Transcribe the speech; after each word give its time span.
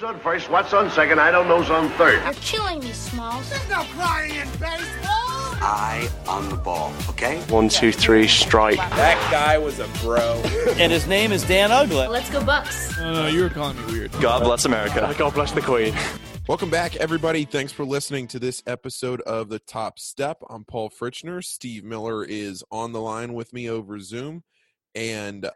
Who's 0.00 0.06
on 0.06 0.20
first? 0.20 0.48
What's 0.48 0.72
on 0.72 0.90
second? 0.90 1.20
I 1.20 1.30
don't 1.30 1.46
know's 1.46 1.68
on 1.68 1.90
third. 1.90 2.22
You're 2.24 2.32
killing 2.40 2.80
me, 2.80 2.90
Smalls. 2.90 3.50
There's 3.50 3.68
no 3.68 3.82
crying 3.92 4.34
in 4.34 4.48
baseball. 4.52 5.58
Eye 5.60 6.08
on 6.26 6.48
the 6.48 6.56
ball, 6.56 6.90
okay? 7.10 7.38
One, 7.50 7.68
two, 7.68 7.92
three, 7.92 8.26
strike. 8.26 8.78
That 8.78 9.28
guy 9.30 9.58
was 9.58 9.78
a 9.78 9.86
bro. 10.02 10.40
and 10.78 10.90
his 10.90 11.06
name 11.06 11.32
is 11.32 11.42
Dan 11.46 11.70
Ugly. 11.70 12.06
Let's 12.06 12.30
go 12.30 12.42
Bucks. 12.42 12.96
No, 12.96 13.12
no, 13.12 13.26
you 13.26 13.42
were 13.42 13.50
calling 13.50 13.76
me 13.76 13.92
weird. 13.92 14.12
God 14.22 14.42
bless 14.42 14.64
America. 14.64 15.14
God 15.18 15.34
bless 15.34 15.52
the 15.52 15.60
Queen. 15.60 15.94
Welcome 16.48 16.70
back, 16.70 16.96
everybody. 16.96 17.44
Thanks 17.44 17.70
for 17.70 17.84
listening 17.84 18.26
to 18.28 18.38
this 18.38 18.62
episode 18.66 19.20
of 19.22 19.50
The 19.50 19.58
Top 19.58 19.98
Step. 19.98 20.38
I'm 20.48 20.64
Paul 20.64 20.88
Fritchner. 20.88 21.44
Steve 21.44 21.84
Miller 21.84 22.24
is 22.24 22.64
on 22.70 22.92
the 22.92 23.02
line 23.02 23.34
with 23.34 23.52
me 23.52 23.68
over 23.68 24.00
Zoom. 24.00 24.44
And 24.94 25.50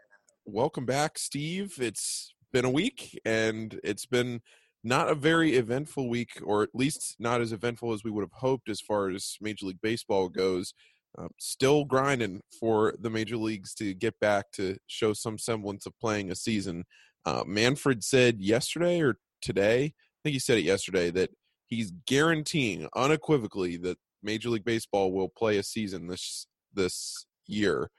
welcome 0.45 0.85
back, 0.85 1.17
Steve. 1.17 1.79
It's 1.81 2.34
been 2.55 2.63
a 2.63 2.69
week, 2.69 3.19
and 3.25 3.81
it's 3.83 4.05
been 4.05 4.39
not 4.81 5.09
a 5.09 5.13
very 5.13 5.57
eventful 5.57 6.07
week, 6.07 6.41
or 6.41 6.63
at 6.63 6.69
least 6.73 7.17
not 7.19 7.41
as 7.41 7.51
eventful 7.51 7.91
as 7.91 8.01
we 8.05 8.09
would 8.09 8.21
have 8.21 8.31
hoped 8.31 8.69
as 8.69 8.79
far 8.79 9.09
as 9.09 9.35
Major 9.41 9.65
League 9.65 9.81
Baseball 9.83 10.29
goes. 10.29 10.73
Uh, 11.17 11.27
still 11.37 11.83
grinding 11.83 12.39
for 12.57 12.93
the 12.97 13.09
major 13.09 13.35
leagues 13.35 13.73
to 13.73 13.93
get 13.93 14.17
back 14.21 14.53
to 14.53 14.77
show 14.87 15.11
some 15.11 15.37
semblance 15.37 15.85
of 15.85 15.91
playing 15.99 16.31
a 16.31 16.35
season. 16.35 16.85
Uh, 17.25 17.43
Manfred 17.45 18.05
said 18.05 18.39
yesterday 18.39 19.01
or 19.01 19.17
today, 19.41 19.83
I 19.83 20.19
think 20.23 20.33
he 20.33 20.39
said 20.39 20.57
it 20.57 20.63
yesterday, 20.63 21.11
that 21.11 21.31
he's 21.67 21.91
guaranteeing 22.07 22.87
unequivocally 22.95 23.75
that 23.77 23.97
Major 24.23 24.47
League 24.47 24.63
Baseball 24.63 25.11
will 25.11 25.27
play 25.27 25.57
a 25.57 25.63
season 25.63 26.07
this 26.07 26.47
this 26.73 27.25
year. 27.47 27.89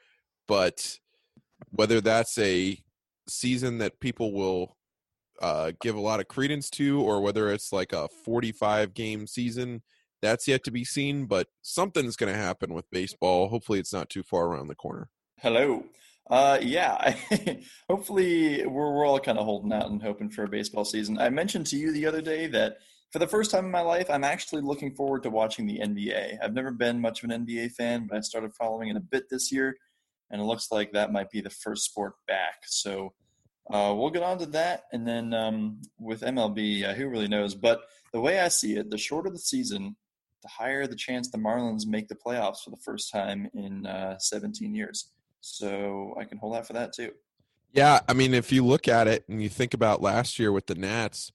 But 0.48 0.96
whether 1.72 2.00
that's 2.00 2.38
a 2.38 2.78
season 3.28 3.78
that 3.78 4.00
people 4.00 4.32
will 4.32 4.76
uh, 5.40 5.72
give 5.80 5.94
a 5.94 6.00
lot 6.00 6.20
of 6.20 6.28
credence 6.28 6.70
to, 6.70 7.00
or 7.00 7.20
whether 7.20 7.50
it's 7.50 7.72
like 7.72 7.92
a 7.92 8.08
45 8.24 8.94
game 8.94 9.26
season, 9.26 9.82
that's 10.22 10.48
yet 10.48 10.64
to 10.64 10.70
be 10.70 10.84
seen. 10.84 11.26
But 11.26 11.48
something's 11.62 12.16
going 12.16 12.32
to 12.32 12.38
happen 12.38 12.74
with 12.74 12.90
baseball. 12.90 13.48
Hopefully, 13.48 13.78
it's 13.78 13.92
not 13.92 14.10
too 14.10 14.22
far 14.22 14.46
around 14.46 14.68
the 14.68 14.74
corner. 14.74 15.08
Hello. 15.40 15.84
Uh, 16.28 16.58
yeah, 16.60 17.14
hopefully 17.88 18.66
we're, 18.66 18.92
we're 18.92 19.06
all 19.06 19.20
kind 19.20 19.38
of 19.38 19.44
holding 19.44 19.72
out 19.72 19.90
and 19.90 20.02
hoping 20.02 20.28
for 20.28 20.42
a 20.42 20.48
baseball 20.48 20.84
season. 20.84 21.18
I 21.18 21.30
mentioned 21.30 21.66
to 21.68 21.76
you 21.76 21.92
the 21.92 22.06
other 22.06 22.20
day 22.20 22.48
that 22.48 22.78
for 23.12 23.20
the 23.20 23.28
first 23.28 23.52
time 23.52 23.64
in 23.64 23.70
my 23.70 23.80
life, 23.80 24.10
I'm 24.10 24.24
actually 24.24 24.62
looking 24.62 24.92
forward 24.94 25.22
to 25.22 25.30
watching 25.30 25.66
the 25.66 25.78
NBA. 25.78 26.38
I've 26.42 26.54
never 26.54 26.72
been 26.72 27.00
much 27.00 27.22
of 27.22 27.30
an 27.30 27.46
NBA 27.46 27.72
fan, 27.72 28.08
but 28.08 28.18
I 28.18 28.20
started 28.20 28.54
following 28.54 28.88
it 28.88 28.96
a 28.96 29.00
bit 29.00 29.30
this 29.30 29.52
year, 29.52 29.76
and 30.30 30.40
it 30.40 30.44
looks 30.44 30.70
like 30.70 30.92
that 30.92 31.12
might 31.12 31.30
be 31.30 31.40
the 31.40 31.50
first 31.50 31.84
sport 31.84 32.14
back. 32.26 32.64
So 32.66 33.12
uh, 33.70 33.94
we'll 33.96 34.10
get 34.10 34.22
on 34.22 34.38
to 34.38 34.46
that, 34.46 34.84
and 34.92 35.06
then 35.06 35.34
um, 35.34 35.80
with 35.98 36.20
MLB, 36.20 36.84
uh, 36.84 36.94
who 36.94 37.08
really 37.08 37.28
knows? 37.28 37.54
But 37.54 37.82
the 38.12 38.20
way 38.20 38.40
I 38.40 38.48
see 38.48 38.76
it, 38.76 38.90
the 38.90 38.98
shorter 38.98 39.30
the 39.30 39.38
season, 39.38 39.96
the 40.42 40.48
higher 40.48 40.86
the 40.86 40.96
chance 40.96 41.30
the 41.30 41.38
Marlins 41.38 41.86
make 41.86 42.08
the 42.08 42.14
playoffs 42.14 42.62
for 42.62 42.70
the 42.70 42.76
first 42.76 43.10
time 43.12 43.50
in 43.54 43.86
uh, 43.86 44.18
17 44.18 44.74
years. 44.74 45.10
So 45.40 46.14
I 46.18 46.24
can 46.24 46.38
hold 46.38 46.56
out 46.56 46.66
for 46.66 46.72
that 46.74 46.92
too. 46.92 47.12
Yeah, 47.72 48.00
I 48.08 48.14
mean, 48.14 48.32
if 48.32 48.52
you 48.52 48.64
look 48.64 48.88
at 48.88 49.08
it 49.08 49.24
and 49.28 49.42
you 49.42 49.48
think 49.48 49.74
about 49.74 50.00
last 50.00 50.38
year 50.38 50.52
with 50.52 50.66
the 50.66 50.74
Nats, 50.74 51.32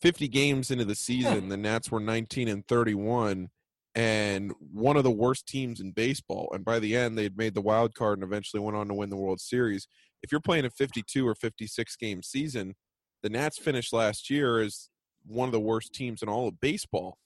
50 0.00 0.26
games 0.28 0.70
into 0.70 0.84
the 0.84 0.94
season, 0.94 1.48
the 1.48 1.56
Nats 1.56 1.90
were 1.90 2.00
19 2.00 2.48
and 2.48 2.66
31 2.66 3.50
and 3.94 4.52
one 4.72 4.96
of 4.96 5.04
the 5.04 5.10
worst 5.10 5.46
teams 5.46 5.80
in 5.80 5.92
baseball. 5.92 6.50
And 6.52 6.64
by 6.64 6.78
the 6.78 6.96
end, 6.96 7.16
they'd 7.16 7.36
made 7.36 7.54
the 7.54 7.60
wild 7.60 7.94
card 7.94 8.18
and 8.18 8.24
eventually 8.24 8.60
went 8.60 8.76
on 8.76 8.88
to 8.88 8.94
win 8.94 9.10
the 9.10 9.16
World 9.16 9.40
Series. 9.40 9.86
If 10.22 10.32
you're 10.32 10.40
playing 10.40 10.64
a 10.64 10.70
52 10.70 11.26
or 11.26 11.34
56 11.34 11.96
game 11.96 12.22
season, 12.22 12.74
the 13.22 13.30
Nats 13.30 13.58
finished 13.58 13.92
last 13.92 14.30
year 14.30 14.60
as 14.60 14.88
one 15.24 15.48
of 15.48 15.52
the 15.52 15.60
worst 15.60 15.92
teams 15.92 16.22
in 16.22 16.28
all 16.28 16.48
of 16.48 16.60
baseball. 16.60 17.18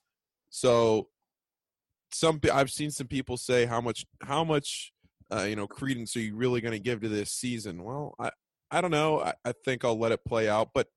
So, 0.50 1.08
some 2.12 2.40
I've 2.52 2.70
seen 2.70 2.90
some 2.90 3.08
people 3.08 3.36
say 3.36 3.66
how 3.66 3.80
much 3.80 4.04
how 4.22 4.44
much 4.44 4.92
uh, 5.32 5.42
you 5.42 5.56
know 5.56 5.66
credence 5.66 6.16
are 6.16 6.20
you 6.20 6.36
really 6.36 6.60
going 6.60 6.72
to 6.72 6.78
give 6.78 7.00
to 7.00 7.08
this 7.08 7.32
season? 7.32 7.82
Well, 7.82 8.14
I 8.18 8.30
I 8.70 8.80
don't 8.80 8.90
know. 8.90 9.20
I, 9.20 9.34
I 9.44 9.52
think 9.64 9.84
I'll 9.84 9.98
let 9.98 10.12
it 10.12 10.24
play 10.24 10.48
out, 10.48 10.70
but 10.72 10.88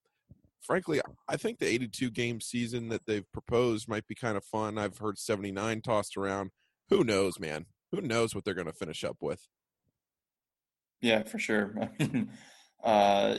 frankly, 0.62 1.02
I 1.28 1.38
think 1.38 1.60
the 1.60 1.68
82 1.68 2.12
game 2.12 2.42
season 2.42 2.90
that 2.90 3.06
they've 3.06 3.30
proposed 3.32 3.88
might 3.88 4.08
be 4.08 4.16
kind 4.16 4.38
of 4.38 4.44
fun. 4.44 4.78
I've 4.78 4.98
heard 4.98 5.18
79 5.18 5.82
tossed 5.82 6.18
around. 6.18 6.52
Who 6.90 7.04
knows, 7.04 7.40
man? 7.40 7.66
Who 7.92 8.02
knows 8.02 8.36
what 8.36 8.46
they're 8.46 8.54
going 8.54 8.68
to 8.68 8.74
finish 8.74 9.04
up 9.04 9.18
with? 9.22 9.48
Yeah, 11.02 11.24
for 11.24 11.40
sure. 11.40 11.74
uh, 12.84 13.38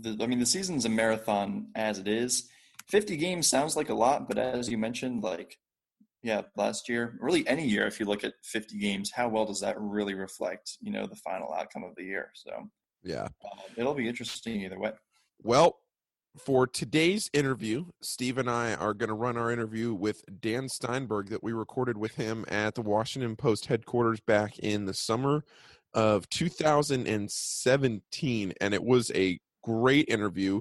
the, 0.00 0.16
I 0.20 0.26
mean, 0.26 0.38
the 0.38 0.46
season's 0.46 0.84
a 0.84 0.88
marathon 0.88 1.68
as 1.74 1.98
it 1.98 2.08
is. 2.08 2.48
50 2.88 3.16
games 3.16 3.46
sounds 3.46 3.76
like 3.76 3.88
a 3.88 3.94
lot, 3.94 4.28
but 4.28 4.38
as 4.38 4.68
you 4.68 4.78
mentioned, 4.78 5.22
like, 5.22 5.56
yeah, 6.22 6.42
last 6.56 6.88
year, 6.88 7.16
really 7.20 7.46
any 7.48 7.66
year, 7.66 7.86
if 7.86 7.98
you 7.98 8.06
look 8.06 8.24
at 8.24 8.34
50 8.44 8.78
games, 8.78 9.10
how 9.14 9.28
well 9.28 9.46
does 9.46 9.60
that 9.60 9.76
really 9.78 10.14
reflect, 10.14 10.76
you 10.80 10.90
know, 10.90 11.06
the 11.06 11.16
final 11.16 11.52
outcome 11.52 11.84
of 11.84 11.94
the 11.96 12.04
year? 12.04 12.30
So, 12.34 12.68
yeah, 13.02 13.28
uh, 13.44 13.62
it'll 13.76 13.94
be 13.94 14.08
interesting 14.08 14.60
either 14.62 14.78
way. 14.78 14.92
Well, 15.42 15.78
for 16.36 16.66
today's 16.66 17.30
interview, 17.32 17.84
Steve 18.00 18.38
and 18.38 18.50
I 18.50 18.74
are 18.74 18.94
going 18.94 19.08
to 19.08 19.14
run 19.14 19.36
our 19.36 19.50
interview 19.50 19.92
with 19.92 20.22
Dan 20.40 20.68
Steinberg 20.68 21.30
that 21.30 21.42
we 21.42 21.52
recorded 21.52 21.96
with 21.96 22.14
him 22.14 22.44
at 22.48 22.74
the 22.74 22.82
Washington 22.82 23.34
Post 23.36 23.66
headquarters 23.66 24.20
back 24.20 24.58
in 24.58 24.86
the 24.86 24.94
summer 24.94 25.44
of 25.92 26.28
2017. 26.30 28.52
And 28.60 28.74
it 28.74 28.84
was 28.84 29.10
a 29.14 29.38
great 29.62 30.08
interview. 30.08 30.60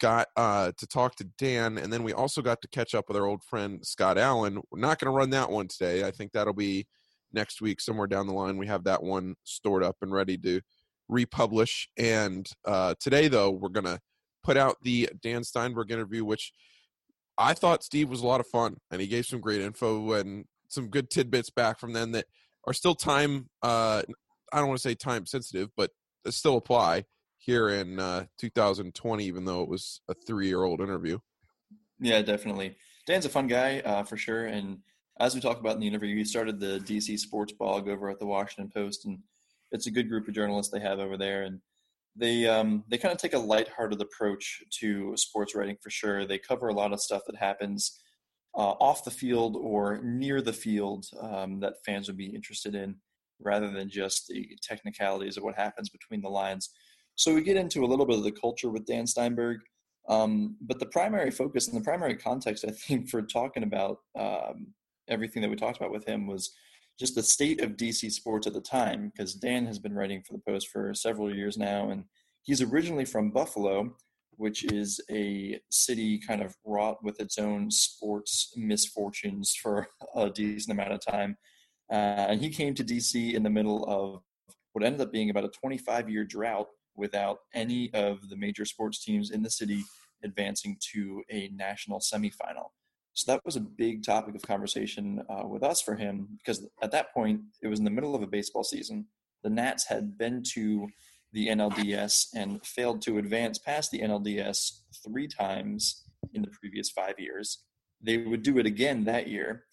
Got 0.00 0.28
uh, 0.36 0.72
to 0.78 0.86
talk 0.86 1.14
to 1.16 1.24
Dan, 1.38 1.78
and 1.78 1.92
then 1.92 2.02
we 2.02 2.12
also 2.12 2.42
got 2.42 2.60
to 2.62 2.68
catch 2.68 2.94
up 2.94 3.04
with 3.06 3.16
our 3.16 3.26
old 3.26 3.44
friend 3.44 3.86
Scott 3.86 4.18
Allen. 4.18 4.60
We're 4.70 4.80
not 4.80 4.98
going 4.98 5.12
to 5.12 5.16
run 5.16 5.30
that 5.30 5.50
one 5.50 5.68
today. 5.68 6.04
I 6.04 6.10
think 6.10 6.32
that'll 6.32 6.54
be 6.54 6.88
next 7.32 7.62
week, 7.62 7.80
somewhere 7.80 8.08
down 8.08 8.26
the 8.26 8.32
line. 8.32 8.56
We 8.56 8.66
have 8.66 8.82
that 8.84 9.02
one 9.02 9.36
stored 9.44 9.84
up 9.84 9.96
and 10.02 10.12
ready 10.12 10.36
to 10.38 10.60
republish. 11.08 11.88
And 11.96 12.48
uh, 12.64 12.94
today, 12.98 13.28
though, 13.28 13.50
we're 13.50 13.68
going 13.68 13.86
to 13.86 14.00
put 14.42 14.56
out 14.56 14.76
the 14.82 15.08
Dan 15.22 15.44
Steinberg 15.44 15.90
interview, 15.90 16.24
which 16.24 16.52
I 17.38 17.54
thought 17.54 17.84
Steve 17.84 18.08
was 18.08 18.20
a 18.20 18.26
lot 18.26 18.40
of 18.40 18.46
fun, 18.46 18.76
and 18.90 19.00
he 19.00 19.06
gave 19.06 19.26
some 19.26 19.40
great 19.40 19.60
info 19.60 20.12
and 20.12 20.44
some 20.68 20.88
good 20.88 21.10
tidbits 21.10 21.50
back 21.50 21.78
from 21.78 21.92
them 21.92 22.12
that 22.12 22.26
are 22.66 22.72
still 22.72 22.94
time. 22.94 23.48
Uh, 23.62 24.02
I 24.52 24.58
don't 24.58 24.68
want 24.68 24.78
to 24.80 24.88
say 24.88 24.94
time 24.94 25.26
sensitive, 25.26 25.70
but 25.76 25.90
still 26.28 26.56
apply 26.56 27.04
here 27.38 27.68
in 27.68 27.98
uh, 27.98 28.26
2020, 28.38 29.24
even 29.24 29.44
though 29.44 29.62
it 29.62 29.68
was 29.68 30.00
a 30.08 30.14
three-year-old 30.14 30.80
interview. 30.80 31.18
Yeah, 31.98 32.22
definitely. 32.22 32.76
Dan's 33.06 33.24
a 33.24 33.30
fun 33.30 33.48
guy 33.48 33.80
uh, 33.80 34.04
for 34.04 34.16
sure, 34.16 34.46
and 34.46 34.78
as 35.20 35.34
we 35.34 35.40
talked 35.40 35.60
about 35.60 35.74
in 35.74 35.80
the 35.80 35.86
interview, 35.86 36.16
he 36.16 36.24
started 36.24 36.60
the 36.60 36.78
DC 36.80 37.18
Sports 37.18 37.52
Blog 37.52 37.88
over 37.88 38.10
at 38.10 38.18
the 38.18 38.26
Washington 38.26 38.70
Post, 38.72 39.04
and 39.04 39.18
it's 39.72 39.86
a 39.86 39.90
good 39.90 40.08
group 40.08 40.28
of 40.28 40.34
journalists 40.34 40.72
they 40.72 40.80
have 40.80 40.98
over 40.98 41.16
there, 41.16 41.42
and 41.42 41.60
they 42.14 42.46
um, 42.46 42.84
they 42.88 42.98
kind 42.98 43.12
of 43.12 43.18
take 43.18 43.34
a 43.34 43.38
lighthearted 43.38 44.00
approach 44.00 44.62
to 44.80 45.16
sports 45.16 45.54
writing 45.54 45.76
for 45.82 45.90
sure. 45.90 46.26
They 46.26 46.38
cover 46.38 46.68
a 46.68 46.74
lot 46.74 46.92
of 46.92 47.00
stuff 47.00 47.22
that 47.26 47.36
happens 47.36 47.98
uh, 48.54 48.74
off 48.80 49.04
the 49.04 49.10
field 49.10 49.56
or 49.56 50.00
near 50.02 50.42
the 50.42 50.52
field 50.52 51.06
um, 51.20 51.60
that 51.60 51.84
fans 51.86 52.08
would 52.08 52.18
be 52.18 52.26
interested 52.26 52.74
in, 52.74 52.96
rather 53.40 53.70
than 53.70 53.88
just 53.88 54.28
the 54.28 54.56
technicalities 54.62 55.36
of 55.36 55.42
what 55.42 55.54
happens 55.54 55.88
between 55.88 56.20
the 56.20 56.28
lines. 56.28 56.70
So 57.14 57.34
we 57.34 57.42
get 57.42 57.56
into 57.56 57.84
a 57.84 57.86
little 57.86 58.06
bit 58.06 58.18
of 58.18 58.24
the 58.24 58.32
culture 58.32 58.70
with 58.70 58.86
Dan 58.86 59.06
Steinberg, 59.06 59.60
um, 60.08 60.56
but 60.60 60.78
the 60.78 60.86
primary 60.86 61.30
focus 61.30 61.68
and 61.68 61.76
the 61.76 61.84
primary 61.84 62.16
context, 62.16 62.64
I 62.66 62.72
think, 62.72 63.08
for 63.08 63.22
talking 63.22 63.62
about 63.62 63.98
um, 64.18 64.68
everything 65.08 65.42
that 65.42 65.50
we 65.50 65.56
talked 65.56 65.78
about 65.78 65.92
with 65.92 66.06
him 66.06 66.26
was 66.26 66.54
just 66.98 67.14
the 67.14 67.22
state 67.22 67.60
of 67.60 67.76
DC 67.76 68.10
sports 68.12 68.46
at 68.46 68.52
the 68.52 68.60
time, 68.60 69.10
because 69.14 69.34
Dan 69.34 69.66
has 69.66 69.78
been 69.78 69.94
writing 69.94 70.22
for 70.22 70.34
the 70.34 70.42
Post 70.46 70.68
for 70.68 70.94
several 70.94 71.34
years 71.34 71.56
now, 71.56 71.90
and 71.90 72.04
he's 72.42 72.62
originally 72.62 73.04
from 73.04 73.30
Buffalo, 73.30 73.96
which 74.36 74.64
is 74.72 75.00
a 75.10 75.60
city 75.70 76.18
kind 76.18 76.42
of 76.42 76.56
wrought 76.64 77.02
with 77.02 77.20
its 77.20 77.38
own 77.38 77.70
sports 77.70 78.52
misfortunes 78.56 79.54
for 79.54 79.88
a 80.16 80.30
decent 80.30 80.72
amount 80.72 80.92
of 80.92 81.00
time. 81.04 81.36
Uh, 81.90 82.26
and 82.30 82.40
he 82.40 82.48
came 82.48 82.74
to 82.74 82.84
DC 82.84 83.34
in 83.34 83.42
the 83.42 83.50
middle 83.50 83.84
of 83.84 84.22
what 84.72 84.84
ended 84.84 85.00
up 85.00 85.12
being 85.12 85.30
about 85.30 85.44
a 85.44 85.48
25 85.48 86.08
year 86.08 86.24
drought 86.24 86.68
without 86.96 87.38
any 87.54 87.92
of 87.94 88.28
the 88.28 88.36
major 88.36 88.64
sports 88.64 89.04
teams 89.04 89.30
in 89.30 89.42
the 89.42 89.50
city 89.50 89.82
advancing 90.24 90.76
to 90.92 91.22
a 91.30 91.48
national 91.54 92.00
semifinal. 92.00 92.68
So 93.14 93.30
that 93.32 93.44
was 93.44 93.56
a 93.56 93.60
big 93.60 94.04
topic 94.04 94.34
of 94.34 94.42
conversation 94.42 95.22
uh, 95.28 95.46
with 95.46 95.62
us 95.62 95.82
for 95.82 95.94
him 95.94 96.28
because 96.38 96.66
at 96.82 96.92
that 96.92 97.12
point 97.12 97.40
it 97.62 97.68
was 97.68 97.78
in 97.78 97.84
the 97.84 97.90
middle 97.90 98.14
of 98.14 98.22
a 98.22 98.26
baseball 98.26 98.64
season. 98.64 99.06
The 99.42 99.50
Nats 99.50 99.86
had 99.86 100.16
been 100.16 100.42
to 100.54 100.88
the 101.32 101.48
NLDS 101.48 102.28
and 102.34 102.64
failed 102.64 103.02
to 103.02 103.18
advance 103.18 103.58
past 103.58 103.90
the 103.90 104.00
NLDS 104.00 104.80
three 105.04 105.28
times 105.28 106.04
in 106.34 106.42
the 106.42 106.50
previous 106.60 106.90
five 106.90 107.14
years. 107.18 107.64
They 108.00 108.18
would 108.18 108.42
do 108.42 108.58
it 108.58 108.66
again 108.66 109.04
that 109.04 109.28
year. 109.28 109.64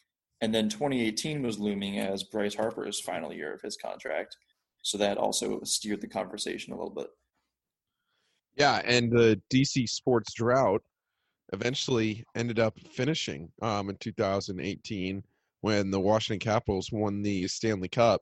And 0.42 0.54
then 0.54 0.70
2018 0.70 1.42
was 1.42 1.60
looming 1.60 2.00
as 2.00 2.24
Bryce 2.24 2.56
Harper's 2.56 3.00
final 3.00 3.34
year 3.34 3.54
of 3.54 3.62
his 3.62 3.76
contract. 3.76 4.36
So 4.84 4.98
that 4.98 5.18
also 5.18 5.62
steered 5.64 6.02
the 6.02 6.08
conversation 6.08 6.74
a 6.74 6.78
little 6.78 6.94
bit. 6.94 7.08
Yeah, 8.56 8.82
and 8.86 9.12
the 9.12 9.42
DC 9.54 9.88
sports 9.90 10.34
drought 10.34 10.82
eventually 11.54 12.24
ended 12.36 12.60
up 12.60 12.80
finishing 12.94 13.52
um, 13.62 13.90
in 13.90 13.98
2018 13.98 15.24
when 15.62 15.92
the 15.92 16.00
Washington 16.00 16.40
Capitals 16.40 16.92
won 16.92 17.22
the 17.22 17.48
Stanley 17.48 17.90
Cup. 17.90 18.22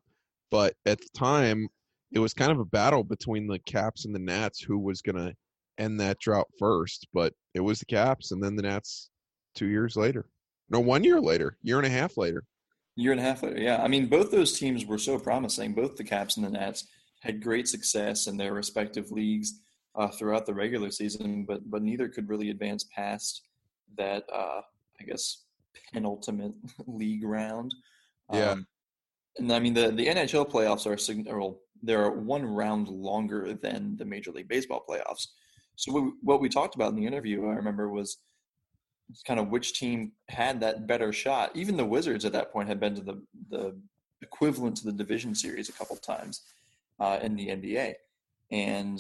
But 0.50 0.76
at 0.86 1.00
the 1.00 1.10
time, 1.16 1.68
it 2.12 2.20
was 2.20 2.34
kind 2.34 2.52
of 2.52 2.60
a 2.60 2.66
battle 2.66 3.04
between 3.04 3.48
the 3.48 3.60
Caps 3.60 4.06
and 4.06 4.16
the 4.16 4.20
Nats 4.20 4.62
who 4.62 4.80
was 4.80 5.02
going 5.02 5.18
to 5.18 5.36
end 5.78 6.00
that 6.00 6.20
drought 6.20 6.48
first. 6.58 7.08
But 7.14 7.34
it 7.54 7.60
was 7.60 7.80
the 7.80 7.86
Caps, 7.86 8.32
and 8.32 8.42
then 8.42 8.56
the 8.56 8.64
Nats 8.64 9.10
two 9.56 9.68
years 9.68 9.96
later. 9.96 10.26
No, 10.70 10.80
one 10.80 11.04
year 11.04 11.20
later, 11.20 11.58
year 11.62 11.78
and 11.78 11.86
a 11.86 11.90
half 11.90 12.18
later. 12.18 12.44
Year 12.96 13.12
and 13.12 13.22
a 13.22 13.24
half 13.24 13.44
later, 13.44 13.60
yeah. 13.60 13.82
I 13.84 13.88
mean, 13.88 14.08
both 14.08 14.32
those 14.32 14.58
teams 14.58 14.86
were 14.86 14.98
so 14.98 15.20
promising. 15.20 15.74
Both 15.74 15.98
the 15.98 16.04
Caps 16.04 16.38
and 16.38 16.46
the 16.46 16.50
Nats 16.50 16.88
had 17.22 17.44
great 17.44 17.68
success 17.68 18.28
in 18.28 18.38
their 18.38 18.54
respective 18.54 19.12
leagues 19.12 19.60
uh, 19.98 20.08
throughout 20.10 20.46
the 20.46 20.54
regular 20.54 20.92
season, 20.92 21.46
but 21.46 21.70
but 21.70 21.82
neither 21.82 22.08
could 22.08 22.30
really 22.30 22.50
advance 22.50 22.86
past 22.96 23.42
that. 23.98 24.24
Uh, 24.34 24.62
I 25.00 25.04
guess 25.04 25.44
penultimate 25.94 26.54
league 26.88 27.24
round. 27.24 27.74
Yeah. 28.32 28.52
Um, 28.52 28.68
and 29.38 29.52
I 29.52 29.60
mean 29.60 29.74
the 29.74 29.92
the 29.92 30.08
NHL 30.08 30.50
playoffs 30.50 30.86
are 30.86 31.38
well, 31.38 31.60
they're 31.84 32.10
one 32.10 32.46
round 32.46 32.88
longer 32.88 33.54
than 33.54 33.96
the 33.98 34.06
Major 34.06 34.32
League 34.32 34.48
Baseball 34.48 34.84
playoffs. 34.88 35.28
So 35.76 35.92
what 35.92 36.04
we, 36.04 36.12
what 36.22 36.42
we 36.42 36.50
talked 36.50 36.76
about 36.76 36.90
in 36.90 36.96
the 36.96 37.06
interview, 37.06 37.46
I 37.46 37.54
remember, 37.54 37.90
was 37.90 38.18
kind 39.26 39.40
of 39.40 39.50
which 39.50 39.80
team 39.80 40.12
had 40.28 40.60
that 40.62 40.88
better 40.88 41.14
shot. 41.14 41.52
Even 41.56 41.78
the 41.78 41.86
Wizards 41.86 42.26
at 42.26 42.34
that 42.34 42.52
point 42.52 42.68
had 42.68 42.80
been 42.80 42.96
to 42.96 43.02
the 43.02 43.22
the 43.50 43.80
equivalent 44.22 44.76
to 44.78 44.86
the 44.86 44.92
division 44.92 45.36
series 45.36 45.70
a 45.70 45.74
couple 45.74 45.96
times 45.98 46.42
uh, 47.00 47.20
in 47.22 47.36
the 47.36 47.48
NBA, 47.50 47.94
and 48.52 49.00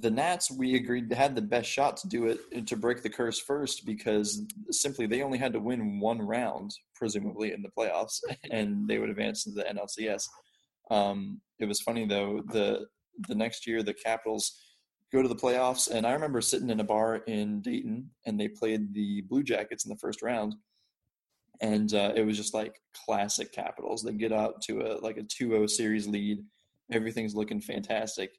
the 0.00 0.10
Nats 0.10 0.50
we 0.50 0.74
agreed 0.74 1.12
had 1.12 1.34
the 1.34 1.42
best 1.42 1.68
shot 1.68 1.96
to 1.98 2.08
do 2.08 2.26
it 2.26 2.66
to 2.66 2.76
break 2.76 3.02
the 3.02 3.10
curse 3.10 3.38
first 3.38 3.84
because 3.84 4.42
simply 4.70 5.06
they 5.06 5.22
only 5.22 5.38
had 5.38 5.52
to 5.52 5.60
win 5.60 6.00
one 6.00 6.20
round, 6.20 6.74
presumably 6.94 7.52
in 7.52 7.62
the 7.62 7.68
playoffs, 7.76 8.20
and 8.50 8.88
they 8.88 8.98
would 8.98 9.10
advance 9.10 9.44
to 9.44 9.50
the 9.50 9.64
NLCS. 9.64 10.24
Um, 10.90 11.40
it 11.58 11.66
was 11.66 11.80
funny 11.80 12.06
though 12.06 12.42
the 12.48 12.86
the 13.28 13.34
next 13.34 13.66
year 13.66 13.82
the 13.82 13.94
Capitals 13.94 14.58
go 15.12 15.20
to 15.20 15.28
the 15.28 15.36
playoffs, 15.36 15.90
and 15.90 16.06
I 16.06 16.12
remember 16.12 16.40
sitting 16.40 16.70
in 16.70 16.80
a 16.80 16.84
bar 16.84 17.16
in 17.16 17.60
Dayton, 17.60 18.10
and 18.24 18.40
they 18.40 18.48
played 18.48 18.94
the 18.94 19.20
Blue 19.22 19.42
Jackets 19.42 19.84
in 19.84 19.90
the 19.90 19.98
first 19.98 20.22
round, 20.22 20.54
and 21.60 21.92
uh, 21.92 22.12
it 22.16 22.24
was 22.24 22.38
just 22.38 22.54
like 22.54 22.80
classic 23.04 23.52
Capitals. 23.52 24.02
They 24.02 24.14
get 24.14 24.32
out 24.32 24.62
to 24.62 24.80
a 24.80 24.96
like 25.00 25.18
a 25.18 25.22
2-0 25.22 25.68
series 25.68 26.06
lead, 26.06 26.38
everything's 26.90 27.34
looking 27.34 27.60
fantastic, 27.60 28.30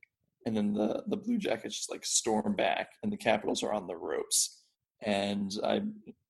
and 0.46 0.56
then 0.56 0.74
the 0.74 1.04
the 1.08 1.18
Blue 1.18 1.38
Jackets 1.38 1.78
just 1.78 1.92
like 1.92 2.06
storm 2.06 2.56
back, 2.56 2.90
and 3.02 3.12
the 3.12 3.18
Capitals 3.18 3.64
are 3.64 3.74
on 3.74 3.88
the 3.88 3.96
ropes, 3.96 4.62
and 5.02 5.52
I 5.64 5.82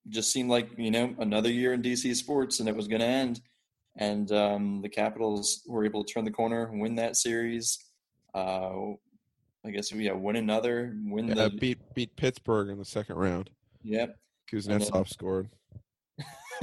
just 0.10 0.32
seemed 0.32 0.50
like 0.50 0.70
you 0.78 0.92
know 0.92 1.16
another 1.20 1.52
year 1.52 1.74
in 1.74 1.82
DC 1.82 2.16
sports, 2.16 2.60
and 2.60 2.70
it 2.70 2.76
was 2.76 2.88
going 2.88 3.02
to 3.02 3.08
end, 3.08 3.42
and 3.98 4.32
um, 4.32 4.82
the 4.82 4.90
Capitals 4.90 5.64
were 5.68 5.86
able 5.86 6.04
to 6.04 6.14
turn 6.14 6.26
the 6.26 6.32
corner 6.32 6.68
and 6.68 6.82
win 6.82 6.96
that 6.96 7.18
series. 7.18 7.78
Uh, 8.34 8.94
I 9.66 9.72
guess 9.72 9.94
we 9.94 10.06
yeah, 10.06 10.14
win 10.14 10.36
another, 10.36 10.96
win 11.06 11.28
Yeah, 11.28 11.36
the 11.36 11.50
beat 11.52 11.80
beat 11.94 12.16
Pittsburgh 12.16 12.70
in 12.70 12.78
the 12.78 12.86
second 12.86 13.16
round. 13.16 13.50
yep. 13.84 14.18
Kuznetsov 14.52 15.08
scored. 15.08 15.50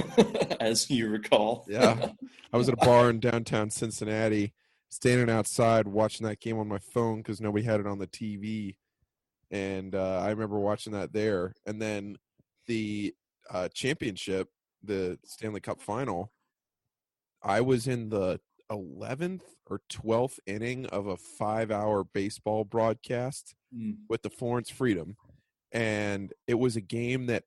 as 0.59 0.89
you 0.89 1.09
recall. 1.09 1.65
Yeah. 1.67 2.09
I 2.53 2.57
was 2.57 2.67
at 2.69 2.73
a 2.73 2.85
bar 2.85 3.09
in 3.09 3.19
downtown 3.19 3.69
Cincinnati, 3.69 4.53
standing 4.91 5.29
outside 5.29 5.87
watching 5.87 6.27
that 6.27 6.39
game 6.39 6.59
on 6.59 6.67
my 6.67 6.77
phone 6.93 7.17
because 7.17 7.41
nobody 7.41 7.63
had 7.63 7.79
it 7.79 7.87
on 7.87 7.97
the 7.97 8.07
TV, 8.07 8.75
and 9.49 9.95
uh, 9.95 10.19
I 10.19 10.29
remember 10.29 10.59
watching 10.59 10.93
that 10.93 11.13
there. 11.13 11.53
And 11.65 11.81
then 11.81 12.17
the 12.67 13.15
uh, 13.49 13.69
championship, 13.73 14.49
the 14.83 15.17
Stanley 15.25 15.61
Cup 15.61 15.81
final, 15.81 16.31
I 17.41 17.61
was 17.61 17.87
in 17.87 18.09
the 18.09 18.39
11th 18.71 19.41
or 19.67 19.81
12th 19.91 20.39
inning 20.45 20.85
of 20.87 21.07
a 21.07 21.17
five-hour 21.17 22.03
baseball 22.13 22.63
broadcast 22.65 23.55
Mm. 23.73 23.99
with 24.09 24.21
the 24.21 24.29
Florence 24.29 24.69
Freedom, 24.69 25.15
and 25.71 26.33
it 26.45 26.55
was 26.55 26.75
a 26.75 26.81
game 26.81 27.27
that 27.27 27.45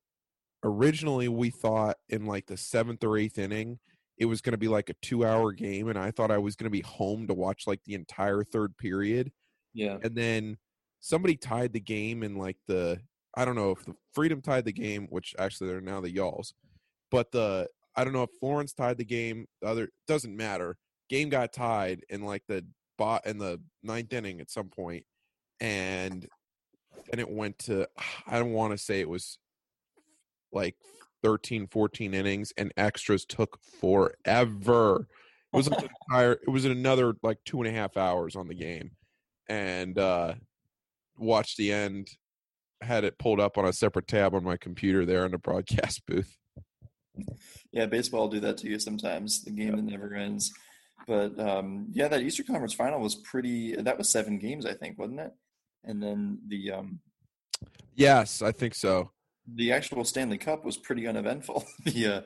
originally 0.63 1.27
we 1.27 1.51
thought 1.51 1.97
in 2.09 2.25
like 2.25 2.47
the 2.47 2.57
seventh 2.57 3.03
or 3.03 3.15
eighth 3.15 3.37
inning 3.37 3.77
it 4.17 4.25
was 4.25 4.41
going 4.41 4.51
to 4.53 4.57
be 4.57 4.67
like 4.67 4.89
a 4.89 4.95
two 5.01 5.25
hour 5.25 5.51
game 5.51 5.89
and 5.89 5.97
i 5.99 6.11
thought 6.11 6.31
i 6.31 6.37
was 6.37 6.55
going 6.55 6.65
to 6.65 6.69
be 6.69 6.81
home 6.81 7.27
to 7.27 7.33
watch 7.33 7.67
like 7.67 7.81
the 7.85 7.93
entire 7.93 8.43
third 8.43 8.75
period 8.77 9.31
Yeah. 9.73 9.97
and 10.03 10.15
then 10.15 10.57
somebody 10.99 11.35
tied 11.35 11.73
the 11.73 11.79
game 11.79 12.23
in 12.23 12.35
like 12.37 12.57
the 12.67 12.99
i 13.35 13.45
don't 13.45 13.55
know 13.55 13.71
if 13.71 13.83
the 13.85 13.93
freedom 14.13 14.41
tied 14.41 14.65
the 14.65 14.71
game 14.73 15.07
which 15.09 15.35
actually 15.37 15.69
they're 15.69 15.81
now 15.81 16.01
the 16.01 16.09
y'alls 16.11 16.53
but 17.11 17.31
the 17.31 17.67
i 17.95 18.03
don't 18.03 18.13
know 18.13 18.23
if 18.23 18.29
florence 18.39 18.73
tied 18.73 18.97
the 18.97 19.05
game 19.05 19.45
the 19.61 19.67
other 19.67 19.89
doesn't 20.07 20.35
matter 20.35 20.77
game 21.09 21.29
got 21.29 21.53
tied 21.53 22.01
in 22.09 22.23
like 22.23 22.43
the 22.47 22.65
bot 22.97 23.25
in 23.27 23.37
the 23.37 23.59
ninth 23.83 24.11
inning 24.13 24.39
at 24.39 24.49
some 24.49 24.69
point 24.69 25.03
and 25.59 26.27
and 27.11 27.19
it 27.21 27.29
went 27.29 27.57
to 27.59 27.87
i 28.27 28.39
don't 28.39 28.53
want 28.53 28.71
to 28.71 28.77
say 28.77 28.99
it 29.01 29.09
was 29.09 29.37
like 30.51 30.75
13 31.23 31.67
14 31.67 32.13
innings 32.13 32.53
and 32.57 32.71
extras 32.77 33.25
took 33.25 33.59
forever 33.79 35.07
it 35.53 35.57
was 35.57 35.69
like 35.69 35.81
an 35.81 35.89
entire 36.09 36.33
it 36.33 36.49
was 36.49 36.65
another 36.65 37.15
like 37.23 37.37
two 37.45 37.61
and 37.61 37.67
a 37.67 37.77
half 37.77 37.97
hours 37.97 38.35
on 38.35 38.47
the 38.47 38.53
game 38.53 38.91
and 39.49 39.97
uh 39.97 40.33
watched 41.17 41.57
the 41.57 41.71
end 41.71 42.09
had 42.81 43.03
it 43.03 43.17
pulled 43.17 43.39
up 43.39 43.57
on 43.57 43.65
a 43.65 43.73
separate 43.73 44.07
tab 44.07 44.35
on 44.35 44.43
my 44.43 44.57
computer 44.57 45.05
there 45.05 45.25
in 45.25 45.31
the 45.31 45.37
broadcast 45.37 46.05
booth 46.07 46.37
Yeah, 47.71 47.85
baseball 47.85 48.21
will 48.21 48.29
do 48.29 48.41
that 48.41 48.57
to 48.59 48.67
you 48.67 48.77
sometimes. 48.77 49.43
The 49.43 49.51
game 49.51 49.75
that 49.75 49.85
never 49.85 50.13
ends. 50.13 50.51
But 51.07 51.39
um, 51.39 51.87
yeah, 51.91 52.09
that 52.09 52.21
Eastern 52.21 52.45
Conference 52.45 52.73
final 52.73 52.99
was 52.99 53.15
pretty. 53.15 53.75
That 53.75 53.97
was 53.97 54.09
seven 54.09 54.37
games, 54.37 54.65
I 54.65 54.73
think, 54.73 54.99
wasn't 54.99 55.21
it? 55.21 55.31
And 55.85 56.03
then 56.03 56.39
the 56.47 56.71
um, 56.71 56.99
yes 57.95 58.41
i 58.41 58.51
think 58.51 58.75
so 58.75 59.09
the 59.53 59.71
actual 59.71 60.03
Stanley 60.03 60.37
Cup 60.37 60.65
was 60.65 60.77
pretty 60.77 61.07
uneventful. 61.07 61.65
the 61.85 62.07
uh, 62.07 62.21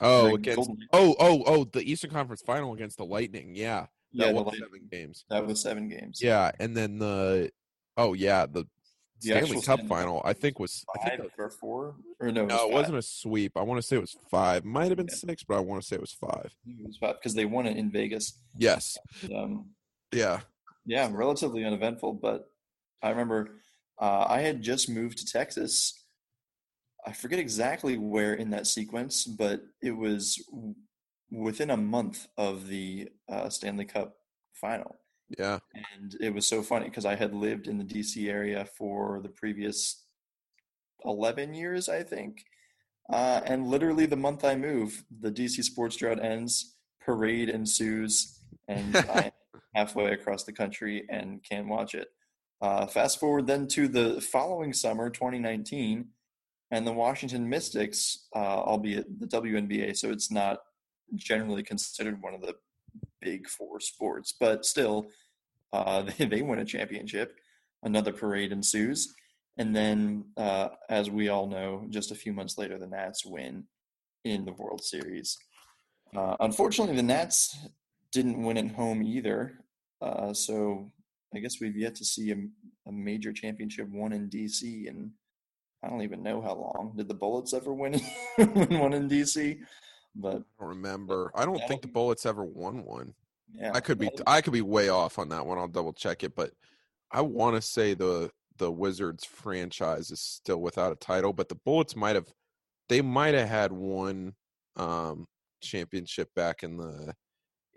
oh 0.00 0.28
the 0.28 0.34
against 0.34 0.56
Golden- 0.56 0.88
oh 0.92 1.14
oh 1.20 1.42
oh 1.46 1.64
the 1.64 1.82
eastern 1.82 2.10
conference 2.10 2.42
final 2.42 2.72
against 2.74 2.96
the 2.98 3.04
lightning 3.04 3.54
yeah 3.54 3.86
that 4.14 4.28
yeah, 4.28 4.32
was 4.32 4.54
seven 4.58 4.88
games 4.90 5.24
that 5.30 5.46
was 5.46 5.60
seven 5.60 5.88
games. 5.88 6.20
yeah 6.22 6.50
and 6.58 6.76
then 6.76 6.98
the 6.98 7.50
oh 7.96 8.14
yeah 8.14 8.46
the 8.46 8.64
The 9.20 9.28
stanley 9.28 9.56
cup 9.56 9.62
Stanley 9.62 9.86
final 9.88 10.22
i 10.24 10.32
think 10.32 10.58
was 10.58 10.84
i 10.96 11.08
think 11.10 11.20
five 11.22 11.30
or 11.38 11.50
four 11.50 11.94
or 12.18 12.32
no? 12.32 12.40
It 12.42 12.44
was 12.46 12.48
No, 12.48 12.56
it 12.56 12.60
five. 12.62 12.72
wasn't 12.72 12.98
a 12.98 13.02
sweep. 13.02 13.52
I 13.56 13.62
want 13.62 13.78
to 13.80 13.86
say 13.86 13.96
it 13.96 14.00
was 14.00 14.16
five. 14.30 14.64
Might 14.64 14.88
have 14.88 14.96
been 14.96 15.06
Yeah. 15.08 15.14
six, 15.16 15.42
but 15.44 15.56
I 15.56 15.60
want 15.60 15.80
to 15.82 15.86
say 15.86 15.96
it 15.96 16.00
was 16.00 16.12
five. 16.12 16.50
It 16.66 16.86
was 16.86 16.96
five 16.98 17.16
because 17.16 17.34
they 17.34 17.44
won 17.46 17.66
it 17.66 17.76
in 17.76 17.90
Vegas. 17.90 18.38
Yes. 18.58 18.96
Um, 19.34 19.70
Yeah. 20.12 20.40
yeah, 20.86 21.08
relatively 21.12 21.64
uneventful. 21.64 22.14
But 22.14 22.50
I 23.02 23.10
remember 23.10 23.60
uh, 24.00 24.24
I 24.28 24.40
had 24.40 24.60
just 24.62 24.88
moved 24.90 25.18
to 25.18 25.26
Texas. 25.26 25.99
I 27.06 27.12
forget 27.12 27.38
exactly 27.38 27.96
where 27.96 28.34
in 28.34 28.50
that 28.50 28.66
sequence, 28.66 29.24
but 29.24 29.62
it 29.82 29.92
was 29.92 30.38
within 31.30 31.70
a 31.70 31.76
month 31.76 32.26
of 32.36 32.68
the 32.68 33.08
uh, 33.28 33.48
Stanley 33.48 33.84
Cup 33.84 34.16
final. 34.52 34.96
Yeah. 35.38 35.58
And 35.98 36.16
it 36.20 36.34
was 36.34 36.46
so 36.46 36.62
funny 36.62 36.86
because 36.86 37.04
I 37.04 37.14
had 37.14 37.34
lived 37.34 37.68
in 37.68 37.78
the 37.78 37.84
DC 37.84 38.28
area 38.28 38.66
for 38.76 39.20
the 39.22 39.28
previous 39.28 40.04
11 41.04 41.54
years, 41.54 41.88
I 41.88 42.02
think. 42.02 42.44
Uh, 43.12 43.40
and 43.44 43.66
literally 43.66 44.06
the 44.06 44.16
month 44.16 44.44
I 44.44 44.56
move, 44.56 45.04
the 45.20 45.32
DC 45.32 45.64
sports 45.64 45.96
drought 45.96 46.22
ends, 46.22 46.76
parade 47.00 47.48
ensues, 47.48 48.40
and 48.68 48.96
I'm 49.14 49.30
halfway 49.74 50.12
across 50.12 50.44
the 50.44 50.52
country 50.52 51.06
and 51.08 51.42
can 51.42 51.68
watch 51.68 51.94
it. 51.94 52.08
Uh, 52.60 52.86
fast 52.86 53.18
forward 53.18 53.46
then 53.46 53.66
to 53.68 53.88
the 53.88 54.20
following 54.20 54.72
summer, 54.72 55.10
2019, 55.10 56.08
and 56.70 56.86
the 56.86 56.92
Washington 56.92 57.48
Mystics, 57.48 58.28
uh, 58.34 58.38
albeit 58.38 59.18
the 59.18 59.26
WNBA, 59.26 59.96
so 59.96 60.10
it's 60.10 60.30
not 60.30 60.58
generally 61.16 61.62
considered 61.62 62.22
one 62.22 62.34
of 62.34 62.40
the 62.40 62.54
big 63.20 63.48
four 63.48 63.80
sports, 63.80 64.34
but 64.38 64.64
still, 64.64 65.08
uh, 65.72 66.02
they, 66.18 66.26
they 66.26 66.42
win 66.42 66.60
a 66.60 66.64
championship. 66.64 67.36
Another 67.82 68.12
parade 68.12 68.52
ensues. 68.52 69.14
And 69.58 69.74
then, 69.74 70.24
uh, 70.36 70.68
as 70.88 71.10
we 71.10 71.28
all 71.28 71.46
know, 71.46 71.86
just 71.90 72.12
a 72.12 72.14
few 72.14 72.32
months 72.32 72.56
later, 72.56 72.78
the 72.78 72.86
Nats 72.86 73.26
win 73.26 73.64
in 74.24 74.44
the 74.44 74.52
World 74.52 74.82
Series. 74.82 75.36
Uh, 76.14 76.36
unfortunately, 76.40 76.96
the 76.96 77.02
Nats 77.02 77.56
didn't 78.12 78.42
win 78.42 78.56
at 78.56 78.70
home 78.70 79.02
either. 79.02 79.60
Uh, 80.00 80.32
so 80.32 80.90
I 81.34 81.38
guess 81.38 81.60
we've 81.60 81.76
yet 81.76 81.94
to 81.96 82.04
see 82.04 82.30
a, 82.30 82.36
a 82.88 82.92
major 82.92 83.32
championship 83.32 83.88
won 83.90 84.12
in 84.12 84.28
DC, 84.28 84.88
and 84.88 85.10
I 85.82 85.88
don't 85.88 86.02
even 86.02 86.22
know 86.22 86.42
how 86.42 86.54
long. 86.54 86.92
Did 86.96 87.08
the 87.08 87.14
Bullets 87.14 87.54
ever 87.54 87.72
win, 87.72 88.00
win 88.38 88.78
one 88.78 88.92
in 88.92 89.08
DC? 89.08 89.58
But 90.14 90.28
I 90.28 90.32
don't 90.32 90.68
remember. 90.68 91.30
I 91.34 91.44
don't 91.44 91.62
think 91.68 91.82
the 91.82 91.88
Bullets 91.88 92.26
ever 92.26 92.44
won 92.44 92.84
one. 92.84 93.14
yeah, 93.52 93.72
I 93.74 93.80
could 93.80 93.98
be 93.98 94.10
I 94.26 94.40
could 94.40 94.52
be 94.52 94.62
way 94.62 94.88
off 94.88 95.18
on 95.18 95.28
that 95.30 95.46
one. 95.46 95.58
I'll 95.58 95.68
double 95.68 95.92
check 95.92 96.22
it, 96.24 96.34
but 96.34 96.50
I 97.10 97.20
want 97.20 97.56
to 97.56 97.62
say 97.62 97.94
the 97.94 98.30
the 98.58 98.70
Wizards 98.70 99.24
franchise 99.24 100.10
is 100.10 100.20
still 100.20 100.60
without 100.60 100.92
a 100.92 100.96
title, 100.96 101.32
but 101.32 101.48
the 101.48 101.54
Bullets 101.54 101.96
might 101.96 102.16
have 102.16 102.26
they 102.88 103.00
might 103.00 103.34
have 103.34 103.48
had 103.48 103.72
one 103.72 104.34
um 104.76 105.26
championship 105.62 106.28
back 106.34 106.62
in 106.62 106.76
the 106.76 107.14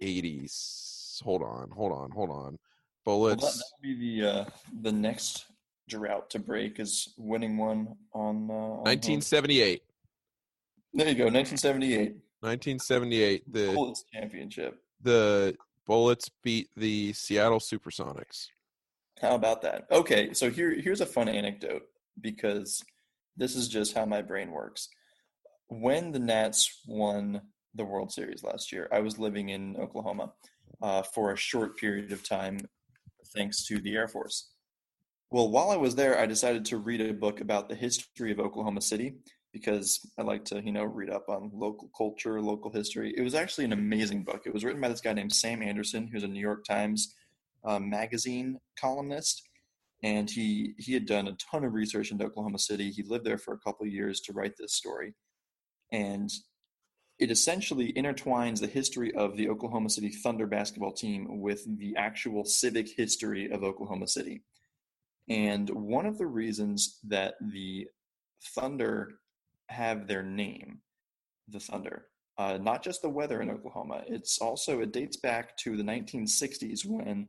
80s. 0.02 1.22
Hold 1.24 1.44
on, 1.44 1.70
hold 1.72 1.92
on, 1.92 2.12
hold 2.12 2.32
on. 2.32 2.58
Well, 3.06 3.20
Bullets 3.20 3.58
that 3.58 3.64
would 3.82 3.82
be 3.82 4.20
the 4.20 4.30
uh, 4.30 4.46
the 4.82 4.92
next 4.92 5.46
drought 5.88 6.30
to 6.32 6.40
break 6.40 6.80
is 6.80 7.14
winning 7.18 7.58
one 7.58 7.96
on, 8.14 8.50
uh, 8.50 8.54
on 8.54 8.70
home. 8.70 8.84
1978. 8.84 9.84
There 10.94 11.08
you 11.08 11.16
go, 11.16 11.26
1978 11.26 12.16
1978 12.42 13.54
the 13.54 13.74
Bullets 13.74 14.04
championship. 14.14 14.80
the 15.02 15.56
Bullets 15.88 16.30
beat 16.44 16.70
the 16.76 17.14
Seattle 17.14 17.60
Supersonics. 17.60 18.48
How 19.22 19.36
about 19.36 19.62
that? 19.64 19.86
Okay, 19.92 20.34
so 20.34 20.50
here 20.50 20.72
here's 20.80 21.02
a 21.02 21.06
fun 21.06 21.30
anecdote 21.30 21.84
because 22.22 22.84
this 23.38 23.56
is 23.56 23.68
just 23.68 23.96
how 23.96 24.06
my 24.06 24.22
brain 24.22 24.52
works. 24.52 24.90
When 25.70 26.12
the 26.12 26.20
Nats 26.20 26.82
won 26.86 27.42
the 27.74 27.86
World 27.86 28.12
Series 28.12 28.44
last 28.44 28.72
year, 28.72 28.88
I 28.92 29.00
was 29.00 29.18
living 29.18 29.50
in 29.50 29.76
Oklahoma 29.78 30.34
uh, 30.82 31.02
for 31.02 31.32
a 31.32 31.38
short 31.38 31.78
period 31.78 32.12
of 32.12 32.28
time, 32.28 32.60
thanks 33.36 33.66
to 33.68 33.80
the 33.80 33.96
Air 33.96 34.08
Force. 34.08 34.53
Well, 35.34 35.50
while 35.50 35.72
I 35.72 35.78
was 35.78 35.96
there, 35.96 36.20
I 36.20 36.28
decided 36.28 36.64
to 36.66 36.78
read 36.78 37.02
a 37.02 37.12
book 37.12 37.42
about 37.42 37.68
the 37.68 37.74
history 37.74 38.32
of 38.32 38.40
Oklahoma 38.40 38.82
City 38.82 39.16
because 39.52 40.00
I 40.16 40.22
like 40.22 40.46
to, 40.46 40.64
you 40.64 40.72
know, 40.72 40.84
read 40.84 41.10
up 41.10 41.28
on 41.28 41.50
local 41.52 41.90
culture, 41.98 42.40
local 42.40 42.70
history. 42.70 43.16
It 43.18 43.24
was 43.24 43.34
actually 43.34 43.66
an 43.66 43.74
amazing 43.74 44.26
book. 44.26 44.44
It 44.46 44.54
was 44.54 44.64
written 44.64 44.80
by 44.80 44.90
this 44.90 45.02
guy 45.02 45.14
named 45.14 45.34
Sam 45.34 45.64
Anderson, 45.64 46.06
who's 46.06 46.22
a 46.22 46.28
New 46.28 46.40
York 46.40 46.66
Times 46.66 47.16
uh, 47.64 47.80
magazine 47.80 48.60
columnist, 48.80 49.42
and 50.04 50.30
he 50.30 50.76
he 50.78 50.94
had 50.94 51.08
done 51.08 51.28
a 51.28 51.36
ton 51.52 51.64
of 51.64 51.74
research 51.74 52.12
into 52.12 52.26
Oklahoma 52.26 52.60
City. 52.60 52.92
He 52.92 53.02
lived 53.02 53.26
there 53.26 53.40
for 53.40 53.56
a 53.56 53.60
couple 53.60 53.88
of 53.88 53.92
years 53.92 54.22
to 54.26 54.34
write 54.34 54.54
this 54.60 54.76
story, 54.76 55.16
and 55.92 56.30
it 57.18 57.32
essentially 57.32 57.92
intertwines 57.94 58.60
the 58.60 58.68
history 58.68 59.12
of 59.16 59.36
the 59.36 59.50
Oklahoma 59.50 59.90
City 59.90 60.10
Thunder 60.10 60.46
basketball 60.46 60.94
team 60.94 61.42
with 61.42 61.66
the 61.80 61.96
actual 61.98 62.46
civic 62.46 62.88
history 62.88 63.50
of 63.50 63.64
Oklahoma 63.64 64.08
City. 64.08 64.44
And 65.30 65.70
one 65.70 66.06
of 66.06 66.18
the 66.18 66.28
reasons 66.28 67.00
that 67.08 67.36
the 67.40 67.88
Thunder 68.56 69.20
have 69.70 70.08
their 70.08 70.24
name, 70.24 70.80
the 71.48 71.60
Thunder, 71.60 72.08
uh, 72.38 72.58
not 72.62 72.84
just 72.84 73.02
the 73.02 73.10
weather 73.10 73.42
in 73.42 73.50
Oklahoma, 73.50 74.04
it's 74.08 74.40
also, 74.40 74.82
it 74.82 74.92
dates 74.92 75.18
back 75.18 75.56
to 75.58 75.78
the 75.78 75.84
1960s 75.84 76.86
when 76.86 77.28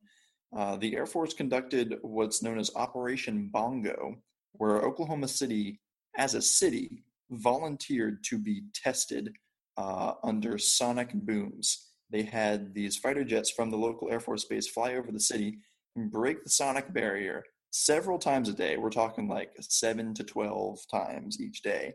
uh, 0.57 0.77
the 0.77 0.97
Air 0.97 1.07
Force 1.07 1.35
conducted 1.35 1.97
what's 2.03 2.43
known 2.43 2.59
as 2.59 2.71
Operation 2.75 3.49
Bongo, 3.53 4.17
where 4.53 4.83
Oklahoma 4.83 5.29
City, 5.29 5.81
as 6.17 6.35
a 6.35 6.43
city, 6.43 7.05
volunteered 7.31 8.23
to 8.25 8.39
be 8.39 8.63
tested 8.75 9.33
uh, 9.77 10.15
under 10.23 10.59
sonic 10.59 11.13
booms. 11.13 11.91
They 12.11 12.23
had 12.23 12.75
these 12.75 12.97
fighter 12.97 13.25
jets 13.25 13.51
from 13.51 13.71
the 13.71 13.77
local 13.77 14.11
Air 14.11 14.21
Force 14.21 14.45
base 14.45 14.69
fly 14.69 14.95
over 14.95 15.11
the 15.11 15.21
city 15.21 15.59
and 15.97 16.11
break 16.11 16.45
the 16.45 16.51
sonic 16.51 16.93
barrier 16.93 17.43
several 17.77 18.21
times 18.21 18.49
a 18.49 18.53
day. 18.53 18.77
We're 18.77 18.89
talking 18.89 19.29
like 19.29 19.51
seven 19.61 20.15
to 20.15 20.23
12 20.23 20.79
times 20.89 21.41
each 21.41 21.61
day, 21.63 21.95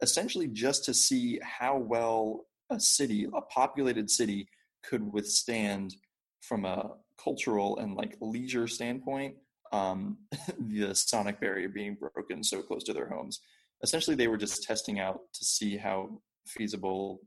essentially 0.00 0.48
just 0.48 0.86
to 0.86 0.94
see 0.94 1.38
how 1.42 1.76
well 1.76 2.46
a 2.70 2.80
city, 2.80 3.28
a 3.34 3.42
populated 3.42 4.10
city, 4.10 4.48
could 4.82 5.12
withstand 5.12 5.96
from 6.40 6.64
a 6.64 6.92
cultural 7.22 7.76
and 7.78 7.94
like 7.94 8.16
leisure 8.22 8.66
standpoint 8.66 9.36
um, 9.70 10.16
the 10.58 10.94
sonic 10.94 11.38
barrier 11.40 11.68
being 11.68 11.94
broken 12.00 12.42
so 12.42 12.62
close 12.62 12.82
to 12.84 12.94
their 12.94 13.08
homes. 13.08 13.40
Essentially, 13.82 14.16
they 14.16 14.28
were 14.28 14.38
just 14.38 14.62
testing 14.62 14.98
out 14.98 15.20
to 15.34 15.44
see 15.44 15.76
how 15.76 16.22
feasible 16.46 17.20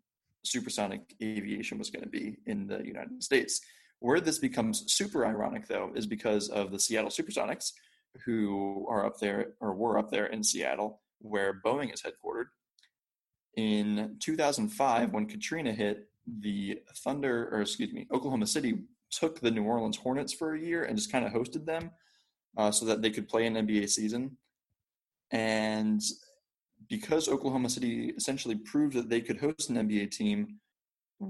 supersonic 0.44 1.02
aviation 1.22 1.78
was 1.78 1.92
going 1.92 2.04
to 2.04 2.10
be 2.10 2.38
in 2.48 2.66
the 2.66 2.84
United 2.84 3.22
States. 3.22 3.62
Where 4.04 4.20
this 4.20 4.38
becomes 4.38 4.84
super 4.92 5.26
ironic, 5.26 5.66
though, 5.66 5.90
is 5.96 6.06
because 6.06 6.50
of 6.50 6.72
the 6.72 6.80
Seattle 6.80 7.10
Supersonics, 7.10 7.72
who 8.26 8.86
are 8.90 9.06
up 9.06 9.18
there 9.18 9.54
or 9.62 9.74
were 9.74 9.98
up 9.98 10.12
there 10.12 10.26
in 10.26 10.44
Seattle, 10.44 11.00
where 11.20 11.62
Boeing 11.66 11.94
is 11.94 12.02
headquartered. 12.02 12.48
In 13.56 14.18
2005, 14.20 15.14
when 15.14 15.26
Katrina 15.26 15.72
hit, 15.72 16.10
the 16.42 16.82
Thunder, 16.98 17.48
or 17.54 17.62
excuse 17.62 17.94
me, 17.94 18.06
Oklahoma 18.12 18.46
City 18.46 18.80
took 19.10 19.40
the 19.40 19.52
New 19.52 19.64
Orleans 19.64 19.96
Hornets 19.96 20.34
for 20.34 20.54
a 20.54 20.60
year 20.60 20.84
and 20.84 20.98
just 20.98 21.10
kind 21.10 21.26
of 21.26 21.32
hosted 21.32 21.66
them 21.66 21.90
uh, 22.58 22.72
so 22.72 22.86
that 22.86 23.02
they 23.02 23.10
could 23.10 23.30
play 23.30 23.46
an 23.46 23.54
NBA 23.54 23.90
season. 23.90 24.36
And 25.32 26.02
because 26.90 27.30
Oklahoma 27.30 27.70
City 27.70 28.12
essentially 28.18 28.56
proved 28.56 28.98
that 28.98 29.08
they 29.08 29.22
could 29.22 29.40
host 29.40 29.70
an 29.70 29.78
NBA 29.78 30.12
team 30.12 30.60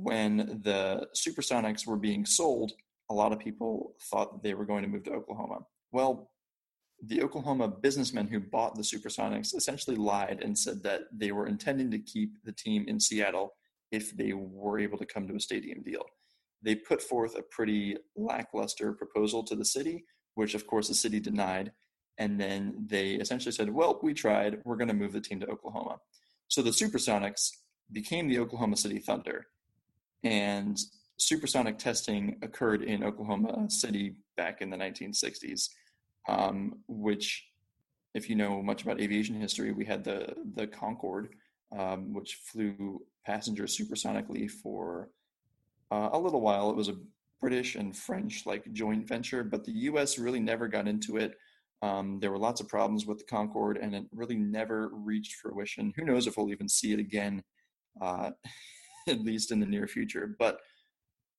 when 0.01 0.61
the 0.63 1.07
Supersonics 1.15 1.85
were 1.85 1.97
being 1.97 2.25
sold, 2.25 2.71
a 3.09 3.13
lot 3.13 3.31
of 3.31 3.39
people 3.39 3.95
thought 4.09 4.33
that 4.33 4.43
they 4.43 4.53
were 4.53 4.65
going 4.65 4.83
to 4.83 4.89
move 4.89 5.03
to 5.03 5.13
Oklahoma. 5.13 5.59
Well, 5.91 6.31
the 7.05 7.21
Oklahoma 7.21 7.67
businessmen 7.67 8.27
who 8.27 8.39
bought 8.39 8.75
the 8.75 8.81
Supersonics 8.81 9.55
essentially 9.55 9.97
lied 9.97 10.41
and 10.41 10.57
said 10.57 10.83
that 10.83 11.01
they 11.11 11.31
were 11.31 11.47
intending 11.47 11.91
to 11.91 11.99
keep 11.99 12.43
the 12.43 12.53
team 12.53 12.85
in 12.87 12.99
Seattle 12.99 13.53
if 13.91 14.15
they 14.15 14.33
were 14.33 14.79
able 14.79 14.97
to 14.97 15.05
come 15.05 15.27
to 15.27 15.35
a 15.35 15.39
stadium 15.39 15.83
deal. 15.83 16.05
They 16.61 16.75
put 16.75 17.01
forth 17.01 17.37
a 17.37 17.43
pretty 17.43 17.97
lackluster 18.15 18.93
proposal 18.93 19.43
to 19.43 19.55
the 19.55 19.65
city, 19.65 20.05
which 20.35 20.55
of 20.55 20.65
course 20.65 20.87
the 20.87 20.95
city 20.95 21.19
denied. 21.19 21.73
And 22.17 22.39
then 22.39 22.85
they 22.87 23.11
essentially 23.15 23.51
said, 23.51 23.69
well, 23.69 23.99
we 24.01 24.13
tried. 24.13 24.59
We're 24.63 24.77
going 24.77 24.87
to 24.87 24.93
move 24.93 25.13
the 25.13 25.21
team 25.21 25.39
to 25.41 25.49
Oklahoma. 25.49 25.97
So 26.47 26.61
the 26.61 26.69
Supersonics 26.69 27.49
became 27.91 28.29
the 28.29 28.39
Oklahoma 28.39 28.77
City 28.77 28.99
Thunder. 28.99 29.47
And 30.23 30.79
supersonic 31.17 31.77
testing 31.77 32.37
occurred 32.41 32.83
in 32.83 33.03
Oklahoma 33.03 33.69
City 33.69 34.15
back 34.37 34.61
in 34.61 34.69
the 34.69 34.77
1960s, 34.77 35.69
um, 36.27 36.79
which, 36.87 37.45
if 38.13 38.29
you 38.29 38.35
know 38.35 38.61
much 38.61 38.83
about 38.83 39.01
aviation 39.01 39.39
history, 39.39 39.71
we 39.71 39.85
had 39.85 40.03
the, 40.03 40.33
the 40.55 40.67
Concorde, 40.67 41.29
um, 41.77 42.13
which 42.13 42.35
flew 42.35 43.01
passengers 43.25 43.77
supersonically 43.77 44.49
for 44.49 45.09
uh, 45.91 46.09
a 46.13 46.19
little 46.19 46.41
while. 46.41 46.69
It 46.69 46.75
was 46.75 46.89
a 46.89 46.97
British 47.39 47.75
and 47.75 47.95
French 47.95 48.45
like 48.45 48.71
joint 48.71 49.07
venture, 49.07 49.43
but 49.43 49.65
the 49.65 49.71
U.S. 49.71 50.17
really 50.17 50.39
never 50.39 50.67
got 50.67 50.87
into 50.87 51.17
it. 51.17 51.35
Um, 51.81 52.19
there 52.21 52.31
were 52.31 52.37
lots 52.37 52.61
of 52.61 52.69
problems 52.69 53.05
with 53.05 53.17
the 53.17 53.25
Concorde, 53.25 53.77
and 53.77 53.93
it 53.93 54.05
really 54.13 54.37
never 54.37 54.89
reached 54.93 55.35
fruition. 55.35 55.91
Who 55.97 56.05
knows 56.05 56.25
if 56.25 56.37
we'll 56.37 56.49
even 56.49 56.69
see 56.69 56.93
it 56.93 56.99
again, 56.99 57.43
uh, 58.01 58.31
at 59.07 59.21
least 59.21 59.51
in 59.51 59.59
the 59.59 59.65
near 59.65 59.87
future. 59.87 60.35
But 60.37 60.59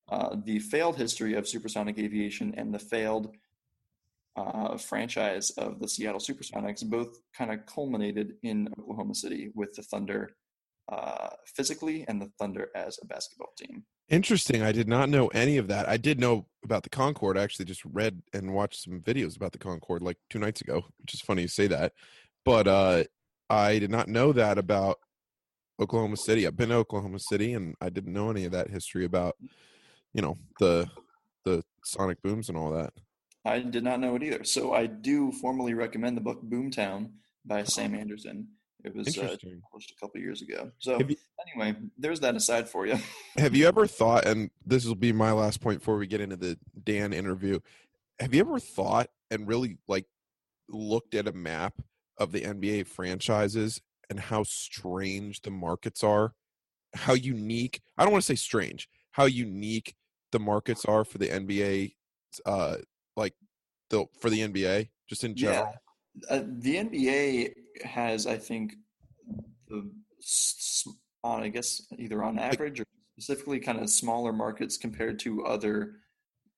uh, 0.09 0.37
the 0.45 0.59
failed 0.59 0.97
history 0.97 1.35
of 1.35 1.49
supersonic 1.49 1.99
aviation 1.99 2.55
and 2.57 2.75
the 2.75 2.79
failed 2.79 3.35
uh, 4.37 4.77
franchise 4.77 5.51
of 5.51 5.79
the 5.79 5.89
Seattle 5.89 6.21
Supersonics 6.21 6.85
both 6.85 7.19
kind 7.37 7.53
of 7.53 7.65
culminated 7.67 8.35
in 8.43 8.69
Oklahoma 8.79 9.15
City 9.15 9.51
with 9.55 9.75
the 9.75 9.83
Thunder 9.83 10.37
uh, 10.93 11.31
physically 11.47 12.05
and 12.09 12.21
the 12.21 12.31
Thunder 12.39 12.69
as 12.75 12.99
a 13.03 13.07
basketball 13.07 13.53
team. 13.57 13.85
Interesting. 14.11 14.63
I 14.63 14.73
did 14.73 14.89
not 14.89 15.09
know 15.09 15.29
any 15.29 15.57
of 15.57 15.69
that. 15.69 15.89
I 15.89 15.97
did 15.97 16.21
know 16.21 16.47
about 16.63 16.83
the 16.83 16.91
Concorde. 16.91 17.39
I 17.39 17.43
actually 17.43 17.65
just 17.65 17.85
read 17.87 18.21
and 18.35 18.53
watched 18.53 18.83
some 18.83 19.01
videos 19.01 19.37
about 19.37 19.53
the 19.53 19.59
Concorde 19.59 20.03
like 20.03 20.19
two 20.29 20.39
nights 20.39 20.61
ago, 20.61 20.85
which 21.01 21.15
is 21.15 21.21
funny 21.23 21.43
you 21.43 21.49
say 21.49 21.69
that. 21.69 21.93
But 22.45 22.69
uh, 22.69 23.05
I 23.49 23.79
did 23.79 23.91
not 23.91 24.09
know 24.09 24.33
that 24.33 24.59
about 24.59 24.99
Oklahoma 25.81 26.17
City. 26.17 26.47
I've 26.47 26.57
been 26.57 26.69
to 26.69 26.77
Oklahoma 26.77 27.19
City, 27.19 27.53
and 27.53 27.75
I 27.81 27.89
didn't 27.89 28.13
know 28.13 28.31
any 28.31 28.45
of 28.45 28.53
that 28.53 28.71
history 28.71 29.05
about, 29.05 29.37
you 30.13 30.23
know, 30.23 30.37
the 30.61 30.89
the 31.45 31.63
sonic 31.85 32.23
booms 32.23 32.49
and 32.49 32.57
all 32.57 32.71
that. 32.73 32.93
I 33.45 33.59
did 33.61 33.85
not 33.85 34.01
know 34.01 34.15
it 34.17 34.23
either. 34.23 34.45
So 34.45 34.73
I 34.73 34.87
do 34.87 35.31
formally 35.33 35.75
recommend 35.75 36.17
the 36.17 36.23
book 36.23 36.43
Boomtown 36.43 37.11
by 37.45 37.65
Sam 37.65 37.95
Anderson. 37.95 38.49
It 38.83 38.95
was 38.95 39.19
uh, 39.19 39.37
published 39.71 39.91
a 39.91 40.01
couple 40.01 40.21
years 40.21 40.41
ago. 40.43 40.71
So 40.79 40.99
you- 41.01 41.17
anyway, 41.47 41.77
there's 41.99 42.21
that 42.21 42.37
aside 42.37 42.69
for 42.69 42.87
you. 42.87 42.97
Have 43.37 43.55
you 43.55 43.67
ever 43.67 43.87
thought, 43.87 44.25
and 44.27 44.51
this 44.65 44.87
will 44.87 44.95
be 44.95 45.13
my 45.13 45.33
last 45.33 45.61
point 45.61 45.81
before 45.81 45.99
we 45.99 46.07
get 46.07 46.21
into 46.23 46.37
the 46.37 46.59
Dan 46.83 47.13
interview, 47.13 47.61
have 48.21 48.33
you 48.33 48.41
ever 48.41 48.59
thought 48.61 49.09
and 49.31 49.49
really 49.49 49.79
like 49.89 50.07
looked 50.69 51.15
at 51.15 51.27
a 51.27 51.33
map 51.33 51.75
of 52.17 52.31
the 52.33 52.43
NBA 52.43 52.87
franchises 52.87 53.81
and 54.15 54.21
how 54.21 54.45
strange 54.45 55.41
the 55.43 55.51
markets 55.51 56.05
are? 56.05 56.35
How 56.95 57.15
unique, 57.15 57.81
I 57.99 58.05
don't 58.05 58.13
want 58.13 58.23
to 58.23 58.27
say 58.27 58.37
strange, 58.37 58.89
how 59.11 59.25
unique 59.25 59.97
the 60.31 60.39
markets 60.39 60.85
are 60.85 61.05
for 61.05 61.19
the 61.19 61.27
NBA, 61.27 61.95
uh, 62.47 62.77
like 63.17 63.35
the 63.91 64.07
for 64.21 64.31
the 64.31 64.39
NBA, 64.39 64.91
just 65.09 65.25
in 65.25 65.35
general. 65.35 65.75
Uh, 66.31 66.43
the 66.47 66.77
NBA 66.77 67.55
has, 67.85 68.29
I 68.29 68.39
think, 68.39 68.75
the 69.67 69.91
on 71.25 71.43
I 71.43 71.49
guess 71.49 71.83
either 71.99 72.23
on 72.23 72.39
average 72.39 72.79
or 72.79 72.85
specifically 73.19 73.59
kind 73.59 73.81
of 73.81 73.91
smaller 73.91 74.33
markets 74.33 74.77
compared 74.77 75.19
to 75.21 75.45
other 75.45 75.97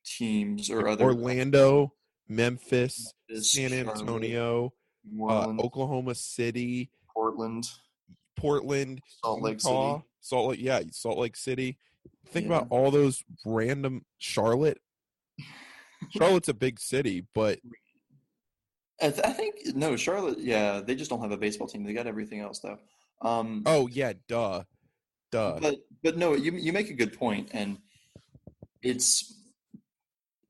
teams 0.04 0.68
or 0.68 0.88
other 0.88 1.04
Orlando, 1.04 1.94
Memphis, 2.28 3.14
Memphis, 3.30 3.52
San 3.52 3.72
Antonio, 3.72 4.74
uh, 5.22 5.54
Oklahoma 5.58 6.14
City, 6.14 6.90
Portland, 7.16 7.66
Portland, 8.36 9.00
Salt 9.24 9.40
Lake 9.42 9.54
Utah, 9.64 9.94
City. 9.96 10.04
Salt 10.20 10.50
Lake, 10.50 10.60
yeah, 10.60 10.80
Salt 10.92 11.18
Lake 11.18 11.36
City. 11.36 11.78
Think 12.28 12.46
Yeah. 12.48 12.56
about 12.56 12.66
all 12.70 12.90
those 12.90 13.24
random 13.46 14.04
Charlotte. 14.18 14.78
Charlotte's 16.10 16.48
a 16.48 16.54
big 16.54 16.78
city, 16.78 17.26
but 17.34 17.58
I, 19.00 19.10
th- 19.10 19.24
I 19.24 19.32
think 19.32 19.74
no 19.74 19.96
Charlotte. 19.96 20.38
Yeah, 20.38 20.80
they 20.80 20.94
just 20.94 21.08
don't 21.10 21.20
have 21.22 21.32
a 21.32 21.36
baseball 21.38 21.66
team. 21.66 21.84
They 21.84 21.94
got 21.94 22.06
everything 22.06 22.40
else 22.40 22.58
though. 22.58 22.78
Um, 23.22 23.62
oh 23.64 23.86
yeah, 23.88 24.12
duh, 24.28 24.62
duh. 25.32 25.58
but 25.60 25.76
but 26.02 26.18
no, 26.18 26.34
you 26.34 26.52
you 26.52 26.72
make 26.72 26.90
a 26.90 26.94
good 26.94 27.16
point, 27.18 27.48
and 27.52 27.78
it's 28.82 29.34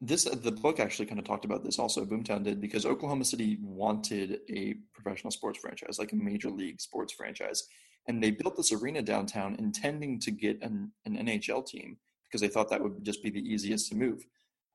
this. 0.00 0.26
Uh, 0.26 0.35
the 0.35 0.53
book 0.53 0.81
actually 0.81 1.07
kind 1.07 1.19
of 1.19 1.25
talked 1.25 1.45
about 1.45 1.65
this. 1.65 1.79
Also, 1.79 2.05
Boomtown 2.05 2.45
did 2.45 2.61
because 2.61 2.87
Oklahoma 2.87 3.25
City 3.25 3.59
wanted 3.62 4.41
a 4.50 4.75
professional 4.95 5.31
sports 5.31 5.59
franchise, 5.59 5.99
like 5.99 6.12
a 6.12 6.17
major 6.17 6.50
league 6.50 6.81
sports 6.81 7.12
franchise, 7.12 7.67
and 8.09 8.23
they 8.23 8.31
built 8.31 8.57
this 8.57 8.73
arena 8.73 9.03
downtown, 9.03 9.57
intending 9.59 10.21
to 10.21 10.31
get 10.31 10.61
an, 10.62 10.93
an 11.05 11.17
NHL 11.17 11.67
team 11.67 11.97
because 12.25 12.41
they 12.41 12.49
thought 12.49 12.69
that 12.71 12.83
would 12.83 13.05
just 13.05 13.23
be 13.23 13.31
the 13.31 13.41
easiest 13.41 13.88
to 13.91 13.97
move. 13.97 14.25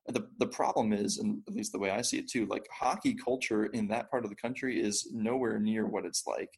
The 0.08 0.28
the 0.40 0.48
problem 0.48 0.94
is, 0.94 1.20
and 1.20 1.42
at 1.48 1.54
least 1.54 1.72
the 1.72 1.80
way 1.80 1.92
I 1.92 2.02
see 2.02 2.18
it 2.18 2.30
too, 2.30 2.48
like 2.48 2.68
hockey 2.72 3.14
culture 3.14 3.66
in 3.68 3.88
that 3.90 4.10
part 4.10 4.24
of 4.24 4.32
the 4.32 4.36
country 4.36 4.82
is 4.82 5.08
nowhere 5.14 5.60
near 5.60 5.86
what 5.86 6.06
it's 6.06 6.26
like, 6.26 6.50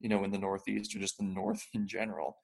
you 0.00 0.08
know, 0.08 0.24
in 0.24 0.30
the 0.30 0.38
Northeast 0.38 0.94
or 0.94 0.98
just 0.98 1.16
the 1.16 1.24
North 1.24 1.66
in 1.72 1.88
general. 1.88 2.36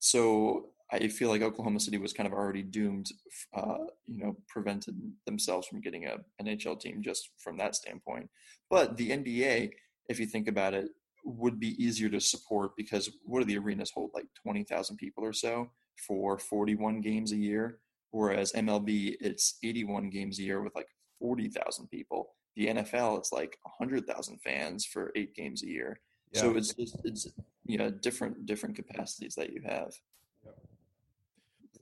So 0.00 0.73
I 0.92 1.08
feel 1.08 1.28
like 1.28 1.42
Oklahoma 1.42 1.80
City 1.80 1.98
was 1.98 2.12
kind 2.12 2.26
of 2.26 2.32
already 2.32 2.62
doomed, 2.62 3.10
uh, 3.54 3.78
you 4.06 4.22
know, 4.22 4.36
prevented 4.48 5.00
themselves 5.26 5.66
from 5.66 5.80
getting 5.80 6.06
a 6.06 6.18
NHL 6.42 6.78
team 6.78 7.02
just 7.02 7.30
from 7.38 7.56
that 7.58 7.74
standpoint. 7.74 8.28
But 8.70 8.96
the 8.96 9.10
NBA, 9.10 9.70
if 10.08 10.20
you 10.20 10.26
think 10.26 10.46
about 10.46 10.74
it, 10.74 10.90
would 11.24 11.58
be 11.58 11.82
easier 11.82 12.10
to 12.10 12.20
support 12.20 12.76
because 12.76 13.10
what 13.24 13.40
do 13.40 13.46
the 13.46 13.56
arenas 13.56 13.90
hold 13.94 14.10
like 14.14 14.26
twenty 14.42 14.62
thousand 14.62 14.98
people 14.98 15.24
or 15.24 15.32
so 15.32 15.70
for 16.06 16.38
forty-one 16.38 17.00
games 17.00 17.32
a 17.32 17.36
year, 17.36 17.78
whereas 18.10 18.52
MLB 18.52 19.16
it's 19.20 19.56
eighty-one 19.62 20.10
games 20.10 20.38
a 20.38 20.42
year 20.42 20.62
with 20.62 20.74
like 20.74 20.88
forty 21.18 21.48
thousand 21.48 21.88
people. 21.88 22.34
The 22.56 22.66
NFL 22.66 23.18
it's 23.18 23.32
like 23.32 23.56
hundred 23.78 24.06
thousand 24.06 24.38
fans 24.42 24.84
for 24.84 25.12
eight 25.16 25.34
games 25.34 25.62
a 25.62 25.68
year. 25.68 25.98
So 26.34 26.56
it's 26.56 26.74
it's, 26.76 26.96
it's 27.04 27.28
you 27.64 27.78
know 27.78 27.90
different 27.90 28.44
different 28.44 28.76
capacities 28.76 29.34
that 29.36 29.52
you 29.52 29.62
have. 29.64 29.92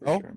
Well, 0.04 0.20
sure. 0.20 0.36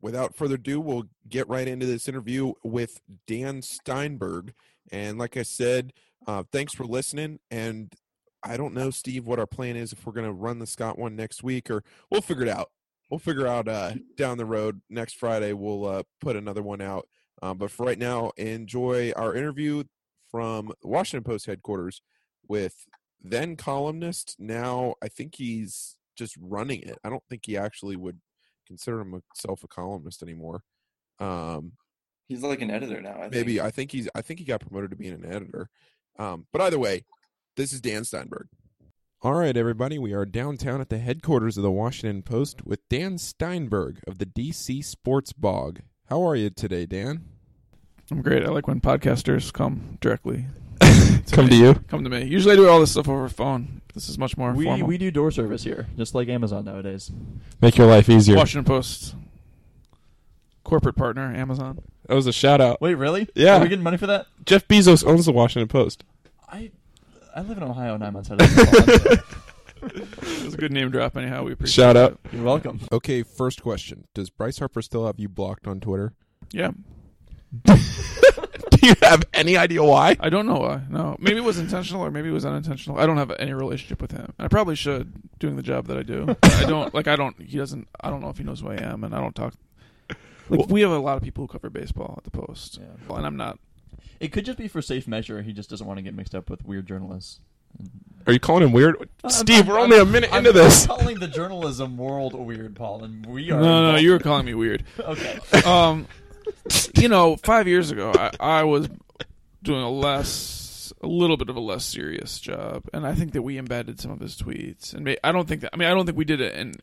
without 0.00 0.36
further 0.36 0.56
ado, 0.56 0.80
we'll 0.80 1.04
get 1.28 1.48
right 1.48 1.68
into 1.68 1.86
this 1.86 2.08
interview 2.08 2.52
with 2.62 3.00
Dan 3.26 3.62
Steinberg. 3.62 4.54
And 4.90 5.18
like 5.18 5.36
I 5.36 5.42
said, 5.42 5.92
uh, 6.26 6.44
thanks 6.50 6.74
for 6.74 6.84
listening. 6.84 7.40
And 7.50 7.92
I 8.42 8.56
don't 8.56 8.74
know, 8.74 8.90
Steve, 8.90 9.26
what 9.26 9.38
our 9.38 9.46
plan 9.46 9.76
is 9.76 9.92
if 9.92 10.04
we're 10.04 10.12
going 10.12 10.26
to 10.26 10.32
run 10.32 10.58
the 10.58 10.66
Scott 10.66 10.98
one 10.98 11.16
next 11.16 11.42
week, 11.42 11.70
or 11.70 11.84
we'll 12.10 12.20
figure 12.20 12.42
it 12.42 12.48
out. 12.48 12.70
We'll 13.10 13.18
figure 13.18 13.46
out 13.46 13.68
uh, 13.68 13.94
down 14.16 14.38
the 14.38 14.46
road 14.46 14.80
next 14.88 15.16
Friday. 15.16 15.52
We'll 15.52 15.86
uh, 15.86 16.02
put 16.20 16.34
another 16.34 16.62
one 16.62 16.80
out. 16.80 17.08
Um, 17.42 17.58
but 17.58 17.70
for 17.70 17.84
right 17.84 17.98
now, 17.98 18.32
enjoy 18.36 19.12
our 19.16 19.34
interview 19.34 19.84
from 20.30 20.72
the 20.80 20.88
Washington 20.88 21.24
Post 21.24 21.46
headquarters 21.46 22.00
with 22.48 22.86
then 23.20 23.56
columnist. 23.56 24.36
Now, 24.38 24.94
I 25.02 25.08
think 25.08 25.34
he's 25.36 25.96
just 26.16 26.36
running 26.40 26.82
it. 26.82 26.98
I 27.04 27.10
don't 27.10 27.22
think 27.28 27.42
he 27.46 27.56
actually 27.56 27.96
would 27.96 28.20
consider 28.66 28.98
himself 28.98 29.64
a 29.64 29.68
columnist 29.68 30.22
anymore. 30.22 30.62
Um, 31.18 31.72
He's 32.28 32.42
like 32.42 32.62
an 32.62 32.70
editor 32.70 33.00
now. 33.00 33.16
I 33.20 33.28
maybe 33.28 33.56
think. 33.56 33.66
I 33.66 33.70
think 33.70 33.92
he's 33.92 34.08
I 34.14 34.22
think 34.22 34.38
he 34.38 34.46
got 34.46 34.60
promoted 34.60 34.90
to 34.90 34.96
being 34.96 35.12
an 35.12 35.26
editor. 35.26 35.68
Um, 36.18 36.46
but 36.52 36.62
either 36.62 36.78
way, 36.78 37.04
this 37.56 37.72
is 37.72 37.80
Dan 37.80 38.04
Steinberg. 38.04 38.46
All 39.20 39.34
right, 39.34 39.56
everybody, 39.56 39.98
we 39.98 40.12
are 40.14 40.24
downtown 40.24 40.80
at 40.80 40.88
the 40.88 40.98
headquarters 40.98 41.56
of 41.56 41.62
the 41.62 41.70
Washington 41.70 42.22
Post 42.22 42.64
with 42.64 42.80
Dan 42.88 43.18
Steinberg 43.18 44.00
of 44.06 44.18
the 44.18 44.26
DC 44.26 44.84
Sports 44.84 45.32
Bog. 45.32 45.80
How 46.06 46.26
are 46.26 46.34
you 46.34 46.50
today, 46.50 46.86
Dan? 46.86 47.24
I'm 48.10 48.20
great. 48.20 48.44
I 48.44 48.48
like 48.48 48.66
when 48.66 48.80
podcasters 48.80 49.52
come 49.52 49.98
directly. 50.00 50.46
Come 51.32 51.48
to 51.48 51.54
you. 51.56 51.74
Come 51.88 52.04
to 52.04 52.10
me. 52.10 52.24
Usually 52.24 52.52
I 52.54 52.56
do 52.56 52.68
all 52.68 52.80
this 52.80 52.92
stuff 52.92 53.08
over 53.08 53.28
phone. 53.28 53.80
This 53.94 54.08
is 54.08 54.18
much 54.18 54.36
more 54.36 54.52
We 54.52 54.64
formal. 54.64 54.86
we 54.88 54.98
do 54.98 55.10
door 55.10 55.30
service 55.30 55.62
here, 55.64 55.86
just 55.96 56.14
like 56.14 56.28
Amazon 56.28 56.64
nowadays. 56.64 57.10
Make 57.60 57.76
your 57.76 57.86
life 57.86 58.08
easier. 58.08 58.36
Washington 58.36 58.64
Post 58.64 59.14
corporate 60.64 60.96
partner 60.96 61.34
Amazon. 61.34 61.80
That 62.06 62.14
was 62.14 62.26
a 62.26 62.32
shout 62.32 62.60
out. 62.60 62.80
Wait, 62.80 62.94
really? 62.94 63.28
Yeah. 63.34 63.58
Are 63.58 63.60
we 63.60 63.68
getting 63.68 63.82
money 63.82 63.96
for 63.98 64.06
that? 64.06 64.26
Jeff 64.46 64.66
Bezos 64.68 65.04
owns 65.06 65.26
the 65.26 65.32
Washington 65.32 65.68
Post. 65.68 66.04
I 66.48 66.70
I 67.34 67.42
live 67.42 67.56
in 67.56 67.62
Ohio, 67.64 67.96
nine 67.96 68.12
months 68.12 68.30
out 68.30 68.40
of 68.40 68.48
the 68.54 69.10
month. 69.16 69.38
It 69.84 70.44
was 70.44 70.54
a 70.54 70.58
good 70.58 70.70
name 70.70 70.90
drop. 70.92 71.16
Anyhow, 71.16 71.42
we 71.42 71.52
appreciate. 71.52 71.74
Shout 71.74 71.96
out. 71.96 72.20
You're 72.32 72.44
welcome. 72.44 72.80
Okay, 72.92 73.24
first 73.24 73.62
question: 73.64 74.06
Does 74.14 74.30
Bryce 74.30 74.60
Harper 74.60 74.80
still 74.80 75.06
have 75.06 75.18
you 75.18 75.28
blocked 75.28 75.66
on 75.66 75.80
Twitter? 75.80 76.12
Yeah, 76.52 76.70
Do 77.64 77.74
you 78.88 78.94
have 79.02 79.24
any 79.32 79.56
idea 79.56 79.82
why? 79.82 80.16
I 80.20 80.28
don't 80.28 80.46
know 80.46 80.58
why. 80.58 80.82
No, 80.90 81.16
maybe 81.18 81.36
it 81.38 81.44
was 81.44 81.58
intentional 81.58 82.02
or 82.02 82.10
maybe 82.10 82.28
it 82.28 82.32
was 82.32 82.44
unintentional. 82.44 82.98
I 82.98 83.06
don't 83.06 83.16
have 83.16 83.30
any 83.38 83.52
relationship 83.54 84.00
with 84.02 84.10
him. 84.12 84.32
I 84.38 84.48
probably 84.48 84.74
should, 84.74 85.12
doing 85.38 85.56
the 85.56 85.62
job 85.62 85.86
that 85.86 85.96
I 85.96 86.02
do. 86.02 86.36
I 86.42 86.64
don't 86.64 86.92
like. 86.94 87.08
I 87.08 87.16
don't. 87.16 87.40
He 87.40 87.56
doesn't. 87.58 87.88
I 88.00 88.10
don't 88.10 88.20
know 88.20 88.28
if 88.28 88.38
he 88.38 88.44
knows 88.44 88.60
who 88.60 88.68
I 88.70 88.76
am, 88.76 89.04
and 89.04 89.14
I 89.14 89.20
don't 89.20 89.34
talk. 89.34 89.54
Like 90.48 90.58
Well- 90.60 90.66
we 90.68 90.80
have 90.82 90.90
a 90.90 90.98
lot 90.98 91.16
of 91.16 91.22
people 91.22 91.44
who 91.44 91.48
cover 91.48 91.70
baseball 91.70 92.14
at 92.18 92.24
the 92.24 92.30
Post, 92.30 92.78
Yeah. 92.80 93.16
and 93.16 93.24
I'm 93.26 93.36
not. 93.36 93.58
It 94.20 94.32
could 94.32 94.44
just 94.44 94.58
be 94.58 94.68
for 94.68 94.82
safe 94.82 95.06
measure. 95.08 95.42
He 95.42 95.52
just 95.52 95.70
doesn't 95.70 95.86
want 95.86 95.98
to 95.98 96.02
get 96.02 96.14
mixed 96.14 96.34
up 96.34 96.50
with 96.50 96.64
weird 96.64 96.86
journalists. 96.86 97.40
Are 98.26 98.32
you 98.32 98.38
calling 98.38 98.62
him 98.64 98.72
weird? 98.72 98.96
I'm- 99.24 99.30
Steve, 99.30 99.60
I'm- 99.60 99.66
we're 99.66 99.74
I'm- 99.76 99.84
only 99.84 99.98
a 99.98 100.04
minute 100.04 100.30
I'm 100.32 100.38
into 100.46 100.52
this. 100.52 100.86
calling 100.88 101.18
the 101.18 101.26
journalism 101.28 101.96
world 101.96 102.34
weird, 102.34 102.76
Paul, 102.76 103.04
and 103.04 103.24
we 103.26 103.50
are. 103.50 103.54
No, 103.58 103.62
no, 103.62 103.78
involved. 103.86 104.02
you 104.02 104.10
were 104.10 104.18
calling 104.18 104.44
me 104.46 104.54
weird. 104.54 104.84
okay. 105.00 105.38
um, 105.64 106.06
you 106.96 107.08
know, 107.08 107.36
five 107.36 107.66
years 107.68 107.90
ago, 107.90 108.12
I, 108.14 108.30
I 108.40 108.64
was 108.64 108.88
doing 109.62 109.82
a 109.82 109.90
less, 109.90 110.92
a 111.02 111.06
little 111.06 111.36
bit 111.36 111.48
of 111.48 111.56
a 111.56 111.60
less 111.60 111.84
serious 111.84 112.38
job, 112.40 112.84
and 112.92 113.06
I 113.06 113.14
think 113.14 113.32
that 113.32 113.42
we 113.42 113.58
embedded 113.58 114.00
some 114.00 114.10
of 114.10 114.20
his 114.20 114.36
tweets, 114.36 114.94
and 114.94 115.04
may, 115.04 115.16
I 115.22 115.32
don't 115.32 115.48
think 115.48 115.62
that. 115.62 115.70
I 115.72 115.76
mean, 115.76 115.88
I 115.88 115.94
don't 115.94 116.06
think 116.06 116.18
we 116.18 116.24
did 116.24 116.40
it 116.40 116.54
in 116.54 116.74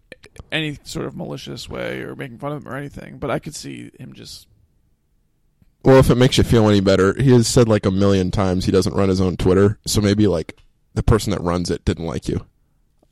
any 0.52 0.78
sort 0.84 1.06
of 1.06 1.16
malicious 1.16 1.70
way 1.70 2.02
or 2.02 2.16
making 2.16 2.40
fun 2.40 2.52
of 2.52 2.64
him 2.64 2.72
or 2.72 2.78
anything, 2.78 3.18
but 3.18 3.32
I 3.32 3.40
could 3.40 3.56
see 3.56 3.92
him 4.00 4.14
just. 4.14 4.48
Well, 5.84 6.00
if 6.00 6.10
it 6.10 6.16
makes 6.16 6.38
you 6.38 6.44
feel 6.44 6.68
any 6.68 6.82
better, 6.82 7.14
he 7.14 7.32
has 7.32 7.48
said 7.48 7.70
like 7.70 7.86
a 7.86 7.92
million 7.92 8.32
times 8.32 8.66
he 8.66 8.72
doesn't 8.72 8.94
run 8.94 9.08
his 9.08 9.22
own 9.22 9.38
Twitter. 9.38 9.80
So 9.86 10.02
maybe 10.02 10.28
like 10.28 10.58
the 10.94 11.04
person 11.04 11.32
that 11.32 11.42
runs 11.42 11.72
it 11.72 11.86
didn't 11.86 12.06
like 12.06 12.28
you 12.28 12.46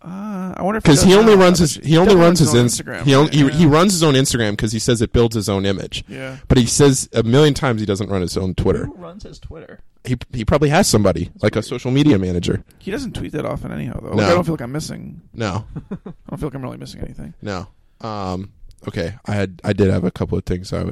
Uh, 0.08 0.54
I 0.56 0.64
wonder 0.64 0.80
because 0.80 1.04
he 1.04 1.14
only 1.16 1.36
runs 1.36 1.60
his 1.60 1.76
he 1.76 1.98
only 1.98 2.16
runs 2.16 2.40
his 2.40 2.56
own 2.56 2.68
Instagram. 2.68 3.02
he, 3.04 3.14
on, 3.14 3.26
right? 3.26 3.34
he 3.34 3.42
yeah. 3.42 3.50
he 3.50 3.66
runs 3.66 3.92
his 3.92 4.04
own 4.04 4.14
Instagram 4.14 4.52
because 4.52 4.72
he 4.72 4.80
says 4.80 5.02
it 5.02 5.12
builds 5.12 5.36
his 5.36 5.50
own 5.50 5.66
image. 5.66 6.06
Yeah. 6.08 6.38
But 6.48 6.58
he 6.58 6.66
says 6.66 7.10
a 7.12 7.24
million 7.24 7.54
times 7.54 7.82
he 7.82 7.86
doesn't 7.86 8.10
run 8.10 8.22
his 8.22 8.38
own 8.38 8.56
Twitter. 8.56 8.86
Who 8.86 8.94
runs 8.94 9.24
his 9.24 9.38
Twitter? 9.38 9.82
He 10.06 10.16
he 10.32 10.46
probably 10.46 10.70
has 10.70 10.88
somebody 10.88 11.32
like 11.42 11.58
a 11.58 11.62
social 11.62 11.92
media 11.92 12.18
manager. 12.18 12.64
He 12.80 12.90
doesn't 12.90 13.14
tweet 13.14 13.34
that 13.34 13.46
often 13.46 13.74
anyhow, 13.74 14.00
though. 14.02 14.12
No. 14.12 14.16
Like, 14.16 14.28
I 14.28 14.30
don't 14.30 14.46
feel 14.46 14.54
like 14.54 14.62
I'm 14.62 14.72
missing. 14.72 15.22
No, 15.34 15.66
I 15.92 15.98
don't 16.30 16.40
feel 16.40 16.48
like 16.48 16.56
I'm 16.56 16.64
really 16.64 16.78
missing 16.78 17.02
anything. 17.02 17.34
no. 17.42 17.68
Um. 18.00 18.54
Okay, 18.88 19.16
I 19.26 19.34
had 19.34 19.60
I 19.66 19.74
did 19.74 19.90
have 19.90 20.06
a 20.06 20.12
couple 20.12 20.38
of 20.38 20.46
things 20.46 20.72
I, 20.72 20.92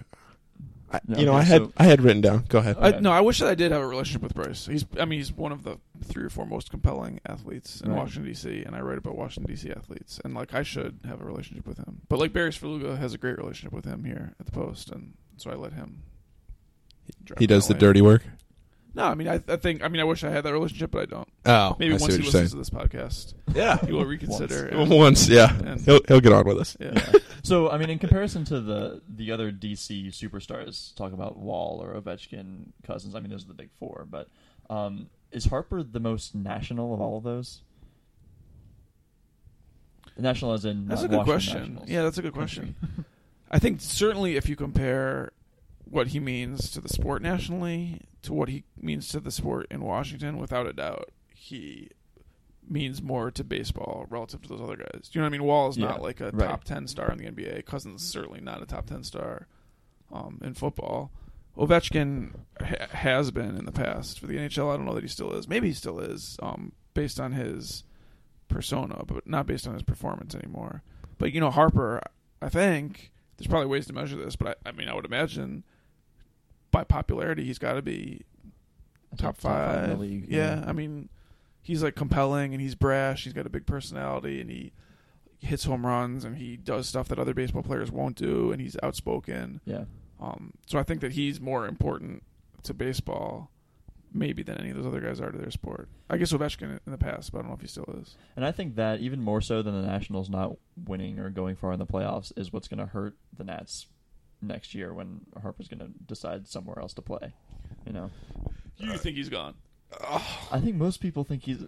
I 0.92 1.00
Yeah, 1.08 1.18
you 1.18 1.26
know 1.26 1.34
I 1.34 1.42
had 1.42 1.62
so- 1.64 1.74
I 1.78 1.84
had 1.86 2.02
written 2.02 2.22
down. 2.22 2.46
Go 2.48 2.60
ahead. 2.60 2.78
I, 2.80 3.00
no, 3.00 3.12
I 3.12 3.22
wish 3.22 3.40
that 3.40 3.48
I 3.50 3.56
did 3.56 3.72
have 3.72 3.82
a 3.82 3.88
relationship 3.88 4.22
with 4.22 4.34
Bryce. 4.36 4.66
He's, 4.68 4.86
I 5.00 5.06
mean, 5.06 5.20
he's 5.20 5.34
one 5.34 5.52
of 5.52 5.64
the 5.64 5.80
three 6.04 6.24
or 6.24 6.30
four 6.30 6.46
most 6.46 6.70
compelling 6.70 7.20
athletes 7.28 7.82
in 7.82 7.90
Right. 7.92 7.98
Washington 7.98 8.26
D.C. 8.32 8.64
And 8.64 8.76
I 8.76 8.82
write 8.82 8.98
about 9.00 9.16
Washington 9.18 9.54
D.C. 9.54 9.72
athletes, 9.72 10.20
and 10.24 10.34
like 10.36 10.54
I 10.54 10.64
should 10.64 11.00
have 11.08 11.22
a 11.22 11.26
relationship 11.26 11.68
with 11.68 11.78
him. 11.80 12.02
But 12.08 12.20
like 12.20 12.34
Barry 12.34 12.52
Svrluga 12.52 12.98
has 12.98 13.14
a 13.14 13.18
great 13.18 13.38
relationship 13.38 13.74
with 13.74 13.86
him 13.86 14.04
here 14.04 14.36
at 14.40 14.46
the 14.46 14.52
Post, 14.52 14.92
and 14.92 15.14
so 15.38 15.50
I 15.52 15.56
let 15.56 15.74
him. 15.74 16.04
drive 17.24 17.40
he 17.40 17.48
does 17.48 17.68
the 17.68 17.74
lane. 17.74 17.80
dirty 17.82 18.02
work. 18.02 18.24
No, 18.96 19.04
I 19.04 19.14
mean, 19.14 19.28
I, 19.28 19.42
I 19.50 19.58
think, 19.58 19.84
I 19.84 19.90
mean, 19.90 20.00
I 20.00 20.06
wish 20.06 20.24
I 20.24 20.30
had 20.30 20.46
that 20.46 20.54
relationship, 20.54 20.92
but 20.92 21.02
I 21.02 21.06
don't. 21.06 21.28
Oh, 21.46 21.76
Maybe 21.78 21.94
I 21.94 21.98
see 21.98 22.02
once 22.02 22.02
what 22.04 22.12
he 22.12 22.18
you're 22.18 22.26
listens 22.32 22.32
saying. 22.32 22.50
to 22.52 22.56
this 22.58 22.70
podcast, 22.70 23.34
Yeah, 23.54 23.78
he 23.86 23.92
will 23.92 24.06
reconsider. 24.06 24.70
Once. 24.72 24.90
and- 24.90 25.00
once. 25.00 25.28
Yeah, 25.28 25.54
And- 25.66 25.82
he'll 25.82 26.00
he'll 26.08 26.22
get 26.22 26.32
on 26.32 26.46
with 26.48 26.58
us. 26.60 26.78
yeah. 26.80 27.00
So, 27.44 27.70
I 27.70 27.78
mean, 27.78 27.92
in 27.92 28.00
comparison 28.00 28.44
to 28.46 28.60
the 28.60 29.02
the 29.08 29.32
other 29.32 29.52
DC 29.52 30.08
superstars, 30.08 30.96
talk 30.96 31.14
about 31.14 31.38
Wall 31.38 31.80
or 31.80 31.94
Ovechkin, 32.02 32.70
Cousins. 32.88 33.14
I 33.14 33.20
mean, 33.20 33.30
those 33.30 33.44
are 33.46 33.50
the 33.50 33.54
big 33.54 33.70
four. 33.78 34.08
But 34.10 34.30
um, 34.68 35.10
is 35.32 35.46
Harper 35.46 35.84
the 35.84 36.00
most 36.00 36.34
national 36.34 36.92
of 36.96 37.02
all 37.02 37.18
of 37.18 37.24
those? 37.24 37.62
National 40.18 40.54
as 40.54 40.66
in 40.66 40.88
That's 40.88 41.02
not 41.02 41.06
a 41.06 41.10
good 41.10 41.18
Washington 41.18 41.34
question. 41.34 41.62
Nationals. 41.74 41.90
Yeah, 41.90 42.02
that's 42.04 42.18
a 42.18 42.22
good 42.24 42.34
question. 42.34 42.76
I 43.52 43.60
think 43.60 43.80
certainly 43.82 44.38
if 44.38 44.48
you 44.50 44.56
compare 44.56 45.32
what 45.84 46.08
he 46.08 46.20
means 46.20 46.72
to 46.72 46.82
the 46.82 46.90
sport 46.90 47.22
nationally 47.22 48.02
to 48.26 48.34
what 48.34 48.50
he 48.50 48.64
means 48.80 49.08
to 49.10 49.20
the 49.20 49.32
sport 49.32 49.68
in 49.72 49.82
Washington, 49.82 50.38
without 50.38 50.68
a 50.68 50.74
doubt, 50.74 51.10
he 51.34 51.90
means 52.68 53.02
more 53.02 53.30
to 53.32 53.44
baseball 53.44 54.06
relative 54.10 54.42
to 54.42 54.50
those 54.50 54.62
other 54.62 54.76
guys. 54.78 55.08
Do 55.10 55.12
you 55.14 55.22
know 55.22 55.26
what 55.26 55.30
I 55.36 55.38
mean? 55.38 55.44
Wall 55.44 55.70
is 55.70 55.78
Yeah, 55.78 55.88
not 55.88 56.02
like 56.02 56.20
a 56.22 56.32
right. 56.32 56.48
top 56.50 56.64
ten 56.64 56.88
star 56.88 57.12
in 57.12 57.18
the 57.18 57.26
NBA. 57.26 57.66
Cousins 57.66 58.04
certainly 58.04 58.42
not 58.42 58.62
a 58.62 58.66
top 58.66 58.88
ten 58.88 59.04
star 59.04 59.48
um, 60.12 60.40
in 60.44 60.54
football. 60.54 61.12
Ovechkin 61.58 62.34
ha- 62.60 62.88
has 62.92 63.32
been 63.32 63.56
in 63.58 63.66
the 63.66 63.72
past 63.72 64.20
for 64.20 64.28
the 64.28 64.36
NHL. 64.38 64.74
I 64.74 64.78
don't 64.78 64.86
know 64.86 64.94
that 64.96 65.04
he 65.04 65.10
still 65.10 65.32
is. 65.34 65.48
Maybe 65.48 65.68
he 65.70 65.74
still 65.74 66.00
is, 66.00 66.38
um, 66.42 66.74
based 66.94 67.20
on 67.20 67.32
his 67.34 67.84
persona, 68.50 69.04
but 69.06 69.26
not 69.28 69.46
based 69.48 69.68
on 69.68 69.74
his 69.74 69.84
performance 69.84 70.36
anymore. 70.36 70.82
But 71.18 71.32
you 71.34 71.40
know, 71.40 71.52
Harper, 71.52 72.02
I 72.42 72.50
think 72.50 73.12
there's 73.38 73.48
probably 73.48 73.68
ways 73.68 73.86
to 73.88 73.94
measure 73.94 74.18
this, 74.18 74.36
but 74.36 74.60
I, 74.66 74.70
I 74.70 74.72
mean, 74.74 74.90
I 74.90 74.96
would 74.96 75.06
imagine 75.06 75.64
by 76.72 76.84
popularity, 76.84 77.46
he's 77.46 77.60
got 77.60 77.74
to 77.74 77.82
be 77.82 78.26
top 79.18 79.36
top 79.36 79.38
five 79.38 79.90
five. 79.90 80.00
league, 80.00 80.26
yeah. 80.28 80.60
yeah. 80.60 80.66
I 80.68 80.74
mean, 80.74 81.10
he's 81.62 81.84
like 81.84 81.96
compelling 81.96 82.54
and 82.54 82.62
he's 82.62 82.76
brash. 82.76 83.24
He's 83.24 83.34
got 83.34 83.46
a 83.46 83.50
big 83.50 83.66
personality 83.66 84.42
and 84.42 84.50
he 84.50 84.74
hits 85.40 85.66
home 85.66 85.86
runs 85.86 86.24
and 86.26 86.38
he 86.38 86.58
does 86.58 86.88
stuff 86.88 87.08
that 87.08 87.20
other 87.20 87.34
baseball 87.34 87.64
players 87.64 87.92
won't 87.92 88.16
do 88.16 88.52
and 88.52 88.62
he's 88.62 88.78
outspoken. 88.84 89.62
Yeah. 89.66 89.86
Um, 90.20 90.54
so 90.66 90.80
I 90.80 90.84
think 90.84 91.02
that 91.02 91.14
he's 91.14 91.40
more 91.42 91.68
important 91.68 92.24
to 92.64 92.74
baseball, 92.74 93.52
maybe 94.14 94.44
than 94.44 94.58
any 94.58 94.70
of 94.70 94.78
those 94.78 94.86
other 94.86 95.02
guys 95.02 95.20
are 95.20 95.32
to 95.32 95.38
their 95.38 95.52
sport. 95.52 95.90
I 96.10 96.18
guess 96.18 96.32
Ovechkin 96.34 96.80
in 96.86 96.92
the 96.92 96.98
past, 96.98 97.32
but 97.32 97.40
I 97.40 97.42
don't 97.42 97.50
know 97.50 97.56
if 97.56 97.62
he 97.62 97.68
still 97.68 97.90
is. 98.02 98.16
And 98.36 98.46
I 98.46 98.52
think 98.52 98.76
that 98.76 99.00
even 99.02 99.22
more 99.22 99.42
so 99.42 99.62
than 99.62 99.80
the 99.80 99.88
Nationals 99.88 100.30
not 100.30 100.56
winning 100.86 101.20
or 101.20 101.30
going 101.30 101.56
far 101.56 101.74
in 101.74 101.80
the 101.80 101.86
playoffs 101.86 102.32
is 102.38 102.54
what's 102.54 102.68
going 102.68 102.80
to 102.80 102.86
hurt 102.86 103.16
the 103.36 103.44
Nats 103.44 103.88
next 104.48 104.74
year 104.76 104.94
when 104.94 105.22
Harper's 105.42 105.68
going 105.68 105.80
to 105.80 105.90
decide 106.06 106.48
somewhere 106.48 106.80
else 106.80 106.94
to 106.96 107.02
play. 107.02 107.34
You 107.86 107.94
know, 107.94 108.12
You 108.78 108.98
think 108.98 109.18
he's 109.18 109.30
gone? 109.30 109.56
I 110.52 110.60
think 110.60 110.76
most 110.76 111.00
people 111.02 111.24
think 111.24 111.44
he's. 111.44 111.60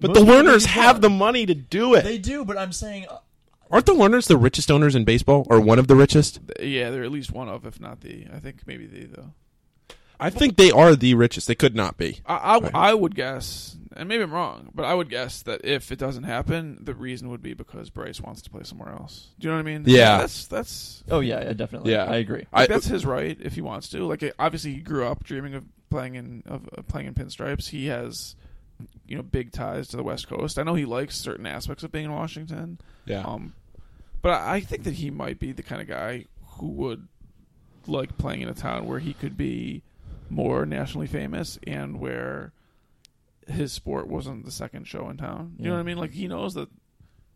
But 0.00 0.14
the 0.14 0.20
people 0.20 0.24
think 0.26 0.46
Lerners 0.48 0.66
have 0.66 0.96
gone. 0.96 1.00
the 1.02 1.10
money 1.10 1.46
to 1.46 1.54
do 1.54 1.94
it. 1.94 2.02
They 2.02 2.18
do, 2.18 2.44
but 2.44 2.56
I'm 2.58 2.72
saying 2.72 3.06
uh, 3.08 3.18
Aren't 3.70 3.86
the 3.86 3.94
Lerners 3.94 4.26
the 4.28 4.36
richest 4.36 4.70
owners 4.70 4.94
in 4.94 5.04
baseball, 5.04 5.46
or 5.48 5.60
one 5.60 5.78
of 5.78 5.86
the 5.86 5.96
richest? 5.96 6.40
Yeah, 6.60 6.90
they're 6.90 7.04
at 7.04 7.10
least 7.12 7.32
one 7.32 7.48
of, 7.48 7.64
if 7.64 7.80
not 7.80 8.00
the. 8.00 8.26
I 8.32 8.38
think 8.38 8.66
maybe 8.66 8.86
the 8.86 9.06
though. 9.06 9.32
I 10.20 10.30
think 10.30 10.56
they 10.56 10.70
are 10.70 10.94
the 10.94 11.14
richest. 11.14 11.48
They 11.48 11.54
could 11.54 11.74
not 11.74 11.96
be. 11.96 12.20
I, 12.26 12.36
I, 12.36 12.58
Right. 12.58 12.74
I 12.74 12.94
would 12.94 13.14
guess, 13.14 13.76
and 13.96 14.08
maybe 14.08 14.22
I'm 14.22 14.32
wrong, 14.32 14.70
but 14.74 14.84
I 14.84 14.94
would 14.94 15.08
guess 15.08 15.42
that 15.42 15.64
if 15.64 15.92
it 15.92 15.98
doesn't 15.98 16.24
happen, 16.24 16.78
the 16.80 16.94
reason 16.94 17.30
would 17.30 17.42
be 17.42 17.54
because 17.54 17.90
Bryce 17.90 18.20
wants 18.20 18.42
to 18.42 18.50
play 18.50 18.62
somewhere 18.64 18.90
else. 18.90 19.28
Do 19.38 19.46
you 19.46 19.50
know 19.50 19.56
what 19.56 19.68
I 19.68 19.72
mean? 19.72 19.84
Yeah. 19.86 20.18
that's 20.18 20.46
that's. 20.46 21.04
Oh 21.10 21.20
yeah, 21.20 21.42
yeah, 21.44 21.52
definitely. 21.52 21.92
Yeah. 21.92 22.04
I 22.04 22.16
agree. 22.16 22.46
Like, 22.52 22.68
that's 22.68 22.86
his 22.86 23.04
right 23.06 23.36
if 23.40 23.54
he 23.54 23.60
wants 23.60 23.88
to. 23.90 24.06
Like 24.06 24.22
obviously, 24.38 24.74
he 24.74 24.80
grew 24.80 25.06
up 25.06 25.24
dreaming 25.24 25.54
of 25.54 25.64
playing 25.90 26.14
in 26.14 26.42
of, 26.46 26.68
of 26.68 26.88
playing 26.88 27.08
in 27.08 27.14
pinstripes. 27.14 27.68
He 27.70 27.86
has, 27.86 28.36
you 29.06 29.16
know, 29.16 29.22
big 29.22 29.52
ties 29.52 29.88
to 29.88 29.96
the 29.96 30.02
West 30.02 30.28
Coast. 30.28 30.58
I 30.58 30.62
know 30.62 30.74
he 30.74 30.84
likes 30.84 31.16
certain 31.16 31.46
aspects 31.46 31.84
of 31.84 31.92
being 31.92 32.06
in 32.06 32.12
Washington. 32.12 32.78
Yeah. 33.04 33.22
Um, 33.22 33.54
but 34.22 34.32
I 34.32 34.54
I 34.54 34.60
think 34.60 34.84
that 34.84 34.94
he 34.94 35.10
might 35.10 35.38
be 35.38 35.52
the 35.52 35.62
kind 35.62 35.80
of 35.80 35.88
guy 35.88 36.26
who 36.58 36.68
would 36.68 37.08
like 37.86 38.16
playing 38.18 38.42
in 38.42 38.48
a 38.48 38.54
town 38.54 38.86
where 38.86 39.00
he 39.00 39.12
could 39.12 39.36
be 39.36 39.82
more 40.30 40.64
nationally 40.64 41.06
famous 41.06 41.58
and 41.66 42.00
where 42.00 42.52
his 43.52 43.72
sport 43.72 44.08
wasn't 44.08 44.44
the 44.44 44.50
second 44.50 44.86
show 44.86 45.08
in 45.08 45.16
town. 45.16 45.54
You 45.58 45.66
know 45.66 45.72
what 45.74 45.80
I 45.80 45.84
mean? 45.84 45.98
Like 45.98 46.12
he 46.12 46.28
knows 46.28 46.54
that 46.54 46.68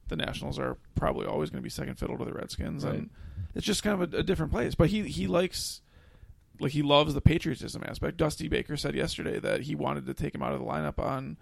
the 0.08 0.16
Nationals 0.16 0.58
are 0.58 0.76
probably 0.94 1.26
always 1.26 1.50
going 1.50 1.60
to 1.60 1.64
be 1.64 1.70
second 1.70 1.96
fiddle 1.96 2.16
to 2.18 2.24
the 2.24 2.32
Redskins, 2.32 2.84
Right. 2.84 2.94
and 2.94 3.10
it's 3.54 3.66
just 3.66 3.82
kind 3.82 4.00
of 4.00 4.14
a, 4.14 4.18
a 4.18 4.22
different 4.22 4.52
place. 4.52 4.74
But 4.74 4.90
he 4.90 5.02
he 5.08 5.26
likes. 5.26 5.80
Like 6.58 6.72
he 6.72 6.80
loves 6.82 7.12
the 7.12 7.20
patriotism 7.20 7.84
aspect. 7.86 8.16
Dusty 8.16 8.48
Baker 8.48 8.78
said 8.78 8.94
yesterday 8.94 9.38
that 9.40 9.62
he 9.62 9.74
wanted 9.74 10.06
to 10.06 10.14
take 10.14 10.34
him 10.34 10.42
out 10.42 10.54
of 10.54 10.58
the 10.58 10.64
lineup 10.64 10.98
on 10.98 11.36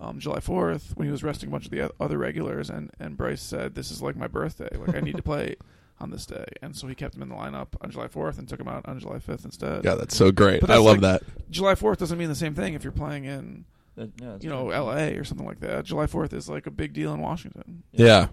um, 0.00 0.20
July 0.20 0.38
4th 0.38 0.96
when 0.96 1.08
he 1.08 1.10
was 1.10 1.24
resting 1.24 1.48
a 1.48 1.50
bunch 1.52 1.64
of 1.64 1.72
the 1.72 1.90
other 1.98 2.16
regulars, 2.16 2.70
and, 2.70 2.92
and 3.00 3.16
Bryce 3.16 3.42
said, 3.42 3.74
"This 3.74 3.90
is 3.90 4.00
like 4.02 4.14
my 4.14 4.28
birthday. 4.28 4.68
Like 4.76 4.94
I 4.94 5.00
need 5.00 5.16
to 5.16 5.22
play 5.32 5.56
on 5.98 6.10
this 6.10 6.26
day," 6.26 6.44
and 6.62 6.76
so 6.76 6.86
he 6.86 6.94
kept 6.94 7.16
him 7.16 7.22
in 7.22 7.28
the 7.28 7.34
lineup 7.34 7.68
on 7.80 7.90
July 7.90 8.06
4th 8.06 8.38
and 8.38 8.48
took 8.48 8.60
him 8.60 8.68
out 8.68 8.86
on 8.86 9.00
July 9.00 9.18
5th 9.18 9.44
instead. 9.44 9.84
Yeah, 9.84 9.96
that's 9.96 10.16
so 10.16 10.30
great. 10.30 10.60
But 10.60 10.70
I 10.70 10.76
love 10.76 11.00
like- 11.02 11.20
that. 11.22 11.50
July 11.50 11.74
4th 11.74 11.96
doesn't 11.98 12.18
mean 12.18 12.28
the 12.28 12.36
same 12.36 12.54
thing 12.54 12.74
if 12.74 12.84
you're 12.84 12.92
playing 12.92 13.24
in, 13.24 13.64
That- 13.96 14.10
yeah, 14.20 14.36
you 14.40 14.48
know, 14.48 14.64
true. 14.64 14.72
L.A. 14.72 15.16
or 15.16 15.24
something 15.24 15.46
like 15.46 15.60
that. 15.60 15.84
July 15.84 16.06
4th 16.06 16.32
is 16.32 16.48
like 16.48 16.66
a 16.66 16.70
big 16.70 16.92
deal 16.92 17.12
in 17.12 17.20
Washington. 17.20 17.82
Yeah. 17.92 18.28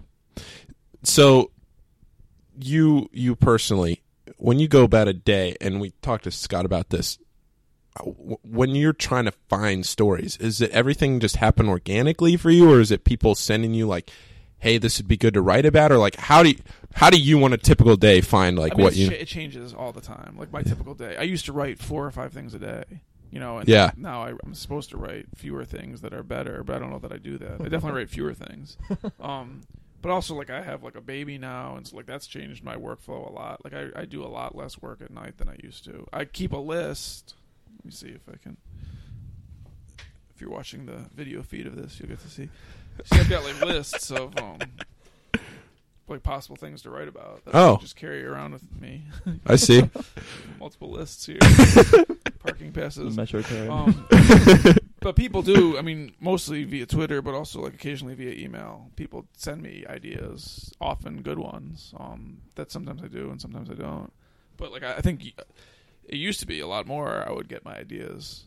So 1.02 1.50
you 2.62 3.08
you 3.12 3.34
personally 3.34 4.02
when 4.36 4.58
you 4.58 4.68
go 4.68 4.84
about 4.84 5.08
a 5.08 5.12
day 5.14 5.56
and 5.60 5.80
we 5.80 5.90
talked 6.02 6.24
to 6.24 6.30
Scott 6.30 6.64
about 6.66 6.90
this 6.90 7.18
uh, 7.98 8.04
when 8.04 8.70
you're 8.70 8.92
trying 8.92 9.24
to 9.24 9.32
find 9.48 9.86
stories 9.86 10.36
is 10.38 10.60
it 10.60 10.70
everything 10.72 11.20
just 11.20 11.36
happen 11.36 11.68
organically 11.68 12.36
for 12.36 12.50
you 12.50 12.70
or 12.70 12.80
is 12.80 12.90
it 12.90 13.04
people 13.04 13.34
sending 13.34 13.72
you 13.72 13.86
like 13.86 14.10
hey 14.58 14.76
this 14.78 14.98
would 14.98 15.08
be 15.08 15.16
good 15.16 15.32
to 15.34 15.40
write 15.40 15.64
about 15.64 15.90
or 15.90 15.96
like 15.96 16.16
how 16.16 16.42
do 16.42 16.50
you 16.50 16.58
how 16.94 17.08
do 17.08 17.18
you 17.18 17.38
want 17.38 17.54
a 17.54 17.58
typical 17.58 17.96
day 17.96 18.20
find 18.20 18.58
like 18.58 18.72
I 18.74 18.76
mean, 18.76 18.84
what 18.84 18.96
you 18.96 19.08
cha- 19.08 19.14
it 19.14 19.26
changes 19.26 19.72
all 19.72 19.92
the 19.92 20.00
time. 20.00 20.36
Like 20.38 20.52
my 20.52 20.62
typical 20.62 20.94
day, 20.94 21.16
I 21.16 21.22
used 21.22 21.44
to 21.46 21.52
write 21.52 21.78
four 21.78 22.04
or 22.04 22.10
five 22.10 22.32
things 22.32 22.52
a 22.52 22.58
day. 22.58 22.84
You 23.30 23.38
know, 23.38 23.58
and 23.58 23.68
Yeah. 23.68 23.92
now 23.96 24.22
I, 24.24 24.32
I'm 24.44 24.54
supposed 24.54 24.90
to 24.90 24.96
write 24.96 25.26
fewer 25.36 25.64
things 25.64 26.00
that 26.00 26.12
are 26.12 26.22
better, 26.24 26.64
but 26.64 26.74
I 26.76 26.78
don't 26.80 26.90
know 26.90 26.98
that 26.98 27.12
I 27.12 27.16
do 27.18 27.38
that. 27.38 27.60
I 27.60 27.68
definitely 27.68 27.92
write 28.00 28.10
fewer 28.10 28.34
things. 28.34 28.76
Um, 29.20 29.60
but 30.02 30.10
also, 30.10 30.34
like 30.34 30.48
I 30.50 30.62
have 30.62 30.82
like 30.82 30.96
a 30.96 31.00
baby 31.02 31.36
now, 31.36 31.76
and 31.76 31.86
so 31.86 31.94
like 31.96 32.06
that's 32.06 32.26
changed 32.26 32.64
my 32.64 32.74
workflow 32.74 33.28
a 33.28 33.32
lot. 33.32 33.62
Like 33.64 33.74
I, 33.74 33.88
I 33.94 34.04
do 34.06 34.24
a 34.24 34.28
lot 34.28 34.56
less 34.56 34.80
work 34.80 35.02
at 35.02 35.10
night 35.10 35.36
than 35.36 35.48
I 35.48 35.56
used 35.62 35.84
to. 35.84 36.06
I 36.12 36.24
keep 36.24 36.52
a 36.52 36.56
list. 36.56 37.34
Let 37.78 37.84
me 37.84 37.90
see 37.92 38.08
if 38.08 38.22
I 38.32 38.36
can. 38.42 38.56
If 40.34 40.40
you're 40.40 40.50
watching 40.50 40.86
the 40.86 41.04
video 41.14 41.42
feed 41.42 41.66
of 41.66 41.76
this, 41.76 42.00
you'll 42.00 42.08
get 42.08 42.20
to 42.20 42.28
see. 42.30 42.48
See, 43.04 43.18
I've 43.20 43.28
got 43.28 43.44
like 43.44 43.60
lists 43.64 44.10
of 44.10 44.34
um, 44.38 44.58
like 46.08 46.22
possible 46.22 46.56
things 46.56 46.80
to 46.82 46.90
write 46.90 47.08
about. 47.08 47.44
That 47.44 47.54
I 47.54 47.58
Oh. 47.60 47.76
just 47.78 47.94
carry 47.96 48.24
around 48.24 48.52
with 48.54 48.64
me. 48.80 49.04
I 49.46 49.56
see. 49.56 49.82
Multiple 50.58 50.90
lists 50.92 51.26
here. 51.26 51.38
Parking 52.40 52.72
passes. 52.72 53.16
Metro 53.16 53.42
card. 53.42 53.68
Um, 53.68 54.06
but 55.00 55.14
people 55.16 55.42
do. 55.42 55.76
I 55.78 55.82
mean, 55.82 56.12
mostly 56.20 56.64
via 56.64 56.86
Twitter, 56.86 57.20
but 57.22 57.34
also 57.34 57.60
like 57.60 57.74
occasionally 57.74 58.14
via 58.14 58.32
email. 58.32 58.90
People 58.96 59.26
send 59.36 59.62
me 59.62 59.84
ideas, 59.88 60.72
often 60.80 61.22
good 61.22 61.38
ones. 61.38 61.92
Um, 61.98 62.38
that 62.54 62.70
sometimes 62.72 63.02
I 63.02 63.08
do 63.08 63.30
and 63.30 63.40
sometimes 63.40 63.70
I 63.70 63.74
don't. 63.74 64.12
But 64.56 64.72
like 64.72 64.82
I, 64.82 64.94
I 64.96 65.00
think 65.00 65.24
it 65.24 66.16
used 66.16 66.40
to 66.40 66.46
be 66.46 66.60
a 66.60 66.66
lot 66.66 66.86
more. 66.86 67.24
I 67.26 67.30
would 67.30 67.48
get 67.48 67.64
my 67.64 67.76
ideas 67.76 68.44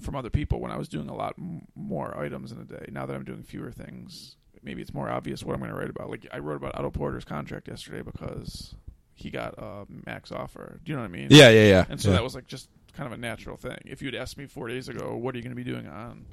from 0.00 0.14
other 0.14 0.30
people 0.30 0.60
when 0.60 0.70
I 0.70 0.76
was 0.76 0.88
doing 0.88 1.08
a 1.08 1.14
lot 1.14 1.34
m- 1.38 1.66
more 1.74 2.16
items 2.16 2.52
in 2.52 2.60
a 2.60 2.64
day. 2.64 2.86
Now 2.92 3.04
that 3.06 3.16
I'm 3.16 3.24
doing 3.24 3.42
fewer 3.42 3.72
things, 3.72 4.36
maybe 4.62 4.80
it's 4.80 4.94
more 4.94 5.10
obvious 5.10 5.42
what 5.42 5.54
I'm 5.54 5.58
going 5.58 5.72
to 5.72 5.76
write 5.76 5.90
about. 5.90 6.08
Like 6.08 6.24
I 6.32 6.38
wrote 6.38 6.54
about 6.56 6.76
Otto 6.78 6.90
Porter's 6.90 7.24
contract 7.24 7.66
yesterday 7.66 8.02
because 8.02 8.76
he 9.14 9.30
got 9.30 9.54
a 9.58 9.86
max 10.06 10.30
offer. 10.30 10.78
Do 10.84 10.92
you 10.92 10.96
know 10.96 11.02
what 11.02 11.08
I 11.08 11.12
mean? 11.12 11.28
Yeah, 11.30 11.50
yeah, 11.50 11.66
yeah. 11.68 11.84
And 11.88 12.00
so 12.00 12.10
Yeah. 12.10 12.14
that 12.16 12.22
was 12.22 12.36
like 12.36 12.46
just 12.46 12.68
kind 12.98 13.06
of 13.12 13.16
a 13.16 13.20
natural 13.22 13.56
thing. 13.56 13.78
If 13.84 14.02
you'd 14.02 14.16
asked 14.16 14.36
me 14.36 14.46
four 14.46 14.66
days 14.68 14.88
ago, 14.88 15.16
what 15.16 15.34
are 15.34 15.38
you 15.38 15.44
going 15.44 15.56
to 15.56 15.62
be 15.64 15.68
doing 15.70 15.86
on 15.86 16.26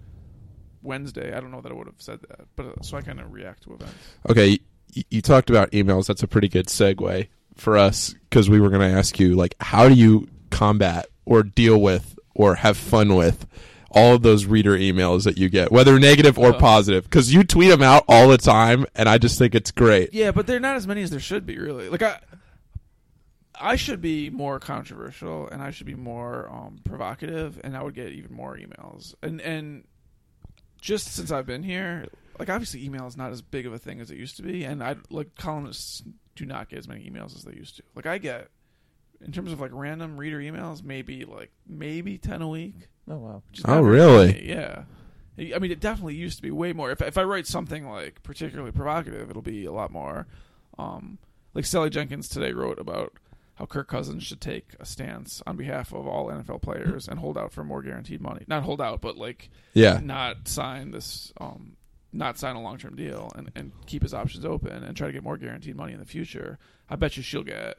Wednesday? 0.82 1.32
I 1.32 1.40
don't 1.40 1.52
know 1.52 1.62
that 1.62 1.72
I 1.72 1.76
would 1.76 1.86
have 1.88 1.96
said 2.00 2.20
that. 2.28 2.48
But 2.56 2.66
uh, 2.66 2.72
so 2.82 2.98
I 2.98 3.02
kind 3.02 3.20
of 3.20 3.32
react 3.32 3.64
to 3.64 3.74
events. 3.76 3.94
Okay, 4.30 4.60
you, 4.94 5.04
you 5.12 5.22
talked 5.22 5.50
about 5.52 5.72
emails. 5.72 6.08
That's 6.08 6.24
a 6.24 6.28
pretty 6.28 6.50
good 6.50 6.66
segue 6.68 7.28
for 7.56 7.78
us 7.78 8.14
because 8.30 8.50
we 8.50 8.60
were 8.60 8.70
going 8.70 8.82
to 8.92 8.98
ask 8.98 9.20
you, 9.20 9.36
like, 9.36 9.56
how 9.62 9.88
do 9.88 9.94
you 9.94 10.28
combat 10.50 11.06
or 11.26 11.44
deal 11.44 11.80
with 11.80 12.18
or 12.34 12.56
have 12.56 12.78
fun 12.78 13.16
with 13.16 13.46
all 13.92 14.16
of 14.16 14.24
those 14.24 14.46
reader 14.46 14.76
emails 14.78 15.24
that 15.24 15.38
you 15.38 15.48
get, 15.50 15.72
whether 15.72 15.98
negative 16.00 16.38
or 16.40 16.50
Uh. 16.50 16.58
positive? 16.60 17.04
Because 17.04 17.32
you 17.34 17.44
tweet 17.44 17.70
them 17.70 17.84
out 17.84 18.04
all 18.08 18.28
the 18.28 18.38
time, 18.40 18.86
and 18.96 19.08
I 19.08 19.20
just 19.20 19.38
think 19.38 19.54
it's 19.54 19.70
great. 19.72 20.14
Yeah, 20.14 20.32
but 20.32 20.48
they're 20.48 20.60
not 20.60 20.76
as 20.78 20.88
many 20.88 21.04
as 21.04 21.12
there 21.12 21.20
should 21.20 21.46
be. 21.46 21.58
Really, 21.60 21.90
like 21.90 22.02
I, 22.02 22.18
I 23.60 23.76
should 23.76 24.02
be 24.02 24.30
more 24.30 24.60
controversial 24.60 25.48
and 25.48 25.62
I 25.62 25.72
should 25.72 25.88
be 25.88 25.96
more 25.96 26.50
um, 26.52 26.80
provocative, 26.84 27.60
and 27.64 27.76
I 27.76 27.84
would 27.84 27.96
get 27.96 28.12
even 28.12 28.34
more 28.34 28.58
emails. 28.58 29.16
And 29.22 29.40
and 29.42 29.86
just 30.82 31.14
since 31.14 31.32
I've 31.32 31.46
been 31.46 31.64
here, 31.64 32.08
like 32.38 32.50
obviously 32.50 32.84
email 32.84 33.08
is 33.08 33.18
not 33.18 33.32
as 33.32 33.42
big 33.42 33.66
of 33.66 33.74
a 33.74 33.80
thing 33.80 34.00
as 34.02 34.12
it 34.12 34.18
used 34.18 34.38
to 34.38 34.44
be, 34.44 34.64
and 34.64 34.84
I 34.84 34.96
like 35.10 35.36
columnists 35.36 36.04
do 36.36 36.46
not 36.46 36.70
get 36.70 36.80
as 36.80 36.88
many 36.88 37.10
emails 37.10 37.36
as 37.36 37.44
they 37.44 37.54
used 37.54 37.78
to. 37.78 37.84
Like 37.96 38.06
I 38.06 38.18
get. 38.18 38.50
In 39.22 39.32
terms 39.32 39.54
of 39.54 39.62
like 39.62 39.72
random 39.74 40.18
reader 40.18 40.40
emails, 40.40 40.84
maybe 40.84 41.24
like 41.24 41.50
maybe 41.66 42.18
ten 42.18 42.42
a 42.42 42.50
week. 42.50 42.90
Oh 43.10 43.16
wow. 43.16 43.44
which 43.50 43.62
Oh, 43.66 43.82
really? 43.82 44.34
many, 44.34 44.50
Yeah. 44.50 44.84
I 45.38 45.60
mean, 45.60 45.72
it 45.72 45.80
definitely 45.80 46.16
used 46.16 46.36
to 46.38 46.42
be 46.44 46.52
way 46.52 46.74
more. 46.74 46.92
If 46.92 47.02
if 47.02 47.18
I 47.18 47.24
write 47.24 47.48
something 47.48 47.88
like 47.90 48.22
particularly 48.24 48.72
provocative, 48.74 49.30
it'll 49.30 49.42
be 49.42 49.66
a 49.66 49.72
lot 49.72 49.90
more. 49.92 50.28
Um, 50.78 51.18
like 51.54 51.66
Sally 51.66 51.90
Jenkins 51.90 52.28
today 52.28 52.52
wrote 52.52 52.78
about 52.78 53.14
how 53.56 53.66
Kirk 53.66 53.88
Cousins 53.88 54.24
should 54.24 54.42
take 54.42 54.76
a 54.80 54.86
stance 54.86 55.42
on 55.48 55.56
behalf 55.58 55.94
of 55.94 56.06
all 56.08 56.28
NFL 56.28 56.62
players 56.62 57.08
and 57.08 57.20
hold 57.20 57.38
out 57.38 57.52
for 57.54 57.64
more 57.64 57.82
guaranteed 57.82 58.22
money. 58.22 58.44
Not 58.48 58.64
hold 58.64 58.82
out, 58.82 59.02
but 59.02 59.18
like 59.18 59.50
Yeah. 59.74 60.00
not 60.04 60.48
sign 60.48 60.92
this, 60.92 61.32
um, 61.40 61.78
not 62.12 62.38
sign 62.38 62.56
a 62.56 62.62
long 62.62 62.78
term 62.78 62.96
deal 62.96 63.32
and 63.36 63.52
and 63.56 63.72
keep 63.86 64.02
his 64.04 64.14
options 64.14 64.46
open 64.46 64.84
and 64.84 64.96
try 64.96 65.08
to 65.08 65.14
get 65.14 65.24
more 65.24 65.38
guaranteed 65.38 65.76
money 65.76 65.94
in 65.94 66.00
the 66.00 66.06
future. 66.06 66.58
I 66.90 66.96
bet 66.98 67.18
you 67.18 67.24
she'll 67.24 67.44
get 67.44 67.78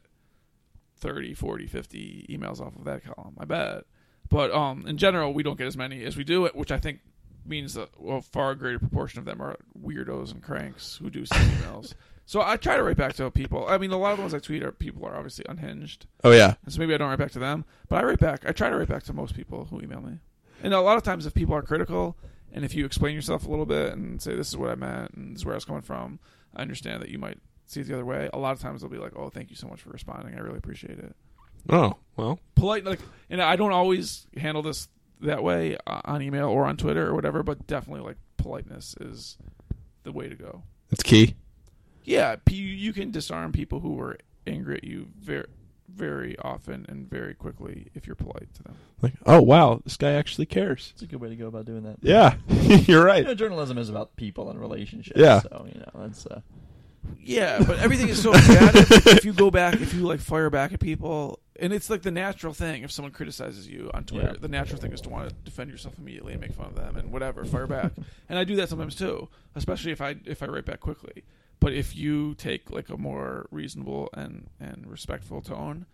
30, 0.98 1.34
40, 1.34 1.66
50 1.66 2.26
emails 2.30 2.60
off 2.60 2.74
of 2.76 2.84
that 2.84 3.04
column. 3.04 3.34
I 3.38 3.44
bet. 3.44 3.84
But 4.28 4.50
um, 4.52 4.86
in 4.86 4.96
general, 4.96 5.32
we 5.34 5.42
don't 5.42 5.58
get 5.58 5.66
as 5.66 5.76
many 5.76 6.04
as 6.04 6.16
we 6.16 6.24
do, 6.24 6.46
which 6.48 6.72
I 6.72 6.78
think 6.78 7.00
means 7.44 7.74
that 7.74 7.90
well, 7.98 8.18
a 8.18 8.22
far 8.22 8.54
greater 8.54 8.78
proportion 8.78 9.18
of 9.20 9.24
them 9.24 9.40
are 9.40 9.56
weirdos 9.80 10.32
and 10.32 10.42
cranks 10.42 10.96
who 11.00 11.10
do 11.10 11.24
send 11.26 11.50
emails. 11.52 11.94
So 12.28 12.42
I 12.42 12.56
try 12.56 12.76
to 12.76 12.82
write 12.82 12.96
back 12.96 13.14
to 13.14 13.30
people. 13.30 13.66
I 13.68 13.78
mean, 13.78 13.92
a 13.92 13.96
lot 13.96 14.10
of 14.10 14.16
the 14.18 14.22
ones 14.22 14.34
I 14.34 14.40
tweet 14.40 14.62
are 14.64 14.72
people 14.72 15.06
are 15.06 15.14
obviously 15.16 15.44
unhinged. 15.48 16.06
Oh 16.24 16.32
yeah. 16.32 16.54
And 16.64 16.72
so 16.74 16.80
maybe 16.80 16.92
I 16.92 16.98
don't 16.98 17.08
write 17.08 17.18
back 17.20 17.30
to 17.32 17.38
them, 17.38 17.64
but 17.88 18.02
I 18.02 18.06
write 18.06 18.18
back. 18.18 18.44
I 18.46 18.52
try 18.52 18.68
to 18.68 18.76
write 18.76 18.88
back 18.88 19.04
to 19.04 19.12
most 19.12 19.34
people 19.34 19.66
who 19.70 19.80
email 19.80 20.00
me. 20.00 20.18
And 20.62 20.74
a 20.74 20.80
lot 20.80 20.96
of 20.96 21.02
times, 21.04 21.24
if 21.24 21.34
people 21.34 21.54
are 21.54 21.62
critical, 21.62 22.16
and 22.52 22.64
if 22.64 22.74
you 22.74 22.84
explain 22.84 23.14
yourself 23.14 23.46
a 23.46 23.48
little 23.50 23.66
bit 23.66 23.92
and 23.92 24.20
say 24.20 24.34
this 24.34 24.48
is 24.48 24.56
what 24.56 24.70
I 24.70 24.74
meant 24.74 25.12
and 25.14 25.34
this 25.34 25.40
is 25.42 25.44
where 25.46 25.54
I 25.54 25.56
was 25.56 25.64
coming 25.64 25.82
from, 25.82 26.18
I 26.54 26.62
understand 26.62 27.00
that 27.02 27.10
you 27.10 27.18
might 27.18 27.38
see 27.66 27.80
it 27.80 27.86
the 27.86 27.94
other 27.94 28.04
way. 28.04 28.28
A 28.32 28.38
lot 28.38 28.52
of 28.52 28.60
times 28.60 28.80
they'll 28.80 28.90
be 28.90 28.98
like, 28.98 29.12
"Oh, 29.16 29.28
thank 29.28 29.50
you 29.50 29.56
so 29.56 29.68
much 29.68 29.80
for 29.82 29.90
responding. 29.90 30.34
I 30.34 30.40
really 30.40 30.58
appreciate 30.58 30.98
it." 30.98 31.14
Oh 31.68 31.96
well. 32.16 32.38
polite 32.54 32.84
like 32.84 33.00
and 33.28 33.42
i 33.42 33.56
don't 33.56 33.72
always 33.72 34.28
handle 34.36 34.62
this 34.62 34.88
that 35.20 35.42
way 35.42 35.76
uh, 35.86 36.00
on 36.04 36.22
email 36.22 36.48
or 36.48 36.64
on 36.64 36.76
twitter 36.76 37.08
or 37.08 37.14
whatever 37.14 37.42
but 37.42 37.66
definitely 37.66 38.04
like 38.06 38.16
politeness 38.36 38.94
is 39.00 39.36
the 40.04 40.12
way 40.12 40.28
to 40.28 40.36
go 40.36 40.62
It's 40.92 41.02
key. 41.02 41.34
Yeah 42.06 42.36
p- 42.44 42.54
you 42.56 42.92
can 42.94 43.10
disarm 43.10 43.52
people 43.52 43.80
who 43.80 44.00
are 44.00 44.16
angry 44.46 44.76
at 44.76 44.84
you 44.84 45.08
very 45.20 45.44
very 45.88 46.36
often 46.38 46.84
and 46.88 47.08
very 47.08 47.32
quickly 47.34 47.86
if 47.94 48.06
you're 48.06 48.16
polite 48.16 48.52
to 48.54 48.62
them 48.62 48.74
Like, 49.02 49.14
oh 49.24 49.40
wow, 49.42 49.80
this 49.84 49.96
guy 49.96 50.12
actually 50.12 50.44
cares. 50.46 50.90
It's 50.94 51.02
a 51.02 51.06
good 51.06 51.20
way 51.20 51.28
to 51.30 51.36
go 51.36 51.46
about 51.46 51.64
doing 51.66 51.82
that. 51.84 51.96
Yeah, 52.02 52.34
you're 52.86 53.04
right. 53.04 53.18
You 53.22 53.28
know, 53.28 53.34
journalism 53.34 53.76
is 53.78 53.88
about 53.88 54.14
people 54.16 54.50
and 54.50 54.58
relationships. 54.60 55.18
Yeah. 55.20 55.40
So 55.40 55.66
you 55.72 55.80
know 55.80 55.90
that's. 56.06 56.26
Uh, 56.26 56.40
yeah 57.22 57.62
but 57.64 57.78
everything 57.78 58.08
is 58.08 58.20
so 58.20 58.32
combative 58.32 58.90
if 59.06 59.24
you 59.24 59.32
go 59.32 59.48
back 59.48 59.74
if 59.80 59.94
you 59.94 60.00
like 60.00 60.18
fire 60.18 60.50
back 60.50 60.72
at 60.72 60.80
people 60.80 61.38
and 61.60 61.72
it's 61.72 61.88
like 61.88 62.02
the 62.02 62.10
natural 62.10 62.52
thing 62.52 62.82
if 62.82 62.90
someone 62.90 63.12
criticizes 63.12 63.68
you 63.68 63.88
on 63.94 64.02
twitter 64.02 64.32
Yeah. 64.32 64.40
the 64.40 64.48
natural 64.48 64.80
thing 64.80 64.92
is 64.92 65.00
to 65.02 65.08
want 65.08 65.28
to 65.28 65.34
defend 65.44 65.70
yourself 65.70 65.94
immediately 65.98 66.32
and 66.32 66.40
make 66.40 66.52
fun 66.52 66.66
of 66.66 66.74
them 66.74 66.96
and 66.96 67.12
whatever 67.12 67.44
fire 67.44 67.68
back 67.68 67.92
and 68.28 68.36
i 68.40 68.42
do 68.42 68.56
that 68.56 68.68
sometimes 68.68 68.96
too 68.96 69.28
especially 69.54 69.92
if 69.92 70.00
i 70.00 70.16
if 70.24 70.42
i 70.42 70.46
write 70.46 70.64
back 70.64 70.80
quickly 70.80 71.22
but 71.60 71.72
if 71.72 71.96
you 71.96 72.34
take 72.34 72.70
like 72.70 72.88
a 72.88 72.96
more 72.96 73.46
reasonable 73.50 74.08
and 74.14 74.48
and 74.60 74.86
respectful 74.86 75.40
tone 75.40 75.86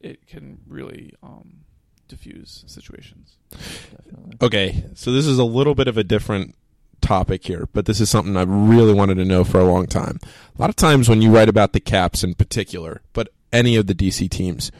it 0.00 0.26
can 0.26 0.58
really 0.66 1.14
um 1.22 1.60
diffuse 2.08 2.64
situations 2.66 3.36
definitely. 3.50 4.36
Okay, 4.40 4.84
so 4.94 5.12
this 5.12 5.26
is 5.26 5.38
a 5.38 5.44
little 5.44 5.74
bit 5.74 5.88
of 5.88 5.98
a 5.98 6.04
different 6.04 6.54
topic 7.00 7.44
here, 7.46 7.68
but 7.72 7.86
this 7.86 8.00
is 8.00 8.10
something 8.10 8.36
I've 8.36 8.50
really 8.50 8.92
wanted 8.92 9.16
to 9.16 9.24
know 9.24 9.44
for 9.44 9.60
a 9.60 9.64
long 9.64 9.86
time. 9.86 10.18
A 10.56 10.60
lot 10.60 10.70
of 10.70 10.76
times 10.76 11.08
when 11.08 11.22
you 11.22 11.30
write 11.30 11.48
about 11.48 11.72
the 11.72 11.80
Caps 11.80 12.24
in 12.24 12.34
particular, 12.34 13.00
but 13.12 13.28
any 13.52 13.76
of 13.76 13.86
the 13.86 13.94
DC 13.94 14.28
teams, 14.30 14.72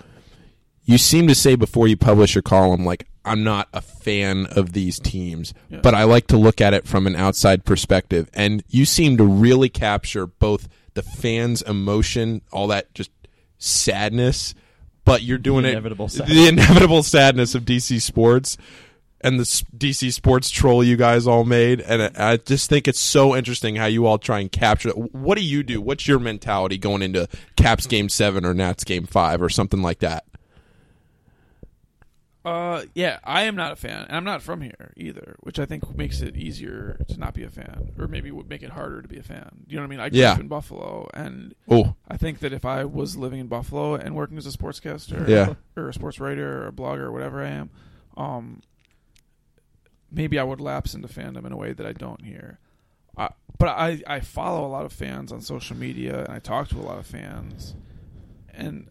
you 0.85 0.99
seem 0.99 1.27
to 1.29 1.35
say 1.35 1.55
before 1.55 1.88
you 1.88 1.96
publish 1.96 2.35
your 2.35 2.42
column, 2.42 2.85
like, 2.85 3.07
I'm 3.27 3.43
not 3.45 3.69
a 3.73 3.81
fan 3.81 4.47
of 4.47 4.73
these 4.73 4.99
teams, 4.99 5.53
Yeah. 5.71 5.81
but 5.83 5.95
I 5.95 6.05
like 6.05 6.27
to 6.29 6.37
look 6.37 6.61
at 6.61 6.73
it 6.75 6.87
from 6.87 7.07
an 7.07 7.17
outside 7.17 7.65
perspective. 7.65 8.31
And 8.33 8.62
you 8.69 8.85
seem 8.85 9.17
to 9.19 9.25
really 9.25 9.69
capture 9.69 10.27
both 10.27 10.69
the 10.95 11.03
fans' 11.03 11.61
emotion, 11.62 12.41
all 12.53 12.69
that 12.69 12.95
just 12.95 13.11
sadness, 13.59 14.55
but 15.05 15.23
you're 15.23 15.39
doing 15.39 15.62
The 15.62 15.69
it 15.71 15.73
inevitable 15.73 16.07
the 16.09 16.12
sadness. 16.12 16.49
inevitable 16.49 17.03
sadness 17.03 17.55
of 17.55 17.65
DC 17.65 18.01
sports 18.01 18.57
and 19.23 19.41
the 19.41 19.45
DC 19.45 20.12
sports 20.12 20.51
troll 20.51 20.85
you 20.85 20.97
guys 20.97 21.27
all 21.27 21.45
made, 21.45 21.81
and 21.81 22.03
I 22.17 22.33
I 22.33 22.37
just 22.37 22.69
think 22.69 22.87
it's 22.87 23.01
so 23.01 23.35
interesting 23.35 23.77
how 23.77 23.87
you 23.87 24.07
all 24.07 24.19
try 24.19 24.41
and 24.41 24.53
capture 24.53 24.91
it. 24.91 25.15
What 25.15 25.39
do 25.39 25.45
you 25.45 25.62
do? 25.62 25.81
What's 25.81 26.07
your 26.07 26.19
mentality 26.19 26.77
going 26.77 27.03
into 27.03 27.27
Caps 27.57 27.87
Game 27.87 28.09
Seven 28.09 28.45
or 28.45 28.53
Nats 28.53 28.85
Game 28.85 29.07
Five 29.07 29.41
or 29.43 29.49
something 29.49 29.81
like 29.81 30.01
that? 30.01 30.25
Uh, 32.47 32.85
yeah, 32.95 33.19
I 33.25 33.43
am 33.43 33.57
not 33.57 33.73
a 33.73 33.77
fan, 33.77 34.05
and 34.07 34.17
I'm 34.17 34.23
not 34.23 34.41
from 34.41 34.61
here 34.61 34.93
either, 34.97 35.35
which 35.41 35.59
I 35.59 35.67
think 35.67 35.97
makes 35.97 36.21
it 36.21 36.37
easier 36.37 36.97
to 37.09 37.19
not 37.19 37.35
be 37.35 37.43
a 37.43 37.51
fan, 37.51 37.91
or 37.99 38.07
maybe 38.07 38.31
would 38.31 38.49
make 38.49 38.63
it 38.63 38.71
harder 38.71 39.03
to 39.03 39.09
be 39.09 39.19
a 39.19 39.23
fan. 39.25 39.65
Do 39.67 39.73
you 39.75 39.77
know 39.77 39.83
what 39.83 39.87
I 39.89 39.91
mean? 39.91 39.99
I 40.01 40.09
grew 40.11 40.21
Yeah. 40.21 40.33
up 40.35 40.39
in 40.39 40.47
Buffalo, 40.47 41.11
and 41.13 41.57
Oh. 41.69 41.97
I 42.07 42.17
think 42.17 42.39
that 42.39 42.53
if 42.53 42.65
I 42.65 42.85
was 42.85 43.17
living 43.17 43.41
in 43.41 43.49
Buffalo 43.49 43.97
and 43.97 44.15
working 44.15 44.39
as 44.39 44.47
a 44.47 44.57
sportscaster, 44.57 45.27
Yeah. 45.29 45.55
or 45.77 45.89
a 45.89 45.93
sports 45.93 46.21
writer, 46.21 46.63
or 46.63 46.69
a 46.69 46.73
blogger, 46.73 47.01
or 47.01 47.11
whatever 47.13 47.43
I 47.43 47.49
am, 47.49 47.71
um, 48.17 48.63
maybe 50.09 50.39
I 50.39 50.45
would 50.45 50.61
lapse 50.61 50.95
into 50.95 51.09
fandom 51.09 51.45
in 51.47 51.53
a 51.53 51.57
way 51.57 51.73
that 51.73 51.85
I 51.85 51.93
don't 51.95 52.25
here. 52.25 52.61
I, 53.19 53.31
but 53.59 53.71
I, 53.71 54.03
I 54.07 54.21
follow 54.21 54.65
a 54.65 54.71
lot 54.71 54.85
of 54.85 54.93
fans 54.93 55.33
on 55.33 55.41
social 55.41 55.77
media, 55.77 56.21
and 56.21 56.29
I 56.33 56.39
talk 56.39 56.69
to 56.69 56.79
a 56.79 56.87
lot 56.87 56.99
of 56.99 57.07
fans, 57.07 57.75
and 58.55 58.89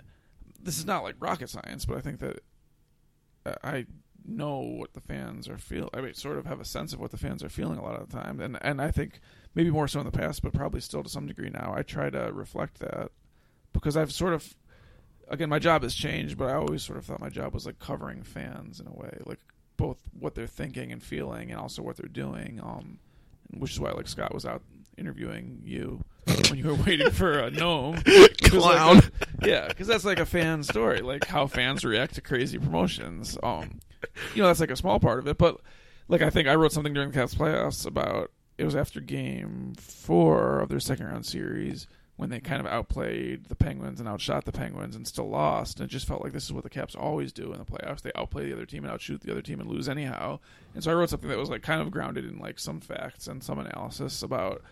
this 0.62 0.78
is 0.78 0.86
not 0.86 1.04
like 1.04 1.15
rocket 1.22 1.50
science, 1.50 1.86
but 1.86 1.98
I 1.98 2.02
think 2.02 2.20
that 2.20 2.39
I 3.63 3.86
know 4.27 4.60
what 4.60 4.93
the 4.93 5.01
fans 5.01 5.47
are 5.47 5.58
feel. 5.58 5.89
I 5.93 6.01
mean, 6.01 6.13
sort 6.13 6.38
of 6.38 6.45
have 6.45 6.60
a 6.60 6.65
sense 6.65 6.93
of 6.93 6.99
what 6.99 7.12
the 7.12 7.17
fans 7.17 7.43
are 7.43 7.49
feeling 7.49 7.77
a 7.77 7.84
lot 7.84 7.99
of 8.01 8.10
the 8.10 8.17
time, 8.17 8.39
and 8.39 8.58
and 8.62 8.81
I 8.81 8.91
think 8.91 9.19
maybe 9.53 9.69
more 9.71 9.88
so 9.88 9.99
in 9.99 10.05
the 10.05 10.12
past, 10.12 10.41
but 10.41 10.53
probably 10.53 10.81
still 10.81 11.03
to 11.03 11.10
some 11.10 11.27
degree 11.27 11.49
now. 11.49 11.73
I 11.75 11.81
try 11.84 12.10
to 12.10 12.31
reflect 12.34 12.79
that 12.79 13.12
because 13.73 13.95
I've 13.95 14.12
sort 14.12 14.34
of, 14.34 14.55
again, 15.27 15.49
my 15.49 15.60
job 15.60 15.84
has 15.84 15.93
changed, 15.95 16.38
but 16.38 16.49
I 16.49 16.53
always 16.53 16.84
sort 16.84 16.97
of 16.97 17.05
thought 17.05 17.19
my 17.21 17.29
job 17.29 17.53
was 17.53 17.65
like 17.65 17.79
covering 17.79 18.23
fans 18.23 18.79
in 18.79 18.88
a 18.88 18.93
way, 18.93 19.17
like 19.25 19.39
both 19.77 19.99
what 20.19 20.34
they're 20.36 20.47
thinking 20.47 20.91
and 20.91 21.03
feeling, 21.03 21.51
and 21.51 21.60
also 21.60 21.81
what 21.81 21.97
they're 21.97 22.10
doing. 22.10 22.60
Um, 22.63 22.99
which 23.58 23.71
is 23.71 23.79
why 23.79 23.91
like 23.91 24.08
Scott 24.08 24.34
was 24.34 24.45
out 24.45 24.63
interviewing 24.97 25.62
you 25.63 26.01
when 26.49 26.58
you 26.58 26.65
were 26.67 26.84
waiting 26.84 27.12
for 27.12 27.38
a 27.39 27.51
gnome 27.51 27.95
'Cause, 28.05 28.53
like, 28.53 28.77
Clown. 28.77 29.01
Yeah, 29.45 29.67
because 29.67 29.88
that's 29.88 30.05
like 30.05 30.19
a 30.19 30.25
fan 30.25 30.63
story, 30.63 31.01
like 31.01 31.25
how 31.25 31.47
fans 31.47 31.84
react 31.84 32.15
to 32.15 32.21
crazy 32.21 32.58
promotions. 32.58 33.38
Um, 33.43 33.79
you 34.34 34.41
know, 34.41 34.47
that's 34.47 34.60
like 34.60 34.71
a 34.71 34.75
small 34.75 34.99
part 34.99 35.19
of 35.19 35.27
it, 35.27 35.38
but 35.38 35.60
like 36.08 36.21
I 36.21 36.29
think 36.29 36.47
I 36.47 36.55
wrote 36.55 36.71
something 36.71 36.93
during 36.93 37.12
the 37.12 37.17
Caps 37.17 37.36
playoffs 37.36 37.86
about 37.86 38.31
it 38.58 38.63
was 38.63 38.75
after 38.75 38.99
Game 39.01 39.73
Four 39.77 40.60
of 40.60 40.69
their 40.69 40.79
second 40.79 41.08
round 41.08 41.25
series 41.25 41.88
when 42.17 42.29
they 42.29 42.39
kind 42.39 42.62
of 42.62 42.67
outplayed 42.67 43.45
the 43.45 43.55
Penguins 43.55 43.99
and 43.99 44.08
outshot 44.08 44.45
the 44.45 44.51
Penguins 44.51 44.95
and 44.95 45.05
still 45.05 45.27
lost. 45.27 45.79
And 45.79 45.89
it 45.89 45.91
just 45.91 46.08
felt 46.08 46.23
like 46.23 46.31
this 46.31 46.45
is 46.45 46.53
what 46.53 46.63
the 46.63 46.69
Caps 46.69 46.95
always 46.95 47.34
do 47.34 47.51
in 47.51 47.60
the 47.60 47.65
playoffs. 47.65 48.01
They 48.01 48.12
outplay 48.15 48.45
the 48.45 48.53
other 48.53 48.65
team 48.65 48.86
and 48.86 48.93
outshoot 48.93 49.21
the 49.21 49.31
other 49.31 49.41
team 49.41 49.60
and 49.60 49.69
lose 49.69 49.89
anyhow. 49.89 50.39
And 50.73 50.84
so 50.84 50.91
I 50.91 50.93
wrote 50.93 51.10
something 51.10 51.29
that 51.29 51.38
was 51.38 51.49
like 51.49 51.62
kind 51.62 51.81
of 51.81 51.91
grounded 51.91 52.23
in 52.23 52.39
like 52.39 52.58
some 52.58 52.79
facts 52.79 53.27
and 53.27 53.43
some 53.43 53.60
analysis 53.60 54.23
about 54.23 54.63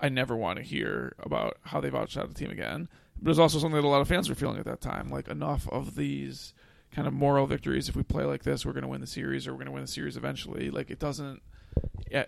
I 0.00 0.08
never 0.08 0.36
want 0.36 0.58
to 0.58 0.64
hear 0.64 1.14
about 1.20 1.58
how 1.62 1.80
they've 1.80 1.94
outshot 1.94 2.28
the 2.28 2.34
team 2.34 2.50
again. 2.50 2.88
But 3.24 3.38
also 3.38 3.58
something 3.58 3.80
that 3.80 3.86
a 3.86 3.88
lot 3.88 4.02
of 4.02 4.08
fans 4.08 4.28
were 4.28 4.34
feeling 4.34 4.58
at 4.58 4.66
that 4.66 4.82
time. 4.82 5.08
Like 5.08 5.28
enough 5.28 5.66
of 5.70 5.96
these 5.96 6.52
kind 6.92 7.08
of 7.08 7.14
moral 7.14 7.46
victories. 7.46 7.88
If 7.88 7.96
we 7.96 8.02
play 8.02 8.24
like 8.24 8.44
this, 8.44 8.66
we're 8.66 8.72
going 8.72 8.82
to 8.82 8.88
win 8.88 9.00
the 9.00 9.06
series, 9.06 9.48
or 9.48 9.52
we're 9.52 9.58
going 9.58 9.66
to 9.66 9.72
win 9.72 9.82
the 9.82 9.88
series 9.88 10.16
eventually. 10.16 10.70
Like 10.70 10.90
it 10.90 10.98
doesn't 10.98 11.40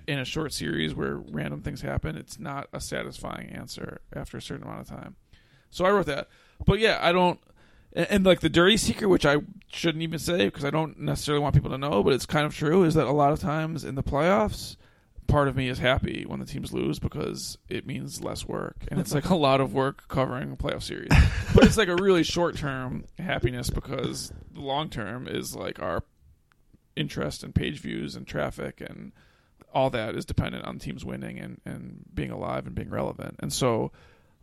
in 0.08 0.18
a 0.18 0.24
short 0.24 0.52
series 0.52 0.94
where 0.94 1.16
random 1.16 1.60
things 1.60 1.82
happen. 1.82 2.16
It's 2.16 2.38
not 2.38 2.68
a 2.72 2.80
satisfying 2.80 3.50
answer 3.50 4.00
after 4.14 4.38
a 4.38 4.42
certain 4.42 4.64
amount 4.64 4.80
of 4.80 4.88
time. 4.88 5.16
So 5.70 5.84
I 5.84 5.90
wrote 5.90 6.06
that. 6.06 6.28
But 6.64 6.78
yeah, 6.78 6.98
I 7.00 7.12
don't. 7.12 7.38
And, 7.92 8.06
and 8.10 8.26
like 8.26 8.40
the 8.40 8.48
dirty 8.48 8.78
secret, 8.78 9.08
which 9.08 9.26
I 9.26 9.36
shouldn't 9.70 10.02
even 10.02 10.18
say 10.18 10.46
because 10.46 10.64
I 10.64 10.70
don't 10.70 10.98
necessarily 10.98 11.42
want 11.42 11.54
people 11.54 11.70
to 11.70 11.78
know, 11.78 12.02
but 12.02 12.14
it's 12.14 12.26
kind 12.26 12.46
of 12.46 12.54
true, 12.54 12.84
is 12.84 12.94
that 12.94 13.06
a 13.06 13.12
lot 13.12 13.32
of 13.32 13.40
times 13.40 13.84
in 13.84 13.94
the 13.94 14.02
playoffs, 14.02 14.76
part 15.26 15.48
of 15.48 15.56
me 15.56 15.68
is 15.68 15.78
happy 15.78 16.24
when 16.26 16.40
the 16.40 16.46
teams 16.46 16.72
lose 16.72 16.98
because 16.98 17.58
it 17.68 17.86
means 17.86 18.22
less 18.22 18.46
work, 18.46 18.76
and 18.90 19.00
it's 19.00 19.12
like 19.14 19.28
a 19.30 19.34
lot 19.36 19.60
of 19.60 19.72
work 19.74 20.06
covering 20.08 20.52
a 20.52 20.56
playoff 20.56 20.82
series. 20.82 21.08
but 21.54 21.64
it's 21.64 21.76
like 21.76 21.88
a 21.88 21.96
really 21.96 22.22
short 22.22 22.56
term 22.56 23.04
happiness 23.18 23.70
because 23.70 24.32
the 24.52 24.60
long 24.60 24.88
term 24.88 25.26
is 25.28 25.54
like 25.56 25.80
our 25.80 26.02
interest 26.94 27.42
and 27.44 27.54
page 27.54 27.80
views 27.80 28.16
and 28.16 28.26
traffic 28.26 28.80
and 28.80 29.12
all 29.74 29.90
that 29.90 30.14
is 30.14 30.24
dependent 30.24 30.64
on 30.64 30.78
teams 30.78 31.04
winning 31.04 31.38
and, 31.38 31.60
and 31.66 32.04
being 32.14 32.30
alive 32.30 32.66
and 32.66 32.74
being 32.74 32.88
relevant. 32.88 33.36
And 33.40 33.52
so, 33.52 33.92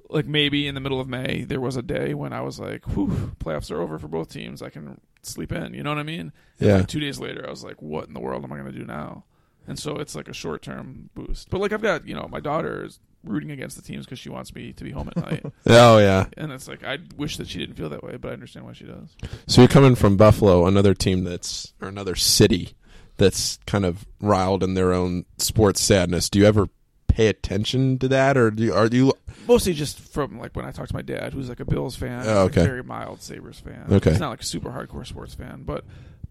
like 0.09 0.27
maybe 0.27 0.67
in 0.67 0.75
the 0.75 0.81
middle 0.81 0.99
of 0.99 1.07
May, 1.07 1.43
there 1.43 1.61
was 1.61 1.75
a 1.75 1.81
day 1.81 2.13
when 2.13 2.33
I 2.33 2.41
was 2.41 2.59
like, 2.59 2.85
"Whew, 2.95 3.31
playoffs 3.39 3.71
are 3.71 3.81
over 3.81 3.97
for 3.97 4.07
both 4.07 4.31
teams. 4.31 4.61
I 4.61 4.69
can 4.69 4.99
sleep 5.23 5.51
in." 5.51 5.73
You 5.73 5.81
know 5.81 5.89
what 5.89 5.97
I 5.97 6.03
mean? 6.03 6.31
And 6.59 6.67
Yeah. 6.69 6.75
like 6.77 6.87
two 6.87 6.99
days 6.99 7.19
later, 7.19 7.43
I 7.47 7.49
was 7.49 7.63
like, 7.63 7.81
"What 7.81 8.07
in 8.07 8.13
the 8.13 8.19
world 8.19 8.43
am 8.43 8.51
I 8.53 8.57
going 8.59 8.71
to 8.71 8.77
do 8.77 8.85
now?" 8.85 9.23
And 9.67 9.79
so 9.79 9.97
it's 9.97 10.15
like 10.15 10.27
a 10.27 10.33
short 10.33 10.61
term 10.61 11.09
boost. 11.15 11.49
But 11.49 11.61
like 11.61 11.71
I've 11.71 11.81
got, 11.81 12.07
you 12.07 12.13
know, 12.15 12.27
my 12.29 12.39
daughter 12.39 12.83
is 12.85 12.99
rooting 13.23 13.51
against 13.51 13.77
the 13.77 13.81
teams 13.81 14.05
because 14.05 14.19
she 14.19 14.27
wants 14.29 14.53
me 14.53 14.73
to 14.73 14.83
be 14.83 14.91
home 14.91 15.09
at 15.15 15.15
night. 15.17 15.45
Oh, 15.67 15.97
yeah. 15.97 16.25
And 16.35 16.51
it's 16.51 16.67
like 16.67 16.83
I 16.83 16.97
wish 17.15 17.37
that 17.37 17.47
she 17.47 17.59
didn't 17.59 17.75
feel 17.75 17.89
that 17.89 18.03
way, 18.03 18.17
but 18.17 18.29
I 18.31 18.33
understand 18.33 18.65
why 18.65 18.73
she 18.73 18.83
does. 18.83 19.15
So 19.47 19.61
you're 19.61 19.69
coming 19.69 19.95
from 19.95 20.17
Buffalo, 20.17 20.65
another 20.65 20.93
team 20.93 21.23
that's 21.23 21.73
or 21.81 21.87
another 21.87 22.15
city 22.15 22.73
that's 23.17 23.59
kind 23.65 23.85
of 23.85 24.05
riled 24.19 24.63
in 24.63 24.73
their 24.73 24.91
own 24.91 25.25
sports 25.37 25.79
sadness. 25.81 26.29
Do 26.29 26.39
you 26.39 26.45
ever 26.45 26.67
pay 27.07 27.27
attention 27.27 27.99
to 27.99 28.07
that, 28.09 28.35
or 28.37 28.49
do 28.51 28.63
you, 28.63 28.73
are 28.73 28.87
you? 28.87 29.13
Mostly 29.47 29.73
just 29.73 29.99
from 29.99 30.39
like 30.39 30.55
when 30.55 30.65
I 30.65 30.71
talk 30.71 30.87
to 30.89 30.93
my 30.95 31.01
dad, 31.03 31.31
who's 31.33 31.47
like 31.47 31.59
a 31.59 31.65
Bills 31.65 31.95
fan, 31.95 32.23
Oh, 32.25 32.43
okay. 32.45 32.61
like, 32.61 32.69
very 32.69 32.83
mild 32.83 33.21
Sabres 33.21 33.59
fan. 33.59 33.85
Okay. 33.89 34.09
he's 34.11 34.19
not 34.19 34.31
like 34.31 34.41
a 34.41 34.45
super 34.45 34.69
hardcore 34.71 35.05
sports 35.07 35.33
fan, 35.35 35.63
but 35.63 35.85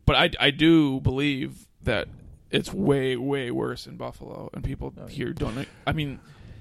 but 0.04 0.16
I 0.16 0.30
I 0.40 0.50
do 0.50 1.00
believe 1.00 1.66
that 1.84 2.08
it's 2.52 2.72
way 2.72 3.16
way 3.16 3.50
worse 3.50 3.86
in 3.86 3.96
Buffalo, 3.96 4.50
and 4.54 4.62
people 4.62 4.92
here 5.08 5.32
don't. 5.32 5.66
I 5.86 5.92
mean, 5.92 6.20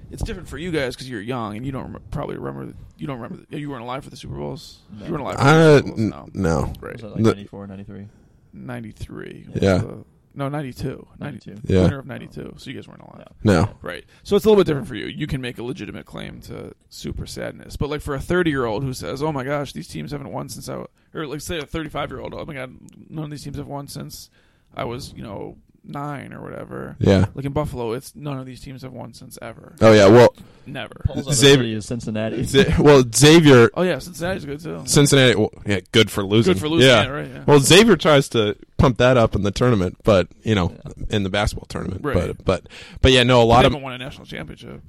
it's 0.10 0.23
different 0.23 0.49
for 0.49 0.58
you 0.58 0.71
guys 0.71 0.95
because 0.95 1.10
you're 1.10 1.21
young 1.21 1.56
and 1.58 1.65
you 1.65 1.71
don't 1.71 1.93
rem- 1.93 2.04
probably 2.12 2.38
remember. 2.38 2.73
You 2.97 3.08
don't 3.08 3.19
remember. 3.19 3.45
You 3.56 3.69
weren't 3.69 3.84
alive 3.84 4.04
for 4.04 4.10
the 4.10 4.17
Super 4.17 4.36
Bowls. 4.36 4.80
No. 4.99 5.06
You 5.06 5.12
weren't 5.12 5.23
alive. 5.23 5.36
For 5.38 5.41
Uh, 5.43 5.54
the 5.54 5.77
Super 5.77 5.89
Bowls. 5.89 5.99
n- 5.99 6.10
No, 6.10 6.30
no. 6.34 6.73
Was 6.82 7.01
that 7.01 7.08
like 7.15 7.23
The- 7.23 7.36
94, 7.36 7.67
93? 7.67 8.08
93. 8.54 9.47
Yeah. 9.56 9.77
The, 9.80 10.04
no, 10.34 10.47
92. 10.47 11.06
92. 11.19 11.56
Yeah. 11.65 11.82
Winter 11.82 11.99
of 11.99 12.06
92. 12.06 12.54
So 12.58 12.69
you 12.69 12.75
guys 12.75 12.88
weren't 12.88 13.01
alive. 13.01 13.27
No. 13.43 13.69
Right. 13.82 14.06
So 14.23 14.36
it's 14.36 14.45
a 14.45 14.49
little 14.49 14.62
bit 14.63 14.67
different 14.67 14.88
for 14.88 14.95
you. 14.95 15.08
You 15.08 15.27
can 15.27 15.41
make 15.41 15.58
a 15.58 15.63
legitimate 15.63 16.06
claim 16.06 16.39
to 16.41 16.73
super 16.89 17.25
sadness. 17.25 17.75
But 17.75 17.89
like 17.89 18.01
for 18.01 18.15
a 18.15 18.19
30 18.19 18.49
year 18.49 18.65
old 18.65 18.84
who 18.84 18.93
says, 18.93 19.21
oh 19.21 19.32
my 19.34 19.43
gosh, 19.43 19.73
these 19.73 19.88
teams 19.89 20.12
haven't 20.12 20.32
won 20.32 20.47
since 20.47 20.69
I, 20.69 20.86
or 21.13 21.27
like 21.27 21.41
say 21.41 21.58
a 21.58 21.65
35 21.65 22.12
year 22.12 22.21
old, 22.21 22.34
oh 22.34 22.45
my 22.45 22.54
God, 22.54 22.77
none 23.10 23.25
of 23.25 23.32
these 23.32 23.43
teams 23.43 23.58
have 23.58 23.67
won 23.67 23.88
since 23.88 24.30
I 24.73 24.86
was, 24.86 25.12
you 25.13 25.23
know, 25.23 25.58
nine 25.84 26.34
or 26.34 26.41
whatever. 26.41 26.96
Yeah. 27.00 27.26
Like 27.34 27.46
in 27.46 27.54
Buffalo, 27.54 27.94
it's 27.94 28.15
none 28.15 28.38
of 28.39 28.46
these 28.46 28.62
teams 28.62 28.82
have 28.84 28.94
won 28.94 29.13
since 29.13 29.38
ever. 29.41 29.76
Oh 29.82 29.91
yeah, 29.91 30.08
well, 30.08 30.36
never. 30.65 30.94
Xavier 31.32 31.78
is 31.78 31.86
Cincinnati. 31.86 32.44
Z- 32.44 32.65
well, 32.80 33.04
Xavier. 33.13 33.70
Oh 33.74 33.82
yeah, 33.82 34.00
Cincinnati's 34.00 34.46
good 34.46 34.60
too. 34.60 34.82
Cincinnati, 34.86 35.36
well, 35.36 35.50
yeah, 35.65 35.80
good 35.91 36.12
for 36.12 36.24
losing. 36.24 36.54
Good 36.54 36.62
for 36.62 36.70
losing, 36.70 36.89
Yeah, 36.89 37.04
yeah, 37.04 37.10
right, 37.10 37.28
yeah. 37.28 37.44
Well, 37.48 37.60
Xavier 37.60 37.96
tries 37.96 38.30
to 38.30 38.56
pump 38.78 38.98
that 38.98 39.17
up 39.17 39.36
in 39.36 39.44
the 39.44 39.52
tournament, 39.52 39.98
but 40.04 40.28
you 40.44 40.56
know, 40.56 40.76
in 41.10 41.24
the 41.24 41.30
basketball 41.30 41.65
tournament. 41.67 42.04
Right. 42.04 42.15
But 42.15 42.46
but 42.46 42.67
but 43.02 43.12
yeah, 43.12 43.24
no, 43.24 43.41
a 43.41 43.44
lot 43.44 43.62
they 43.62 43.67
of 43.67 43.72
haven't 43.74 43.84
won 43.84 43.94
a 43.94 43.98
national 43.98 44.26
championship. 44.28 44.82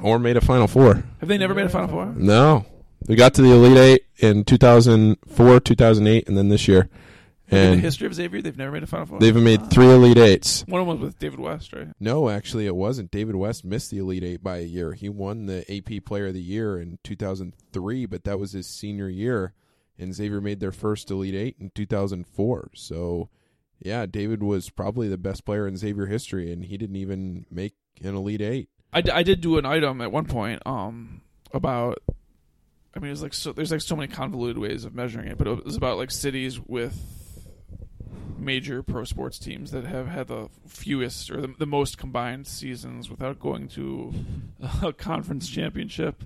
or 0.00 0.18
made 0.18 0.36
a 0.36 0.40
Final 0.40 0.66
Four. 0.66 1.04
Have 1.20 1.28
they 1.28 1.38
never 1.38 1.54
made 1.54 1.66
a 1.66 1.70
Final 1.70 1.88
Four? 1.88 2.06
No, 2.16 2.64
we 3.06 3.16
got 3.16 3.34
to 3.34 3.42
the 3.42 3.50
Elite 3.52 3.76
Eight 3.78 4.04
in 4.18 4.44
2004, 4.44 5.60
2008, 5.60 6.28
and 6.28 6.36
then 6.36 6.48
this 6.48 6.66
year. 6.68 6.88
In 7.50 7.70
the 7.72 7.76
history 7.78 8.06
of 8.06 8.14
Xavier, 8.14 8.42
they've 8.42 8.56
never 8.56 8.72
made 8.72 8.82
a 8.82 8.86
Final 8.86 9.06
Four. 9.06 9.18
they've 9.20 9.34
made 9.34 9.70
three 9.70 9.86
Elite 9.90 10.18
Eights. 10.18 10.64
One 10.66 10.80
of 10.80 10.86
them 10.86 10.98
was 10.98 11.04
with 11.06 11.18
David 11.18 11.40
West, 11.40 11.72
right? 11.72 11.88
No, 11.98 12.28
actually, 12.28 12.66
it 12.66 12.76
wasn't. 12.76 13.10
David 13.10 13.36
West 13.36 13.64
missed 13.64 13.90
the 13.90 13.98
Elite 13.98 14.24
Eight 14.24 14.42
by 14.42 14.58
a 14.58 14.62
year. 14.62 14.92
He 14.92 15.08
won 15.08 15.46
the 15.46 15.64
AP 15.74 16.04
Player 16.04 16.26
of 16.26 16.34
the 16.34 16.42
Year 16.42 16.78
in 16.78 16.98
2003, 17.04 18.06
but 18.06 18.24
that 18.24 18.38
was 18.38 18.52
his 18.52 18.66
senior 18.66 19.08
year. 19.08 19.54
And 19.98 20.14
Xavier 20.14 20.40
made 20.40 20.60
their 20.60 20.72
first 20.72 21.10
Elite 21.10 21.34
Eight 21.34 21.56
in 21.58 21.70
2004. 21.74 22.70
So, 22.74 23.28
yeah, 23.80 24.06
David 24.06 24.42
was 24.42 24.70
probably 24.70 25.08
the 25.08 25.18
best 25.18 25.44
player 25.44 25.66
in 25.66 25.76
Xavier 25.76 26.06
history, 26.06 26.52
and 26.52 26.64
he 26.64 26.76
didn't 26.76 26.96
even 26.96 27.46
make 27.50 27.74
an 28.02 28.14
Elite 28.14 28.40
Eight. 28.42 28.68
I, 28.92 29.00
d- 29.00 29.10
I 29.10 29.22
did 29.22 29.40
do 29.40 29.58
an 29.58 29.66
item 29.66 30.00
at 30.00 30.10
one 30.12 30.24
point 30.24 30.62
um 30.64 31.20
about 31.52 31.98
I 32.94 33.00
mean 33.00 33.10
it's 33.12 33.20
like 33.22 33.34
so 33.34 33.52
there's 33.52 33.70
like 33.70 33.82
so 33.82 33.94
many 33.96 34.08
convoluted 34.10 34.56
ways 34.56 34.86
of 34.86 34.94
measuring 34.94 35.28
it 35.28 35.36
but 35.36 35.46
it 35.46 35.62
was 35.64 35.76
about 35.76 35.98
like 35.98 36.10
cities 36.10 36.58
with 36.58 36.94
major 38.38 38.82
pro 38.82 39.04
sports 39.04 39.38
teams 39.38 39.70
that 39.72 39.84
have 39.84 40.06
had 40.08 40.28
the 40.28 40.48
fewest 40.66 41.30
or 41.30 41.40
the, 41.40 41.54
the 41.58 41.66
most 41.66 41.98
combined 41.98 42.46
seasons 42.46 43.10
without 43.10 43.38
going 43.38 43.68
to 43.68 44.14
a 44.82 44.92
conference 44.92 45.48
championship 45.48 46.24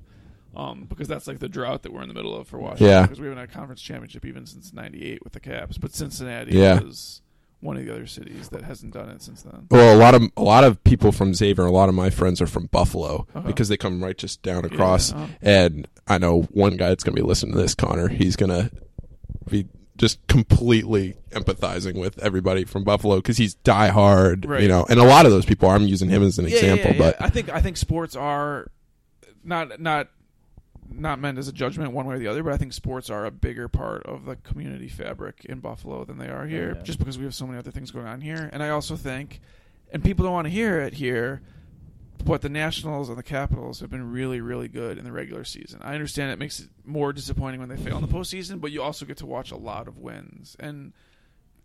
um 0.55 0.85
because 0.88 1.09
that's 1.09 1.27
like 1.27 1.38
the 1.38 1.48
drought 1.48 1.83
that 1.83 1.92
we're 1.92 2.03
in 2.03 2.09
the 2.09 2.14
middle 2.14 2.37
of 2.37 2.46
for 2.46 2.59
Washington 2.59 2.87
Yeah. 2.87 3.03
because 3.03 3.18
we 3.20 3.27
haven't 3.27 3.38
had 3.40 3.48
a 3.48 3.53
conference 3.53 3.81
championship 3.81 4.25
even 4.27 4.44
since 4.46 4.72
98 4.72 5.25
with 5.25 5.33
the 5.33 5.40
Caps 5.40 5.79
but 5.79 5.94
Cincinnati 5.94 6.53
Yeah. 6.59 6.81
is 6.83 7.22
one 7.61 7.77
of 7.77 7.85
the 7.87 7.92
other 7.92 8.07
cities 8.07 8.48
that 8.51 8.62
hasn't 8.64 8.92
done 8.92 9.09
it 9.09 9.22
since 9.22 9.42
then 9.42 9.66
Well, 9.70 9.96
a 9.96 9.98
lot 9.98 10.14
of 10.14 10.22
a 10.37 10.42
lot 10.42 10.64
of 10.64 10.83
people 10.85 11.12
from 11.12 11.33
Xavier, 11.33 11.64
a 11.64 11.70
lot 11.70 11.88
of 11.88 11.94
my 11.94 12.11
friends 12.11 12.42
are 12.42 12.46
from 12.46 12.66
Buffalo 12.66 13.27
Uh-huh. 13.35 13.46
because 13.46 13.68
they 13.68 13.77
come 13.77 14.03
right 14.05 14.18
just 14.18 14.42
down 14.42 14.64
across. 14.64 15.12
uh-huh. 15.12 15.29
And 15.40 15.87
I 16.09 16.18
know 16.18 16.42
one 16.51 16.77
guy 16.77 16.88
that's 16.88 17.05
going 17.05 17.14
to 17.16 17.22
be 17.22 17.27
listening 17.27 17.55
to 17.55 17.59
this, 17.62 17.75
Connor. 17.77 18.09
He's 18.09 18.35
going 18.37 18.51
to 18.51 18.70
be 19.48 19.66
just 19.97 20.27
completely 20.27 21.15
empathizing 21.31 22.01
with 22.01 22.19
everybody 22.19 22.65
from 22.65 22.83
Buffalo 22.85 23.17
because 23.17 23.37
he's 23.37 23.55
diehard, 23.57 24.49
Right. 24.49 24.63
you 24.63 24.69
know. 24.69 24.87
And 24.89 24.99
a 24.99 25.05
lot 25.05 25.27
of 25.27 25.33
those 25.33 25.45
people, 25.45 25.69
I'm 25.69 25.83
using 25.87 26.09
him 26.09 26.23
as 26.23 26.39
an 26.39 26.45
Yeah, 26.47 26.51
yeah, 26.51 26.57
example, 26.57 26.91
yeah, 26.93 26.97
yeah. 26.97 27.13
but 27.19 27.23
I 27.23 27.29
think 27.29 27.51
I 27.51 27.61
think 27.61 27.77
sports 27.77 28.17
are 28.17 28.71
not 29.45 29.81
not 29.81 30.09
not 30.95 31.19
meant 31.19 31.39
as 31.39 31.49
a 31.49 31.53
judgment 31.53 31.93
one 31.93 32.07
way 32.07 32.17
or 32.17 32.19
the 32.19 32.27
other, 32.29 32.43
but 32.43 32.53
I 32.53 32.57
think 32.59 32.73
sports 32.73 33.09
are 33.09 33.25
a 33.25 33.31
bigger 33.31 33.67
part 33.69 34.05
of 34.05 34.25
the 34.27 34.37
community 34.37 34.89
fabric 34.89 35.45
in 35.47 35.61
Buffalo 35.61 36.05
than 36.05 36.19
they 36.19 36.29
are 36.29 36.47
here, 36.47 36.75
yeah. 36.77 36.83
just 36.83 36.99
because 36.99 37.17
we 37.19 37.25
have 37.25 37.35
so 37.35 37.47
many 37.47 37.59
other 37.59 37.71
things 37.71 37.91
going 37.91 38.07
on 38.07 38.21
here. 38.21 38.51
And 38.53 38.63
I 38.63 38.69
also 38.69 38.95
think, 38.97 39.41
and 39.91 40.05
people 40.05 40.25
don't 40.25 40.35
want 40.35 40.47
to 40.47 40.51
hear 40.51 40.81
it 40.81 40.95
here, 40.95 41.41
but 42.25 42.43
the 42.43 42.49
Nationals 42.49 43.09
and 43.09 43.19
the 43.19 43.23
Capitals 43.23 43.81
have 43.81 43.91
been 43.91 44.13
really, 44.13 44.41
really 44.41 44.69
good 44.69 44.99
in 44.99 45.05
the 45.05 45.13
regular 45.13 45.45
season. 45.45 45.81
I 45.83 45.95
understand 45.95 46.31
it 46.31 46.39
makes 46.39 46.61
it 46.61 46.69
more 46.85 47.13
disappointing 47.13 47.61
when 47.61 47.69
they 47.69 47.77
fail 47.77 47.97
in 47.97 48.03
the 48.03 48.13
postseason, 48.13 48.61
but 48.61 48.71
you 48.71 48.83
also 48.83 49.05
get 49.05 49.17
to 49.19 49.27
watch 49.27 49.51
a 49.51 49.57
lot 49.57 49.89
of 49.89 49.99
wins. 49.99 50.57
And 50.61 50.93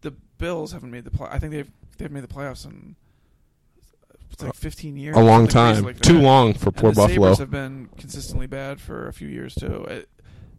the 0.02 0.12
Bills 0.12 0.72
haven't 0.72 0.92
made 0.92 1.04
the 1.04 1.12
play. 1.12 1.28
I 1.32 1.40
think 1.40 1.52
they've 1.52 1.72
they've 1.98 2.12
made 2.12 2.24
the 2.24 2.28
playoffs 2.28 2.66
in 2.66 2.96
it's 4.32 4.44
like 4.44 4.54
15 4.54 4.98
years. 4.98 5.16
a 5.16 5.20
long 5.20 5.48
time. 5.48 5.84
like 5.84 6.00
Too 6.00 6.20
long 6.20 6.54
for 6.54 6.68
And 6.68 6.78
poor 6.78 6.92
the 6.92 6.96
Buffalo. 6.96 7.34
Sabres 7.34 7.38
have 7.40 7.52
been 7.52 7.90
consistently 7.98 8.48
bad 8.48 8.80
for 8.80 9.08
a 9.08 9.14
few 9.14 9.28
years 9.28 9.56
too. 9.56 9.86
It, 9.90 10.10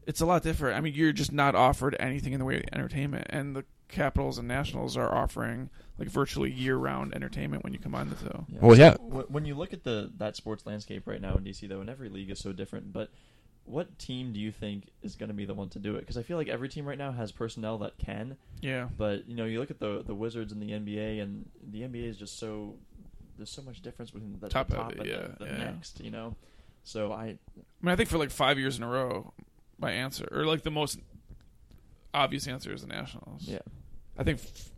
it's 0.07 0.21
a 0.21 0.27
lot 0.27 0.43
different. 0.43 0.77
I 0.77 0.81
mean, 0.81 0.95
you're 0.95 1.13
just 1.13 1.33
not 1.33 1.55
offered 1.55 1.95
anything 2.01 2.33
in 2.33 2.39
the 2.39 2.45
way 2.45 2.57
of 2.57 2.63
entertainment, 2.73 3.27
and 3.31 3.55
the 3.55 3.65
Capitals 3.88 4.38
and 4.38 4.46
Nationals 4.46 4.96
are 4.96 5.12
offering 5.14 5.70
like 5.98 6.09
virtually 6.09 6.51
year-round 6.51 7.14
entertainment 7.14 7.64
when 7.64 7.72
you 7.72 7.79
combine 7.79 8.11
the 8.11 8.16
two. 8.16 8.46
Well, 8.61 8.79
yeah. 8.79 8.96
When 8.96 9.44
you 9.44 9.55
look 9.55 9.72
at 9.72 9.85
the 9.85 10.11
that 10.18 10.37
sports 10.37 10.66
landscape 10.66 11.07
right 11.07 11.20
now 11.20 11.35
in 11.37 11.44
DC, 11.44 11.68
though, 11.68 11.81
and 11.81 11.90
every 11.90 12.09
league 12.09 12.31
is 12.31 12.38
so 12.38 12.53
different, 12.53 12.92
but 12.92 13.11
what 13.64 13.98
team 13.98 14.33
do 14.33 14.40
you 14.40 14.51
think 14.51 14.85
is 15.03 15.14
going 15.14 15.29
to 15.29 15.35
be 15.35 15.44
the 15.44 15.55
one 15.55 15.68
to 15.70 15.79
do 15.79 15.96
it? 15.96 16.01
Because 16.01 16.16
I 16.16 16.22
feel 16.22 16.37
like 16.37 16.48
every 16.48 16.68
team 16.68 16.87
right 16.87 16.98
now 16.98 17.12
has 17.12 17.33
personnel 17.33 17.79
that 17.79 17.98
can. 17.98 18.37
Yeah. 18.61 18.88
But 18.96 19.29
you 19.29 19.37
know, 19.37 19.44
you 19.44 19.61
look 19.61 19.70
at 19.70 19.81
the 19.81 20.03
the 20.07 20.14
Wizards 20.14 20.53
and 20.53 20.62
the 20.62 20.70
NBA, 20.70 21.22
and 21.22 21.48
the 21.70 21.83
NBA 21.83 22.09
is 22.09 22.16
just 22.16 22.38
so 22.38 22.74
there's 23.37 23.51
so 23.51 23.62
much 23.62 23.83
difference 23.83 24.11
between 24.11 24.38
the 24.40 24.48
Top 24.48 24.68
the 24.68 24.77
top 24.77 24.94
heavy, 24.94 25.11
and 25.12 25.20
yeah, 25.20 25.29
the, 25.38 25.44
the 25.44 25.51
yeah. 25.51 25.64
next. 25.64 26.01
You 26.01 26.11
know, 26.11 26.37
so 26.83 27.12
I 27.12 27.24
I 27.24 27.37
mean, 27.83 27.92
I 27.92 27.96
think 27.96 28.09
for 28.09 28.18
like 28.18 28.31
five 28.31 28.59
years 28.59 28.77
in 28.79 28.85
a 28.85 28.88
row, 28.88 29.33
my 29.79 29.92
answer 29.92 30.29
or 30.31 30.44
like 30.44 30.62
the 30.62 30.70
most 30.70 30.98
obvious 32.14 32.46
answer 32.46 32.72
is 32.72 32.83
the 32.83 32.88
Nationals. 32.88 33.42
Yeah. 33.42 33.59
I 34.19 34.25
think 34.25 34.41
f- 34.41 34.71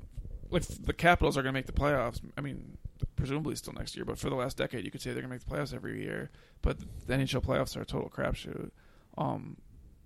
like 0.50 0.62
the 0.64 0.92
Capitals 0.92 1.36
are 1.38 1.42
going 1.42 1.52
to 1.54 1.58
make 1.58 1.66
the 1.66 1.72
playoffs. 1.72 2.20
I 2.36 2.40
mean, 2.40 2.76
presumably 3.16 3.54
still 3.56 3.72
next 3.72 3.96
year, 3.96 4.04
but 4.04 4.18
for 4.18 4.28
the 4.28 4.36
last 4.36 4.56
decade, 4.56 4.84
you 4.84 4.90
could 4.90 5.00
say 5.00 5.10
they're 5.12 5.22
going 5.22 5.30
to 5.30 5.34
make 5.36 5.44
the 5.48 5.54
playoffs 5.54 5.74
every 5.74 6.02
year. 6.02 6.30
But 6.62 6.78
the 7.06 7.14
NHL 7.14 7.44
playoffs 7.44 7.76
are 7.76 7.82
a 7.82 7.86
total 7.86 8.10
crapshoot. 8.10 8.70
Um, 9.16 9.56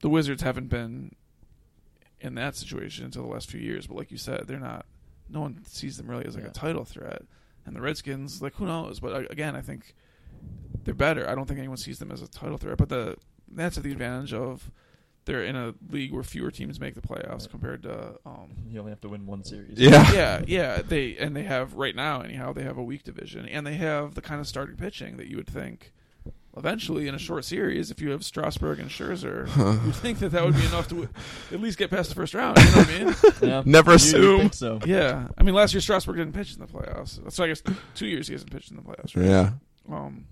the 0.01 0.09
Wizards 0.09 0.43
haven't 0.43 0.69
been 0.69 1.15
in 2.21 2.35
that 2.37 2.57
situation 2.57 3.05
until 3.05 3.23
the 3.23 3.29
last 3.29 3.51
few 3.51 3.61
years, 3.61 3.87
but 3.87 3.97
like 3.97 4.11
you 4.11 4.19
said, 4.19 4.45
they're 4.47 4.59
not. 4.61 4.87
No 5.29 5.41
one 5.41 5.65
sees 5.67 5.97
them 5.97 6.09
really 6.09 6.27
as 6.27 6.35
like 6.35 6.45
Yeah. 6.45 6.51
a 6.51 6.53
title 6.55 6.85
threat. 6.85 7.23
And 7.67 7.75
the 7.75 7.81
Redskins, 7.81 8.43
like 8.43 8.55
who 8.55 8.67
knows? 8.67 9.01
But 9.01 9.13
uh, 9.15 9.23
again, 9.31 9.57
I 9.57 9.63
think 9.63 9.95
they're 10.85 10.93
better. 10.95 11.29
I 11.29 11.35
don't 11.35 11.47
think 11.47 11.59
anyone 11.59 11.79
sees 11.79 11.99
them 11.99 12.13
as 12.13 12.21
a 12.23 12.29
title 12.29 12.59
threat. 12.59 12.77
But 12.77 12.91
the 12.91 13.17
that's 13.51 13.77
the 13.77 13.91
advantage 13.93 14.35
of 14.35 14.71
they're 15.27 15.45
in 15.45 15.57
a 15.57 15.75
league 15.91 16.13
where 16.13 16.23
fewer 16.23 16.51
teams 16.51 16.79
make 16.79 16.95
the 16.95 17.01
playoffs 17.01 17.49
compared 17.49 17.83
to 17.85 18.15
um, 18.27 18.51
you 18.69 18.79
only 18.79 18.91
have 18.93 19.01
to 19.03 19.09
win 19.09 19.27
one 19.27 19.43
series. 19.45 19.79
Yeah. 19.79 20.13
yeah, 20.13 20.43
yeah. 20.47 20.83
They 20.83 21.17
and 21.17 21.35
they 21.35 21.45
have 21.45 21.75
right 21.75 21.97
now 21.97 22.21
anyhow. 22.21 22.53
They 22.53 22.63
have 22.65 22.77
a 22.79 22.83
weak 22.83 23.05
division, 23.05 23.47
and 23.49 23.67
they 23.67 23.75
have 23.75 24.15
the 24.15 24.23
kind 24.23 24.41
of 24.41 24.47
starting 24.47 24.77
pitching 24.77 25.17
that 25.17 25.29
you 25.29 25.37
would 25.37 25.49
think. 25.49 25.93
Eventually, 26.57 27.09
in 27.09 27.17
a 27.17 27.19
short 27.19 27.45
series, 27.45 27.91
if 27.91 28.01
you 28.01 28.11
have 28.11 28.25
Strasburg 28.25 28.79
and 28.79 28.89
Scherzer, 28.89 29.49
you'd 29.85 29.97
think 29.97 30.21
that 30.21 30.29
that 30.29 30.45
would 30.45 30.55
be 30.55 30.65
enough 30.67 30.87
to 30.87 30.95
w- 30.95 31.09
at 31.51 31.61
least 31.61 31.79
get 31.79 31.91
past 31.91 32.11
the 32.11 32.15
first 32.15 32.33
round. 32.33 32.57
You 32.59 32.65
know 32.65 32.71
what 32.77 32.89
I 32.89 33.05
mean? 33.05 33.15
Yeah. 33.51 33.63
Never 33.67 33.91
You- 33.91 33.95
you 33.95 34.41
assume. 34.41 34.53
so. 34.53 34.79
Yeah, 34.87 35.27
I 35.37 35.43
mean, 35.43 35.57
last 35.57 35.75
year 35.75 35.81
Strasburg 35.81 36.17
didn't 36.17 36.33
pitch 36.33 36.55
in 36.55 36.61
the 36.61 36.67
playoffs, 36.69 37.19
so 37.33 37.43
I 37.43 37.49
guess 37.49 37.61
two 37.97 38.07
years 38.07 38.29
he 38.29 38.35
hasn't 38.35 38.53
pitched 38.53 38.71
in 38.71 38.77
the 38.77 38.83
playoffs. 38.83 39.17
Right? 39.17 39.27
Yeah. 39.27 39.51
Um, 39.91 40.27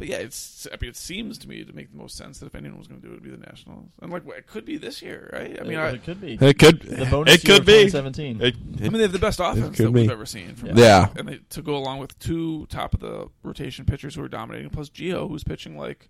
but 0.00 0.08
yeah, 0.08 0.16
it's. 0.16 0.66
I 0.72 0.76
mean, 0.80 0.88
it 0.90 0.96
seems 0.96 1.38
to 1.38 1.48
me 1.48 1.62
to 1.62 1.72
make 1.72 1.92
the 1.92 1.96
most 1.98 2.16
sense 2.16 2.38
that 2.38 2.46
if 2.46 2.54
anyone 2.54 2.78
was 2.78 2.88
going 2.88 3.00
to 3.00 3.06
do 3.06 3.12
it, 3.12 3.16
it 3.18 3.20
would 3.22 3.30
be 3.30 3.30
the 3.30 3.46
Nationals, 3.46 3.90
and 4.00 4.10
like 4.10 4.26
it 4.36 4.46
could 4.46 4.64
be 4.64 4.78
this 4.78 5.02
year, 5.02 5.30
right? 5.32 5.60
I 5.60 5.62
mean, 5.62 5.74
it, 5.74 5.78
I, 5.78 5.88
it 5.90 6.02
could 6.04 6.20
be. 6.20 6.38
It 6.40 6.58
could. 6.58 6.80
The 6.80 7.04
bonus 7.04 7.34
it 7.34 7.44
year 7.46 7.54
could 7.56 7.60
of 7.60 7.66
be. 7.66 7.84
2017. 7.84 8.40
It- 8.40 8.54
I 8.56 8.82
mean, 8.84 8.92
they 8.94 9.02
have 9.02 9.12
the 9.12 9.18
best 9.18 9.38
offense 9.40 9.76
could 9.76 9.86
that 9.86 9.90
we've 9.92 10.08
be. 10.08 10.12
ever 10.12 10.24
seen. 10.26 10.54
From 10.56 10.70
Yeah. 10.70 10.74
Yeah. 10.78 11.08
and 11.16 11.28
they, 11.28 11.40
to 11.50 11.60
go 11.62 11.76
along 11.76 11.98
with 11.98 12.18
two 12.18 12.66
top 12.66 12.94
of 12.94 13.00
the 13.00 13.28
rotation 13.42 13.84
pitchers 13.84 14.14
who 14.14 14.22
are 14.22 14.28
dominating, 14.28 14.70
plus 14.70 14.88
Gio, 14.88 15.28
who's 15.28 15.44
pitching 15.44 15.76
like 15.76 16.08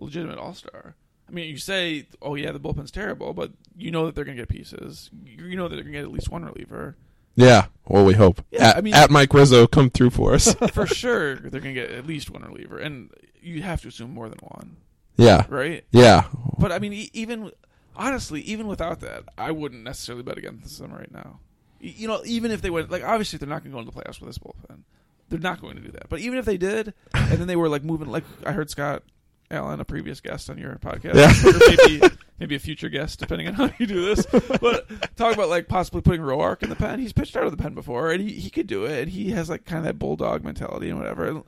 a 0.00 0.04
legitimate 0.04 0.38
all 0.38 0.54
star. 0.54 0.94
I 1.28 1.32
mean, 1.32 1.48
you 1.50 1.56
say, 1.58 2.06
"Oh 2.22 2.36
yeah, 2.36 2.52
the 2.52 2.60
bullpen's 2.60 2.90
terrible," 2.92 3.32
but 3.34 3.50
you 3.76 3.90
know 3.90 4.06
that 4.06 4.14
they're 4.14 4.24
going 4.24 4.36
to 4.36 4.42
get 4.42 4.48
pieces. 4.48 5.10
You 5.24 5.46
you 5.46 5.56
know 5.56 5.66
that 5.68 5.74
they're 5.74 5.82
going 5.84 5.94
to 5.94 5.98
get 5.98 6.04
at 6.06 6.12
least 6.12 6.28
one 6.30 6.44
reliever 6.44 6.96
Yeah. 7.34 7.66
Well, 7.88 8.04
we 8.04 8.14
hope. 8.14 8.44
Yeah, 8.52 8.68
at, 8.68 8.76
I 8.76 8.80
mean- 8.82 8.94
at 8.94 9.10
Mike 9.10 9.34
Rizzo, 9.34 9.66
come 9.66 9.90
through 9.90 10.10
for 10.10 10.34
us. 10.34 10.54
for 10.72 10.86
sure. 10.86 11.34
They're 11.36 11.60
going 11.60 11.74
to 11.74 11.80
get 11.80 11.90
at 11.90 12.06
least 12.06 12.30
one 12.30 12.42
reliever, 12.42 12.78
and 12.78 13.10
you 13.42 13.62
have 13.62 13.80
to 13.82 13.88
assume 13.88 14.12
more 14.14 14.28
than 14.28 14.38
one, 14.42 14.76
yeah. 15.16 15.44
right? 15.48 15.84
Yeah. 15.90 16.24
But 16.58 16.72
I 16.72 16.78
mean, 16.78 16.92
e- 16.92 17.10
even 17.12 17.50
honestly, 17.96 18.40
even 18.42 18.66
without 18.68 19.00
that, 19.00 19.24
I 19.36 19.50
wouldn't 19.50 19.82
necessarily 19.84 20.22
bet 20.22 20.38
against 20.38 20.78
them 20.78 20.92
right 20.92 21.10
now. 21.12 21.40
Y- 21.82 21.94
You 21.96 22.08
know, 22.08 22.22
even 22.24 22.50
if 22.50 22.62
they 22.62 22.70
went, 22.70 22.90
like, 22.90 23.04
obviously 23.04 23.38
they're 23.38 23.48
not 23.48 23.62
going 23.64 23.72
to 23.72 23.76
go 23.76 23.80
into 23.80 23.90
the 23.92 24.00
playoffs 24.00 24.20
with 24.20 24.28
this 24.28 24.38
bullpen. 24.38 24.80
They're 25.28 25.38
not 25.40 25.60
going 25.60 25.76
to 25.76 25.82
do 25.82 25.90
that. 25.92 26.08
But 26.08 26.20
even 26.20 26.38
if 26.38 26.44
they 26.44 26.56
did, 26.58 26.94
and 27.14 27.38
then 27.38 27.46
they 27.46 27.56
were 27.56 27.68
like 27.68 27.82
moving, 27.84 28.08
like 28.08 28.24
I 28.46 28.52
heard 28.52 28.68
Scott 28.70 29.02
Allen, 29.50 29.80
a 29.80 29.84
previous 29.84 30.20
guest 30.20 30.48
on 30.50 30.58
your 30.58 30.74
podcast, 30.76 31.14
Yeah. 31.14 31.32
or 31.50 31.98
maybe 31.98 32.16
maybe 32.38 32.54
a 32.54 32.58
future 32.58 32.88
guest, 32.88 33.18
depending 33.18 33.46
on 33.48 33.54
how 33.54 33.70
you 33.78 33.86
do 33.86 34.14
this. 34.14 34.26
But 34.60 34.88
talk 35.16 35.34
about 35.34 35.48
like 35.48 35.68
possibly 35.68 36.00
putting 36.02 36.20
Roark 36.22 36.62
in 36.62 36.68
the 36.70 36.76
pen. 36.76 36.98
He's 37.00 37.12
pitched 37.12 37.36
out 37.36 37.44
of 37.44 37.50
the 37.50 37.62
pen 37.62 37.74
before, 37.74 38.10
and 38.12 38.22
he, 38.22 38.34
he 38.34 38.50
could 38.50 38.66
do 38.66 38.84
it. 38.84 39.02
And 39.02 39.10
he 39.10 39.30
has 39.30 39.48
like 39.50 39.64
kind 39.64 39.78
of 39.78 39.84
that 39.84 39.98
bulldog 39.98 40.44
mentality 40.44 40.88
and 40.90 40.98
whatever. 40.98 41.26
And 41.26 41.44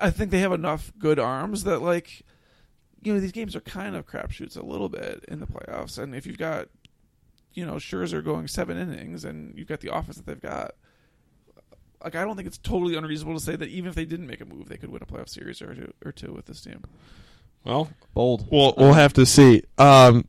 I 0.00 0.06
I 0.06 0.10
think 0.10 0.30
they 0.30 0.40
have 0.40 0.52
enough 0.52 0.92
good 0.98 1.18
arms 1.18 1.64
that 1.64 1.80
like 1.80 2.22
you 3.02 3.12
know 3.12 3.20
these 3.20 3.32
games 3.32 3.54
are 3.54 3.60
kind 3.60 3.94
of 3.96 4.06
crapshoots 4.06 4.56
a 4.56 4.64
little 4.64 4.88
bit 4.88 5.24
in 5.28 5.40
the 5.40 5.46
playoffs. 5.46 5.98
And 5.98 6.14
if 6.14 6.26
you've 6.26 6.38
got 6.38 6.68
you 7.52 7.64
know 7.64 7.74
Scherzer 7.74 8.24
going 8.24 8.48
seven 8.48 8.78
innings 8.78 9.24
and 9.24 9.56
you've 9.56 9.68
got 9.68 9.80
the 9.80 9.94
offense 9.94 10.16
that 10.16 10.26
they've 10.26 10.40
got, 10.40 10.74
like 12.02 12.14
I 12.14 12.24
don't 12.24 12.36
think 12.36 12.48
it's 12.48 12.58
totally 12.58 12.96
unreasonable 12.96 13.38
to 13.38 13.44
say 13.44 13.56
that 13.56 13.68
even 13.68 13.88
if 13.88 13.94
they 13.94 14.04
didn't 14.04 14.26
make 14.26 14.40
a 14.40 14.44
move, 14.44 14.68
they 14.68 14.76
could 14.76 14.90
win 14.90 15.02
a 15.02 15.06
playoff 15.06 15.28
series 15.28 15.60
or 15.62 15.74
two, 15.74 15.92
or 16.04 16.12
two 16.12 16.32
with 16.32 16.46
this 16.46 16.60
team. 16.60 16.82
Well, 17.64 17.90
bold. 18.12 18.46
We'll 18.50 18.74
we'll 18.76 18.92
have 18.92 19.14
to 19.14 19.24
see. 19.24 19.62
Um, 19.78 20.26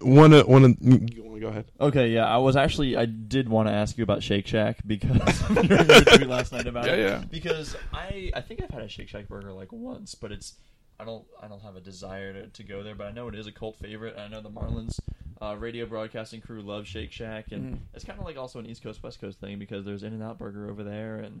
one 0.00 0.32
of 0.32 0.46
one 0.48 0.64
of 0.64 0.76
you 0.80 1.22
want 1.22 1.34
to 1.34 1.40
go 1.40 1.48
ahead? 1.48 1.66
Okay, 1.80 2.08
yeah, 2.10 2.26
I 2.26 2.36
was 2.38 2.56
actually 2.56 2.96
I 2.96 3.06
did 3.06 3.48
want 3.48 3.68
to 3.68 3.72
ask 3.74 3.96
you 3.98 4.04
about 4.04 4.22
Shake 4.22 4.46
Shack 4.46 4.78
because 4.86 5.10
you 5.50 5.56
were 5.56 5.84
the 5.84 6.04
tweet 6.16 6.28
last 6.28 6.52
night 6.52 6.66
about 6.66 6.86
Yeah, 6.86 6.92
it. 6.92 6.98
yeah. 7.00 7.24
Because 7.30 7.76
I 7.92 8.30
I 8.34 8.40
think 8.40 8.62
I've 8.62 8.70
had 8.70 8.82
a 8.82 8.88
Shake 8.88 9.08
Shack 9.08 9.28
burger 9.28 9.52
like 9.52 9.72
once, 9.72 10.14
but 10.14 10.32
it's 10.32 10.54
I 11.00 11.04
don't 11.04 11.24
I 11.42 11.48
don't 11.48 11.62
have 11.62 11.76
a 11.76 11.80
desire 11.80 12.32
to, 12.32 12.46
to 12.48 12.62
go 12.62 12.82
there, 12.82 12.94
but 12.94 13.06
I 13.06 13.10
know 13.12 13.28
it 13.28 13.34
is 13.34 13.46
a 13.46 13.52
cult 13.52 13.76
favorite. 13.76 14.14
and 14.16 14.22
I 14.22 14.28
know 14.28 14.40
the 14.42 14.50
Marlins 14.50 14.98
uh, 15.40 15.56
radio 15.56 15.86
broadcasting 15.86 16.40
crew 16.40 16.60
loves 16.62 16.88
Shake 16.88 17.12
Shack, 17.12 17.52
and 17.52 17.74
Mhm. 17.74 17.78
it's 17.94 18.04
kind 18.04 18.18
of 18.18 18.24
like 18.24 18.36
also 18.36 18.58
an 18.58 18.66
East 18.66 18.82
Coast 18.82 19.02
West 19.02 19.20
Coast 19.20 19.38
thing 19.40 19.58
because 19.58 19.84
there's 19.84 20.02
In 20.02 20.12
and 20.12 20.22
Out 20.22 20.38
Burger 20.38 20.68
over 20.68 20.82
there, 20.82 21.18
and 21.18 21.40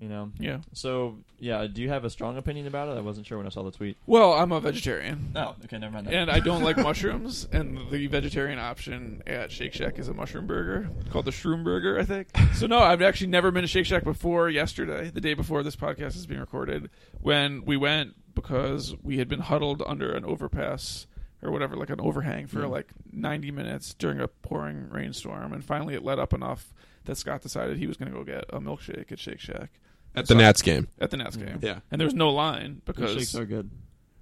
you 0.00 0.08
know, 0.08 0.32
Yeah. 0.38 0.58
So 0.72 1.18
yeah, 1.38 1.66
do 1.66 1.80
you 1.82 1.88
have 1.88 2.04
a 2.04 2.10
strong 2.10 2.36
opinion 2.36 2.66
about 2.66 2.88
it? 2.88 2.98
I 2.98 3.00
wasn't 3.00 3.26
sure 3.26 3.38
when 3.38 3.46
I 3.46 3.50
saw 3.50 3.62
the 3.62 3.70
tweet. 3.70 3.96
Well, 4.06 4.32
I'm 4.34 4.50
a 4.52 4.60
vegetarian. 4.60 5.32
Oh, 5.36 5.54
okay, 5.64 5.78
never 5.78 5.92
mind 5.92 6.06
that. 6.08 6.14
And 6.14 6.30
I 6.30 6.40
don't 6.40 6.62
like 6.62 6.76
mushrooms, 6.90 7.46
and 7.52 7.78
the 7.90 8.06
vegetarian 8.08 8.58
option 8.58 9.22
at 9.26 9.50
Shake 9.52 9.72
Shack 9.72 9.98
is 9.98 10.08
a 10.08 10.14
mushroom 10.14 10.46
burger 10.46 10.90
called 11.10 11.24
the 11.24 11.30
Shroom 11.30 11.64
Burger, 11.64 11.98
I 11.98 12.04
think. 12.04 12.28
So 12.54 12.66
no, 12.66 12.78
I've 12.78 13.02
actually 13.02 13.28
never 13.28 13.50
been 13.50 13.62
to 13.62 13.68
Shake 13.68 13.86
Shack 13.86 14.04
before. 14.04 14.48
Yesterday, 14.50 15.10
the 15.10 15.20
day 15.20 15.34
before 15.34 15.62
this 15.62 15.76
podcast 15.76 16.16
is 16.16 16.26
being 16.26 16.40
recorded, 16.40 16.90
when 17.20 17.64
we 17.64 17.76
went 17.76 18.14
because 18.34 18.94
we 19.02 19.18
had 19.18 19.28
been 19.28 19.40
huddled 19.40 19.82
under 19.86 20.12
an 20.12 20.24
overpass 20.24 21.06
or 21.42 21.50
whatever, 21.50 21.76
like 21.76 21.90
an 21.90 22.00
overhang 22.00 22.46
for 22.46 22.60
Mm. 22.60 22.70
like 22.70 22.88
90 23.12 23.50
minutes 23.50 23.92
during 23.94 24.20
a 24.20 24.28
pouring 24.28 24.88
rainstorm, 24.90 25.52
and 25.52 25.64
finally 25.64 25.94
it 25.94 26.02
let 26.02 26.18
up 26.18 26.32
enough 26.32 26.72
that 27.04 27.16
Scott 27.16 27.42
decided 27.42 27.76
he 27.78 27.86
was 27.86 27.96
going 27.96 28.10
to 28.10 28.16
go 28.16 28.24
get 28.24 28.44
a 28.50 28.60
milkshake 28.60 29.10
at 29.12 29.18
Shake 29.18 29.40
Shack. 29.40 29.70
At 30.14 30.28
the 30.28 30.34
Nats 30.34 30.62
game. 30.62 30.88
At 31.00 31.10
the 31.10 31.16
Nats 31.16 31.36
game, 31.36 31.58
Yeah. 31.60 31.80
and 31.90 32.00
there 32.00 32.06
was 32.06 32.14
no 32.14 32.30
line 32.30 32.82
because 32.84 33.12
shakes 33.14 33.34
are 33.34 33.44
good. 33.44 33.70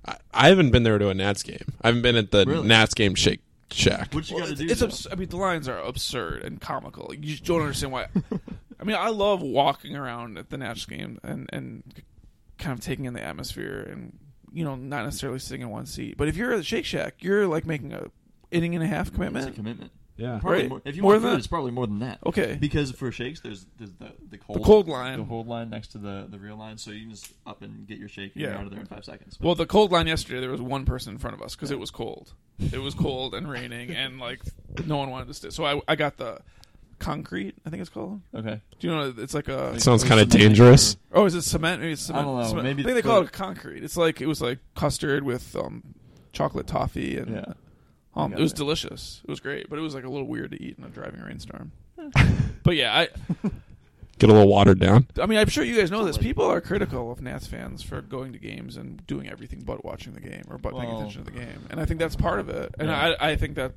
I, 0.06 0.16
I 0.32 0.48
haven't 0.48 0.70
been 0.70 0.82
there 0.84 0.98
to 0.98 1.10
a 1.10 1.14
Nats 1.14 1.42
game. 1.42 1.64
I 1.82 1.88
haven't 1.88 2.02
been 2.02 2.16
at 2.16 2.30
the 2.30 2.44
Really? 2.46 2.66
Nats 2.66 2.94
game 2.94 3.14
Shake 3.14 3.40
Shack. 3.70 4.12
What 4.14 4.28
you 4.30 4.36
Well, 4.36 4.46
got 4.46 4.46
to 4.46 4.52
it's, 4.52 4.60
do? 4.60 4.66
it's 4.68 4.80
though? 4.80 4.86
abs- 4.86 5.06
I 5.12 5.14
mean, 5.16 5.28
the 5.28 5.36
lines 5.36 5.68
are 5.68 5.78
absurd 5.78 6.42
and 6.44 6.60
comical. 6.60 7.12
You 7.14 7.20
just 7.20 7.44
don't 7.44 7.60
understand 7.60 7.92
why. 7.92 8.06
I 8.80 8.84
mean, 8.84 8.96
I 8.96 9.10
love 9.10 9.42
walking 9.42 9.94
around 9.94 10.38
at 10.38 10.48
the 10.50 10.56
Nats 10.56 10.86
game 10.86 11.18
and 11.22 11.48
and 11.52 11.82
kind 12.58 12.72
of 12.78 12.84
taking 12.84 13.04
in 13.04 13.12
the 13.14 13.22
atmosphere 13.22 13.86
and 13.90 14.18
you 14.52 14.64
know 14.64 14.74
not 14.74 15.04
necessarily 15.04 15.38
sitting 15.38 15.62
in 15.62 15.68
one 15.70 15.86
seat. 15.86 16.16
But 16.16 16.26
if 16.28 16.36
you're 16.36 16.52
at 16.52 16.56
the 16.56 16.62
Shake 16.64 16.84
Shack, 16.86 17.16
you're 17.20 17.46
like 17.46 17.66
making 17.66 17.92
a 17.92 18.06
inning 18.50 18.74
and 18.74 18.82
a 18.82 18.86
half 18.86 19.12
commitment. 19.12 19.46
It's 19.48 19.54
a 19.54 19.60
commitment. 19.60 19.92
Yeah. 20.16 20.38
Probably 20.40 20.60
Right. 20.62 20.68
more, 20.68 20.82
if 20.84 20.94
you 20.94 21.02
More 21.02 21.12
want 21.12 21.22
than 21.22 21.30
food, 21.30 21.34
that? 21.34 21.38
it's 21.38 21.46
probably 21.46 21.70
more 21.70 21.86
than 21.86 22.00
that. 22.00 22.18
Okay. 22.26 22.56
Because 22.60 22.90
for 22.92 23.10
shakes, 23.10 23.40
there's 23.40 23.66
there's 23.78 23.92
the 23.92 24.12
the 24.30 24.38
cold, 24.38 24.62
cold 24.64 24.88
line. 24.88 25.18
the 25.20 25.24
cold 25.24 25.48
line 25.48 25.70
next 25.70 25.88
to 25.92 25.98
the 25.98 26.26
the 26.28 26.38
real 26.38 26.56
line, 26.56 26.76
so 26.78 26.90
you 26.90 27.00
can 27.02 27.10
just 27.10 27.32
up 27.46 27.62
and 27.62 27.86
get 27.86 27.98
your 27.98 28.08
shake 28.08 28.32
and 28.34 28.42
Yeah. 28.42 28.48
you're 28.50 28.58
out 28.58 28.64
of 28.66 28.70
there 28.70 28.80
in 28.80 28.86
five 28.86 29.04
seconds. 29.04 29.38
Well, 29.40 29.54
the 29.54 29.66
cold 29.66 29.90
line 29.90 30.06
yesterday, 30.06 30.40
there 30.40 30.50
was 30.50 30.60
one 30.60 30.84
person 30.84 31.12
in 31.14 31.18
front 31.18 31.34
of 31.34 31.42
us 31.42 31.54
because 31.56 31.70
it 31.70 31.78
was 31.78 31.90
cold. 31.90 32.34
It 32.60 32.78
was 32.82 32.94
cold 32.94 33.34
and 33.34 33.48
raining, 33.50 33.90
and 33.96 34.18
like 34.18 34.40
no 34.86 34.98
one 34.98 35.10
wanted 35.10 35.28
to 35.28 35.34
stay. 35.34 35.50
So 35.50 35.64
I, 35.64 35.80
I 35.88 35.96
got 35.96 36.18
the 36.18 36.40
concrete. 36.98 37.54
I 37.66 37.70
think 37.70 37.80
it's 37.80 37.90
called. 37.90 38.20
okay. 38.34 38.60
Do 38.78 38.86
you 38.86 38.94
know? 38.94 39.14
It's 39.16 39.34
like 39.34 39.48
a. 39.48 39.72
It 39.74 39.80
sounds 39.82 40.04
kind 40.04 40.20
of 40.20 40.30
Cement. 40.30 40.48
dangerous. 40.50 40.96
Oh, 41.12 41.24
is 41.24 41.34
it 41.34 41.42
cement? 41.42 41.80
Maybe 41.80 41.92
it's 41.94 42.04
I 42.04 42.06
cement. 42.08 42.26
don't 42.26 42.40
know. 42.40 42.48
Cement. 42.48 42.64
Maybe 42.64 42.82
I 42.82 42.84
think 42.84 42.94
they 42.94 42.98
it's 43.00 43.06
call 43.08 43.22
it 43.22 43.32
concrete. 43.32 43.82
It's 43.82 43.96
like 43.96 44.20
it 44.20 44.26
was 44.26 44.40
like 44.42 44.58
custard 44.74 45.24
with 45.24 45.56
um, 45.56 45.82
chocolate 46.32 46.66
toffee, 46.66 47.16
and 47.16 47.34
Yeah. 47.36 47.44
Um, 48.14 48.32
it 48.32 48.38
was 48.38 48.52
it. 48.52 48.56
delicious. 48.56 49.20
It 49.24 49.30
was 49.30 49.40
great, 49.40 49.68
but 49.70 49.78
it 49.78 49.82
was 49.82 49.94
like 49.94 50.04
a 50.04 50.08
little 50.08 50.26
weird 50.26 50.50
to 50.52 50.62
eat 50.62 50.76
in 50.78 50.84
a 50.84 50.88
driving 50.88 51.20
rainstorm. 51.22 51.72
but 52.64 52.76
yeah, 52.76 52.96
I, 52.96 53.08
Get 54.18 54.30
a 54.30 54.32
little 54.34 54.48
watered 54.48 54.78
down. 54.78 55.06
I 55.20 55.26
mean, 55.26 55.38
I'm 55.38 55.48
sure 55.48 55.64
you 55.64 55.76
guys 55.76 55.90
know 55.90 56.04
this. 56.04 56.16
People 56.18 56.44
are 56.44 56.60
critical 56.60 57.10
of 57.10 57.20
Nats 57.22 57.46
fans 57.46 57.82
for 57.82 58.00
going 58.00 58.32
to 58.34 58.38
games 58.38 58.76
and 58.76 59.04
doing 59.06 59.28
everything 59.28 59.62
but 59.64 59.84
watching 59.84 60.12
the 60.14 60.20
game 60.20 60.44
or 60.48 60.58
but 60.58 60.74
paying 60.74 60.88
Well- 60.88 60.98
attention 61.00 61.24
to 61.24 61.30
the 61.32 61.36
game, 61.38 61.66
and 61.70 61.80
I 61.80 61.86
think 61.86 61.98
that's 61.98 62.14
part 62.16 62.38
of 62.38 62.48
it. 62.48 62.74
And 62.78 62.88
Yeah. 62.88 63.14
I, 63.20 63.30
I 63.30 63.36
think 63.36 63.56
that 63.56 63.72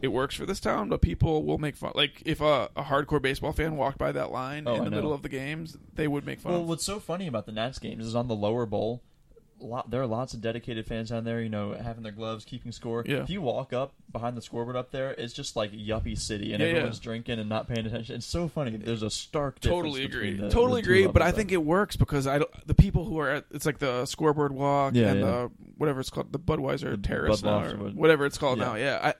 it 0.00 0.08
works 0.08 0.34
for 0.34 0.46
this 0.46 0.60
town, 0.60 0.88
but 0.88 1.00
people 1.02 1.44
will 1.44 1.58
make 1.58 1.76
fun. 1.76 1.92
Like 1.94 2.22
if 2.24 2.40
a, 2.40 2.70
a 2.74 2.82
hardcore 2.84 3.20
baseball 3.20 3.52
fan 3.52 3.76
walked 3.76 3.98
by 3.98 4.12
that 4.12 4.30
line 4.32 4.64
Oh, 4.66 4.74
in 4.76 4.80
I 4.80 4.84
the 4.84 4.90
know. 4.90 4.96
middle 4.96 5.12
of 5.12 5.22
the 5.22 5.28
games, 5.28 5.76
they 5.94 6.08
would 6.08 6.24
make 6.24 6.40
fun. 6.40 6.52
Well, 6.52 6.62
of 6.62 6.68
what's 6.68 6.84
so 6.84 6.98
funny 6.98 7.26
about 7.26 7.46
the 7.46 7.52
Nats 7.52 7.78
games 7.78 8.06
is 8.06 8.14
on 8.14 8.28
the 8.28 8.34
lower 8.34 8.64
bowl. 8.66 9.02
Lot, 9.62 9.90
there 9.90 10.02
are 10.02 10.06
lots 10.06 10.34
of 10.34 10.40
dedicated 10.40 10.86
fans 10.86 11.10
down 11.10 11.24
there, 11.24 11.40
you 11.40 11.48
know, 11.48 11.72
having 11.72 12.02
their 12.02 12.12
gloves, 12.12 12.44
keeping 12.44 12.72
score. 12.72 13.04
Yeah. 13.06 13.22
If 13.22 13.30
you 13.30 13.40
walk 13.40 13.72
up 13.72 13.92
behind 14.10 14.36
the 14.36 14.42
scoreboard 14.42 14.76
up 14.76 14.90
there, 14.90 15.12
it's 15.12 15.32
just 15.32 15.56
like 15.56 15.72
yuppie 15.72 16.18
city, 16.18 16.52
and 16.52 16.60
Yeah, 16.60 16.66
yeah. 16.68 16.72
everyone's 16.74 16.98
drinking 16.98 17.38
and 17.38 17.48
not 17.48 17.68
paying 17.68 17.86
attention. 17.86 18.16
It's 18.16 18.26
so 18.26 18.48
funny. 18.48 18.76
There's 18.76 19.02
a 19.02 19.10
stark 19.10 19.60
difference 19.60 19.82
totally 19.82 20.04
agree. 20.04 20.34
the- 20.34 20.50
totally 20.50 20.82
the 20.82 20.86
two 20.86 20.92
agree. 20.92 21.06
But 21.06 21.22
I 21.22 21.30
think 21.32 21.52
it 21.52 21.64
works 21.64 21.96
because 21.96 22.26
I 22.26 22.40
the 22.66 22.74
people 22.74 23.04
who 23.04 23.18
are 23.18 23.30
at 23.30 23.44
it's 23.52 23.64
like 23.66 23.78
the 23.78 24.04
scoreboard 24.06 24.52
walk 24.52 24.94
Yeah, 24.94 25.10
and 25.12 25.20
yeah. 25.20 25.26
the 25.26 25.50
whatever 25.78 26.00
it's 26.00 26.10
called 26.10 26.32
the 26.32 26.38
Budweiser 26.38 26.90
The 26.90 26.96
Terrace 26.98 27.40
Bud 27.42 27.48
now, 27.48 27.82
or 27.84 27.86
or 27.86 27.90
whatever 27.90 28.26
it's 28.26 28.38
called 28.38 28.58
Yeah. 28.58 28.64
now. 28.64 28.74
Yeah, 28.74 28.98
I 29.02 29.14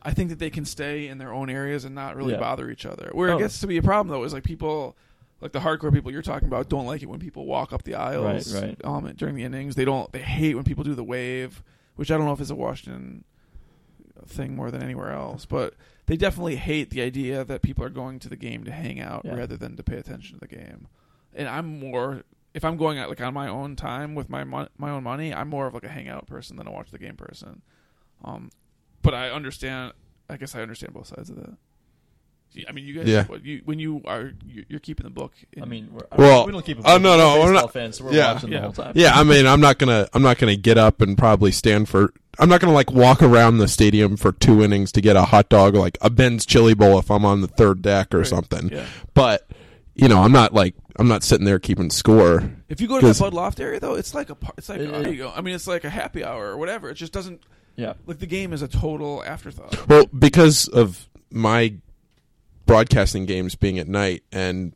I 0.00 0.12
think 0.12 0.30
that 0.30 0.38
they 0.38 0.50
can 0.50 0.64
stay 0.64 1.08
in 1.08 1.18
their 1.18 1.32
own 1.32 1.50
areas 1.50 1.84
and 1.84 1.94
not 1.94 2.16
really 2.16 2.32
Yeah. 2.34 2.40
bother 2.40 2.70
each 2.70 2.86
other. 2.86 3.10
Where 3.12 3.30
Oh. 3.32 3.36
it 3.36 3.40
gets 3.40 3.60
to 3.60 3.66
be 3.66 3.76
a 3.78 3.82
problem 3.82 4.08
though 4.14 4.24
is 4.24 4.32
like 4.32 4.44
people. 4.44 4.96
Like 5.40 5.52
the 5.52 5.60
hardcore 5.60 5.92
people 5.92 6.10
you're 6.10 6.22
talking 6.22 6.48
about 6.48 6.68
don't 6.68 6.86
like 6.86 7.02
it 7.02 7.06
when 7.06 7.20
people 7.20 7.46
walk 7.46 7.72
up 7.72 7.84
the 7.84 7.94
aisles 7.94 8.52
Right, 8.54 8.62
right. 8.62 8.80
Um, 8.84 9.12
during 9.16 9.34
the 9.36 9.44
innings. 9.44 9.74
They 9.76 9.84
don't. 9.84 10.10
They 10.12 10.18
hate 10.20 10.54
when 10.56 10.64
people 10.64 10.82
do 10.84 10.94
the 10.94 11.04
wave, 11.04 11.62
which 11.96 12.10
I 12.10 12.16
don't 12.16 12.26
know 12.26 12.32
if 12.32 12.40
it's 12.40 12.50
a 12.50 12.54
Washington 12.56 13.24
thing 14.26 14.56
more 14.56 14.70
than 14.70 14.82
anywhere 14.82 15.12
else. 15.12 15.46
But 15.46 15.74
they 16.06 16.16
definitely 16.16 16.56
hate 16.56 16.90
the 16.90 17.02
idea 17.02 17.44
that 17.44 17.62
people 17.62 17.84
are 17.84 17.88
going 17.90 18.18
to 18.20 18.28
the 18.28 18.36
game 18.36 18.64
to 18.64 18.72
hang 18.72 19.00
out 19.00 19.22
Yeah. 19.24 19.34
rather 19.36 19.56
than 19.56 19.76
to 19.76 19.82
pay 19.82 19.96
attention 19.96 20.38
to 20.38 20.40
the 20.40 20.54
game. 20.54 20.88
And 21.34 21.48
I'm 21.48 21.78
more 21.78 22.22
if 22.54 22.64
I'm 22.64 22.76
going 22.76 22.98
out 22.98 23.08
like 23.08 23.20
on 23.20 23.34
my 23.34 23.46
own 23.46 23.76
time 23.76 24.14
with 24.16 24.28
my 24.28 24.42
mon- 24.42 24.70
my 24.76 24.90
own 24.90 25.04
money, 25.04 25.32
I'm 25.32 25.48
more 25.48 25.66
of 25.66 25.74
like 25.74 25.84
a 25.84 25.88
hangout 25.88 26.26
person 26.26 26.56
than 26.56 26.66
a 26.66 26.72
watch 26.72 26.90
the 26.90 26.98
game 26.98 27.14
person. 27.16 27.62
Um, 28.24 28.50
but 29.02 29.14
I 29.14 29.30
understand. 29.30 29.92
I 30.28 30.36
guess 30.36 30.54
I 30.54 30.62
understand 30.62 30.92
both 30.94 31.06
sides 31.06 31.30
of 31.30 31.36
that. 31.36 31.56
I 32.68 32.72
mean, 32.72 32.84
you 32.86 32.94
guys. 32.94 33.06
Yeah. 33.06 33.24
What, 33.24 33.44
you 33.44 33.62
when 33.64 33.78
you 33.78 34.02
are 34.04 34.32
you- 34.46 34.64
you're 34.68 34.80
keeping 34.80 35.04
the 35.04 35.10
book. 35.10 35.32
In, 35.52 35.62
I 35.62 35.66
mean, 35.66 35.88
we're, 35.92 36.06
Well, 36.16 36.46
we 36.46 36.52
don't 36.52 36.64
keep. 36.64 36.78
oh, 36.84 36.98
no, 36.98 37.16
no, 37.16 37.34
we're 37.34 37.38
we're 37.40 37.52
baseball 37.52 37.52
not- 37.62 37.72
fans, 37.72 37.98
so 37.98 38.04
we're 38.04 38.12
yeah. 38.14 38.32
watching 38.32 38.50
Yeah. 38.50 38.58
the 38.58 38.62
whole 38.64 38.72
time. 38.72 38.92
Yeah, 38.96 39.12
I 39.14 39.22
mean, 39.22 39.46
I'm 39.46 39.60
not 39.60 39.78
gonna, 39.78 40.08
I'm 40.14 40.22
not 40.22 40.38
gonna 40.38 40.56
get 40.56 40.76
up 40.78 41.00
and 41.00 41.16
probably 41.16 41.52
stand 41.52 41.88
for. 41.88 42.12
I'm 42.38 42.48
not 42.48 42.60
gonna 42.60 42.72
like 42.72 42.90
walk 42.92 43.22
around 43.22 43.58
the 43.58 43.68
stadium 43.68 44.16
for 44.16 44.32
two 44.32 44.62
innings 44.62 44.90
to 44.92 45.00
get 45.00 45.14
a 45.16 45.22
hot 45.22 45.48
dog, 45.48 45.74
or 45.76 45.78
like 45.80 45.98
a 46.00 46.10
Ben's 46.10 46.44
Chili 46.46 46.74
Bowl 46.74 46.98
if 46.98 47.10
I'm 47.10 47.24
on 47.24 47.40
the 47.42 47.48
third 47.48 47.82
deck 47.82 48.14
or 48.14 48.18
Right. 48.18 48.26
something. 48.26 48.70
Yeah. 48.70 48.86
But 49.14 49.46
you 49.94 50.06
know, 50.08 50.22
I'm 50.22 50.30
not 50.32 50.54
like, 50.54 50.74
I'm 50.96 51.08
not 51.08 51.24
sitting 51.24 51.44
there 51.44 51.58
keeping 51.58 51.90
score. 51.90 52.48
If 52.68 52.80
you 52.80 52.86
go 52.88 53.00
to 53.00 53.06
the 53.12 53.18
Bud 53.18 53.34
Loft 53.34 53.58
area 53.60 53.80
though, 53.80 53.94
it's 53.94 54.14
like 54.14 54.30
a 54.30 54.34
par- 54.36 54.54
it's 54.56 54.68
like 54.68 54.78
It- 54.80 54.88
it- 54.90 55.02
there 55.02 55.12
you 55.12 55.18
go. 55.18 55.32
I 55.34 55.40
mean, 55.42 55.54
it's 55.54 55.66
like 55.66 55.82
a 55.84 55.90
happy 55.90 56.24
hour 56.24 56.46
or 56.50 56.56
whatever. 56.56 56.88
It 56.90 56.94
just 56.94 57.12
doesn't 57.12 57.42
Yeah. 57.76 57.94
like 58.06 58.18
the 58.20 58.26
game 58.26 58.52
is 58.52 58.62
a 58.62 58.68
total 58.68 59.22
afterthought. 59.24 59.88
Well, 59.88 60.06
because 60.16 60.68
of 60.68 61.08
my 61.32 61.74
broadcasting 62.68 63.26
games 63.26 63.56
being 63.56 63.78
at 63.80 63.88
night 63.88 64.22
and 64.30 64.74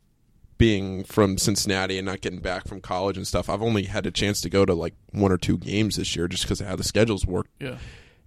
being 0.57 1.03
from 1.05 1.37
Cincinnati 1.37 1.97
and 1.97 2.05
not 2.05 2.19
getting 2.21 2.39
back 2.39 2.67
from 2.67 2.81
college 2.81 3.15
and 3.17 3.25
stuff, 3.27 3.49
I've 3.49 3.61
only 3.61 3.83
had 3.83 4.05
a 4.05 4.11
chance 4.11 4.41
to 4.41 4.49
go 4.49 4.65
to 4.65 4.73
like 4.73 4.93
one 5.11 5.31
or 5.31 5.37
two 5.37 5.57
games 5.57 5.95
this 5.95 6.15
year 6.15 6.27
just 6.27 6.43
because 6.43 6.59
of 6.59 6.67
how 6.67 6.75
the 6.75 6.83
schedules 6.83 7.25
work. 7.25 7.47
Yeah. 7.59 7.77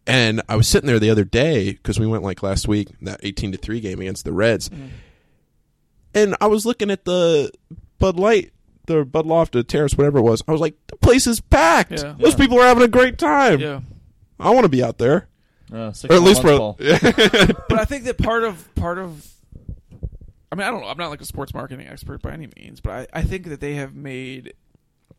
And 0.06 0.40
I 0.48 0.56
was 0.56 0.68
sitting 0.68 0.86
there 0.86 0.98
the 1.00 1.10
other 1.10 1.24
day 1.24 1.72
because 1.72 1.98
we 1.98 2.06
went 2.06 2.22
like 2.22 2.42
last 2.42 2.68
week 2.68 2.88
that 3.02 3.20
eighteen 3.22 3.50
to 3.52 3.58
three 3.58 3.80
game 3.80 4.00
against 4.00 4.24
the 4.24 4.32
Reds, 4.32 4.68
Mm-hmm. 4.68 4.86
and 6.14 6.36
I 6.40 6.46
was 6.46 6.64
looking 6.64 6.90
at 6.90 7.04
the 7.04 7.50
Bud 7.98 8.16
Light, 8.18 8.52
the 8.86 9.04
Bud 9.04 9.26
Loft, 9.26 9.52
the 9.52 9.64
Terrace, 9.64 9.94
whatever 9.94 10.18
it 10.18 10.22
was. 10.22 10.42
I 10.46 10.52
was 10.52 10.60
like, 10.60 10.74
the 10.86 10.96
place 10.96 11.26
is 11.26 11.40
packed. 11.40 11.90
Yeah. 12.02 12.14
Those 12.18 12.32
Yeah. 12.34 12.38
people 12.38 12.60
are 12.60 12.66
having 12.66 12.84
a 12.84 12.88
great 12.88 13.18
time. 13.18 13.58
Yeah. 13.60 13.80
I 14.38 14.50
want 14.50 14.64
to 14.64 14.68
be 14.68 14.82
out 14.82 14.98
there, 14.98 15.28
Uh, 15.72 15.90
six 15.92 16.12
or 16.12 16.16
at 16.18 16.22
least 16.22 16.44
months, 16.44 16.78
for. 16.78 17.54
But 17.68 17.80
I 17.80 17.84
think 17.84 18.04
that 18.04 18.16
part 18.18 18.44
of 18.44 18.72
part 18.76 18.98
of 18.98 19.26
I 19.26 19.35
mean, 20.56 20.66
I 20.66 20.70
don't 20.70 20.80
know. 20.80 20.88
I'm 20.88 20.98
not 20.98 21.10
like 21.10 21.20
a 21.20 21.24
sports 21.26 21.54
marketing 21.54 21.86
expert 21.86 22.22
by 22.22 22.32
any 22.32 22.48
means, 22.56 22.80
but 22.80 23.08
I, 23.14 23.20
I 23.20 23.22
think 23.22 23.46
that 23.46 23.60
they 23.60 23.74
have 23.74 23.94
made 23.94 24.54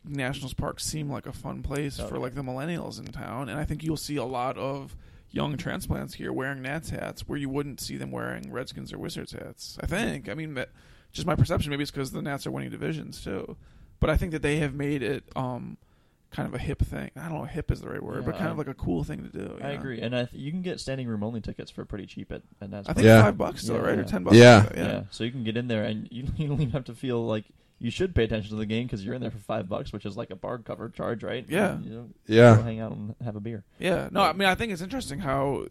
Nationals 0.06 0.54
Park 0.54 0.80
seem 0.80 1.10
like 1.10 1.26
a 1.26 1.34
fun 1.34 1.64
place 1.64 2.00
Oh, 2.00 2.08
for 2.08 2.18
like 2.18 2.36
the 2.36 2.42
millennials 2.42 3.00
in 3.00 3.06
town, 3.06 3.50
and 3.50 3.60
I 3.60 3.66
think 3.66 3.84
you'll 3.84 3.98
see 3.98 4.16
a 4.18 4.24
lot 4.24 4.58
of 4.58 4.96
young 5.30 5.58
transplants 5.58 6.14
here 6.14 6.32
wearing 6.32 6.62
Nats 6.62 6.90
hats 6.90 7.28
where 7.28 7.38
you 7.38 7.50
wouldn't 7.50 7.82
see 7.82 7.98
them 7.98 8.12
wearing 8.12 8.52
Redskins 8.52 8.94
or 8.94 8.98
Wizards 8.98 9.34
hats. 9.34 9.78
I 9.82 9.86
think. 9.86 10.30
I 10.30 10.34
mean, 10.34 10.58
just 11.12 11.28
my 11.28 11.36
perception. 11.36 11.70
Maybe 11.70 11.82
it's 11.84 11.92
because 11.92 12.12
the 12.12 12.22
Nats 12.22 12.48
are 12.48 12.52
winning 12.52 12.70
divisions 12.72 13.24
too, 13.24 13.58
but 14.00 14.10
I 14.10 14.18
think 14.18 14.32
that 14.32 14.42
they 14.42 14.58
have 14.58 14.74
made 14.74 15.04
it 15.04 15.24
um 15.36 15.78
kind 16.32 16.48
of 16.48 16.54
a 16.54 16.58
hip 16.60 16.80
thing. 16.80 17.10
I 17.16 17.30
don't 17.30 17.38
know, 17.40 17.44
hip 17.46 17.72
is 17.72 17.82
the 17.82 17.90
right 17.90 18.02
word, 18.04 18.18
Yeah, 18.22 18.26
but 18.26 18.36
kind 18.36 18.50
I- 18.50 18.52
of 18.52 18.58
like 18.58 18.68
a 18.68 18.74
cool 18.74 19.04
thing 19.04 19.24
to 19.24 19.30
do. 19.30 19.58
I 19.62 19.70
know? 19.74 19.80
agree, 19.80 20.02
and 20.02 20.16
I 20.16 20.26
th- 20.26 20.42
you 20.42 20.52
can 20.52 20.62
get 20.62 20.80
standing 20.80 21.08
room 21.08 21.24
only 21.24 21.40
tickets 21.42 21.72
for 21.72 21.86
pretty 21.86 22.06
cheap 22.06 22.32
at, 22.32 22.42
at 22.62 22.70
Nats 22.70 22.90
I 22.90 22.94
think 22.94 23.06
Yeah. 23.06 23.22
five 23.24 23.38
bucks 23.38 23.64
still, 23.64 23.76
Yeah, 23.76 23.82
right, 23.82 24.00
or 24.00 24.04
ten 24.04 24.24
bucks. 24.24 24.36
Yeah. 24.38 24.58
like 24.58 24.70
that, 24.70 24.78
Yeah. 24.78 25.04
so 25.10 25.24
you 25.24 25.32
can 25.32 25.44
get 25.44 25.56
in 25.58 25.68
there, 25.68 25.84
and 25.86 26.08
you, 26.12 26.24
you 26.38 26.48
don't 26.48 26.60
even 26.62 26.72
have 26.72 26.86
to 26.86 26.94
feel 26.94 27.26
like 27.26 27.46
you 27.80 27.92
should 27.92 28.14
pay 28.16 28.24
attention 28.24 28.50
to 28.50 28.56
the 28.56 28.66
game 28.66 28.88
because 28.88 29.06
you're 29.06 29.14
in 29.14 29.22
there 29.22 29.30
for 29.32 29.38
five 29.38 29.70
bucks, 29.70 29.94
which 29.94 30.06
is 30.06 30.18
like 30.18 30.32
a 30.32 30.36
bar 30.36 30.58
cover 30.58 30.90
charge, 30.90 31.24
right? 31.24 31.46
Yeah. 31.48 31.74
And, 31.76 31.86
you 31.86 31.92
know, 31.92 32.10
Yeah. 32.26 32.56
go 32.56 32.64
hang 32.64 32.80
out 32.80 32.92
and 32.92 33.16
have 33.24 33.36
a 33.36 33.40
beer. 33.40 33.64
Yeah, 33.80 34.10
no, 34.12 34.22
I 34.22 34.34
mean, 34.34 34.48
I 34.48 34.56
think 34.56 34.72
it's 34.74 34.82
interesting 34.82 35.20
how 35.20 35.68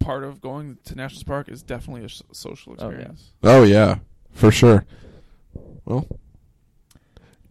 part 0.00 0.24
of 0.24 0.40
going 0.40 0.78
to 0.84 0.94
National 0.94 1.24
Park 1.24 1.48
is 1.48 1.62
definitely 1.62 2.02
a 2.02 2.06
s- 2.06 2.22
social 2.32 2.74
Oh, 2.78 2.84
yeah. 2.84 2.88
experience. 2.96 3.32
Oh 3.42 3.62
yeah, 3.62 3.98
for 4.32 4.50
sure. 4.50 4.84
Well, 5.84 6.06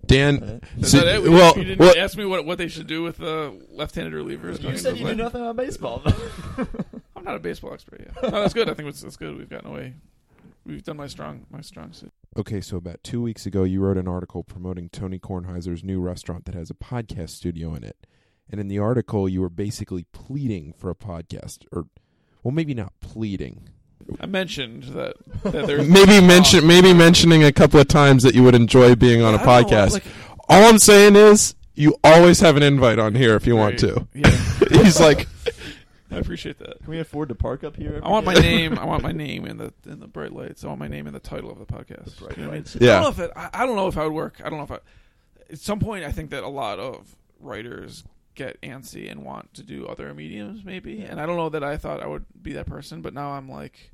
Dan. 0.07 0.61
Is 0.77 0.91
so- 0.91 0.97
that 0.97 1.07
it? 1.07 1.29
Well, 1.29 1.57
you 1.57 1.63
didn't 1.63 1.79
well, 1.79 1.93
ask 1.97 2.17
me 2.17 2.25
what 2.25 2.45
what 2.45 2.57
they 2.57 2.67
should 2.67 2.87
do 2.87 3.03
with 3.03 3.21
uh, 3.21 3.51
left-handed 3.71 4.13
relievers. 4.13 4.61
You 4.61 4.77
said 4.77 4.97
you 4.97 5.05
the 5.05 5.15
knew 5.15 5.23
nothing 5.23 5.41
about 5.41 5.55
baseball. 5.57 6.01
I'm 7.15 7.23
not 7.23 7.35
a 7.35 7.39
baseball 7.39 7.73
expert 7.73 8.01
yet. 8.01 8.23
No, 8.23 8.41
that's 8.41 8.53
good. 8.53 8.69
I 8.69 8.73
think 8.73 8.89
it's, 8.89 9.01
that's 9.01 9.17
good. 9.17 9.37
We've 9.37 9.49
gotten 9.49 9.69
away. 9.69 9.93
We've 10.65 10.83
done 10.83 10.97
my 10.97 11.07
strong 11.07 11.45
my 11.49 11.61
strong 11.61 11.93
suit. 11.93 12.11
Okay, 12.37 12.61
so 12.61 12.77
about 12.77 13.03
two 13.03 13.21
weeks 13.21 13.45
ago, 13.45 13.63
you 13.63 13.81
wrote 13.81 13.97
an 13.97 14.07
article 14.07 14.43
promoting 14.43 14.89
Tony 14.89 15.17
Kornheiser's 15.17 15.83
new 15.83 15.99
restaurant 15.99 16.45
that 16.45 16.55
has 16.55 16.69
a 16.69 16.75
podcast 16.75 17.29
studio 17.29 17.73
in 17.73 17.83
it. 17.83 18.05
And 18.49 18.61
in 18.61 18.67
the 18.67 18.79
article, 18.79 19.27
you 19.27 19.41
were 19.41 19.49
basically 19.49 20.05
pleading 20.11 20.73
for 20.73 20.89
a 20.89 20.95
podcast, 20.95 21.65
or, 21.71 21.87
well, 22.43 22.53
maybe 22.53 22.73
not 22.73 22.93
pleading. 23.01 23.69
I 24.19 24.25
mentioned 24.25 24.83
that, 24.83 25.15
that 25.43 25.67
there's 25.67 25.87
Maybe 25.89 26.25
mention, 26.25 26.65
maybe 26.65 26.93
mentioning 26.93 27.43
a 27.43 27.51
couple 27.51 27.79
of 27.79 27.87
times 27.87 28.23
that 28.23 28.33
you 28.35 28.43
would 28.43 28.55
enjoy 28.55 28.95
being 28.95 29.21
on 29.21 29.33
a 29.33 29.37
I 29.37 29.61
don't 29.61 29.69
know, 29.71 29.77
podcast. 29.77 29.91
like- 29.93 30.03
All 30.49 30.63
I'm 30.63 30.79
saying 30.79 31.15
is, 31.15 31.55
you 31.75 31.95
always 32.03 32.39
have 32.39 32.55
an 32.57 32.63
invite 32.63 32.99
on 32.99 33.15
here 33.15 33.35
if 33.35 33.45
you 33.45 33.55
want 33.55 33.79
Great. 33.79 33.93
to. 33.93 34.07
Yeah. 34.13 34.29
He's 34.83 34.99
like, 34.99 35.27
I 36.11 36.17
appreciate 36.17 36.57
that. 36.59 36.79
Can 36.79 36.89
we 36.89 36.99
afford 36.99 37.29
to 37.29 37.35
park 37.35 37.63
up 37.63 37.75
here? 37.75 37.99
I 38.01 38.09
want 38.09 38.25
my 38.25 38.33
name. 38.33 38.79
I 38.79 38.85
want 38.85 39.03
my 39.03 39.11
name 39.11 39.45
in 39.45 39.57
the 39.57 39.73
in 39.85 39.99
the 39.99 40.07
bright 40.07 40.31
lights. 40.31 40.63
I 40.63 40.67
want 40.67 40.79
my 40.79 40.87
name 40.87 41.05
in 41.05 41.13
the 41.13 41.19
title 41.19 41.51
of 41.51 41.59
the 41.59 41.65
podcast. 41.65 42.17
bright 42.17 42.37
You 42.37 42.43
know 42.43 42.49
what 42.49 42.53
I 42.53 42.57
mean? 42.57 42.63
lights. 42.63 42.75
I 42.77 42.79
don't 42.79 43.01
know 43.01 43.09
if 43.09 43.19
it. 43.19 43.31
I, 43.35 43.49
I 43.53 43.65
don't 43.65 43.75
know 43.75 43.87
if 43.87 43.97
I 43.97 44.05
would 44.05 44.13
work. 44.13 44.41
I 44.43 44.49
don't 44.49 44.57
know 44.57 44.63
if 44.63 44.71
I. 44.71 44.79
At 45.51 45.59
some 45.59 45.79
point, 45.79 46.05
I 46.05 46.11
think 46.11 46.29
that 46.31 46.43
a 46.43 46.47
lot 46.49 46.79
of 46.79 47.15
writers 47.39 48.03
get 48.35 48.59
antsy 48.61 49.11
and 49.11 49.23
want 49.23 49.53
to 49.55 49.63
do 49.63 49.85
other 49.85 50.11
mediums, 50.13 50.63
maybe. 50.63 51.01
And 51.01 51.19
I 51.19 51.25
don't 51.25 51.35
know 51.37 51.49
that 51.49 51.63
I 51.63 51.75
thought 51.77 52.01
I 52.01 52.07
would 52.07 52.25
be 52.41 52.53
that 52.53 52.67
person, 52.67 53.01
but 53.01 53.13
now 53.13 53.31
I'm 53.31 53.49
like, 53.49 53.91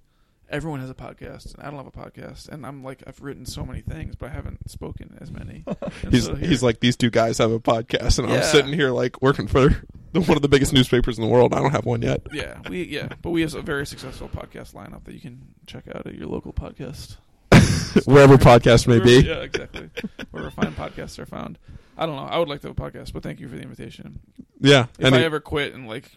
everyone 0.50 0.80
has 0.80 0.90
a 0.90 0.94
podcast, 0.94 1.54
and 1.56 1.64
I 1.64 1.70
don't 1.70 1.78
have 1.78 1.88
a 1.88 1.92
podcast, 1.92 2.50
and 2.50 2.66
I'm 2.66 2.84
like, 2.84 3.04
I've 3.08 3.22
written 3.22 3.46
so 3.46 3.66
many 3.66 3.82
things, 3.82 4.16
but 4.16 4.30
I 4.30 4.34
haven't 4.34 4.70
spoken 4.70 5.18
as 5.22 5.32
many. 5.32 5.66
He's 6.12 6.26
so 6.26 6.36
he's 6.36 6.64
like 6.64 6.80
these 6.80 6.96
two 6.96 7.10
guys 7.10 7.38
have 7.40 7.52
a 7.52 7.60
podcast, 7.60 8.20
and 8.20 8.32
I'm 8.32 8.44
sitting 8.44 8.74
here 8.74 8.92
like 8.92 9.22
working 9.22 9.48
for 9.48 9.70
one 10.14 10.36
of 10.36 10.42
the 10.42 10.48
biggest 10.48 10.74
newspapers 10.74 11.18
in 11.18 11.24
the 11.24 11.30
world. 11.30 11.54
I 11.54 11.60
don't 11.60 11.72
have 11.72 11.86
one 11.86 12.02
yet. 12.02 12.22
Yeah, 12.32 12.60
we 12.70 12.84
yeah, 12.84 13.10
but 13.22 13.32
we 13.32 13.42
have 13.42 13.56
a 13.56 13.62
very 13.62 13.86
successful 13.86 14.30
podcast 14.30 14.74
lineup 14.74 15.04
that 15.06 15.14
you 15.14 15.22
can 15.22 15.42
check 15.66 15.86
out 15.94 16.06
at 16.06 16.16
your 16.16 16.28
local 16.28 16.54
podcast. 16.54 17.18
Wherever 18.06 18.38
podcasts 18.38 18.88
may 18.88 19.00
be. 19.00 19.28
Yeah, 19.28 19.42
exactly. 19.42 19.90
Wherever 20.32 20.52
fine 20.52 20.74
podcasts 20.74 21.20
are 21.20 21.26
found. 21.26 21.58
I 21.98 22.06
don't 22.06 22.16
know. 22.16 22.24
I 22.24 22.38
would 22.40 22.48
like 22.50 22.62
to 22.62 22.68
have 22.70 22.78
a 22.78 22.82
podcast, 22.82 23.14
but 23.14 23.22
thank 23.22 23.40
you 23.40 23.48
for 23.48 23.56
the 23.56 23.62
invitation. 23.62 24.20
Yeah, 24.60 24.88
If 24.98 25.06
and 25.06 25.16
I 25.16 25.22
ever 25.24 25.40
quit 25.40 25.74
and 25.74 25.88
like 25.88 26.10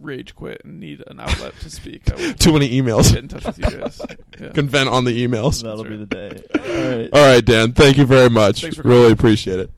rage 0.00 0.34
quit 0.34 0.60
and 0.64 0.80
need 0.80 1.02
an 1.06 1.20
outlet 1.20 1.54
to 1.60 1.70
speak, 1.70 2.04
Too 2.38 2.52
many 2.52 2.70
emails. 2.70 3.12
Get 3.12 3.22
in 3.22 3.28
touch 3.28 3.44
with 3.44 3.58
you 3.58 3.78
guys. 3.78 4.00
Yeah. 4.40 4.50
Can 4.50 4.68
vent 4.68 4.88
on 4.88 5.04
the 5.04 5.26
emails. 5.26 5.64
That'll 5.64 5.82
be 5.82 5.96
the 5.96 6.06
day. 6.06 6.40
All 6.54 6.96
right. 6.98 7.10
All 7.12 7.34
right, 7.34 7.44
Dan. 7.44 7.72
Thank 7.72 7.96
you 7.98 8.06
very 8.06 8.30
much. 8.30 8.62
Really 8.62 8.76
coming. 8.76 9.12
appreciate 9.12 9.58
it. 9.58 9.72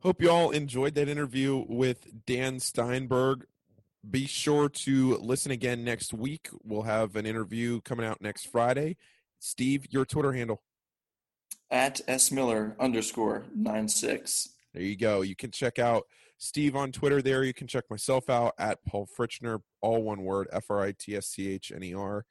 Hope 0.00 0.20
you 0.20 0.30
all 0.30 0.50
enjoyed 0.50 0.94
that 0.96 1.08
interview 1.08 1.64
with 1.66 2.06
Dan 2.26 2.60
Steinberg. 2.60 3.46
Be 4.10 4.26
sure 4.26 4.68
to 4.68 5.16
listen 5.16 5.52
again 5.52 5.84
next 5.84 6.12
week. 6.12 6.50
We'll 6.62 6.82
have 6.82 7.16
an 7.16 7.24
interview 7.24 7.80
coming 7.80 8.04
out 8.04 8.20
next 8.20 8.44
Friday. 8.52 8.98
Steve, 9.38 9.86
your 9.88 10.04
Twitter 10.04 10.32
handle. 10.32 10.60
At 11.70 12.02
S 12.06 12.30
Miller 12.30 12.76
underscore 12.78 13.46
nine 13.54 13.88
six. 13.88 14.50
There 14.74 14.82
you 14.82 14.96
go. 14.96 15.22
You 15.22 15.34
can 15.34 15.50
check 15.50 15.78
out 15.78 16.04
Steve 16.38 16.76
on 16.76 16.92
Twitter 16.92 17.20
there. 17.20 17.44
You 17.44 17.52
can 17.52 17.66
check 17.66 17.84
myself 17.90 18.30
out 18.30 18.54
at 18.58 18.78
Paul 18.86 19.08
Fritschner, 19.18 19.60
all 19.82 20.02
one 20.02 20.22
word, 20.22 20.48
F 20.52 20.70
R 20.70 20.82
I 20.82 20.94
T 20.98 21.16
S 21.16 21.26
C 21.26 21.52
H 21.52 21.72
N 21.74 21.82
E 21.82 21.94
R. 21.94 22.24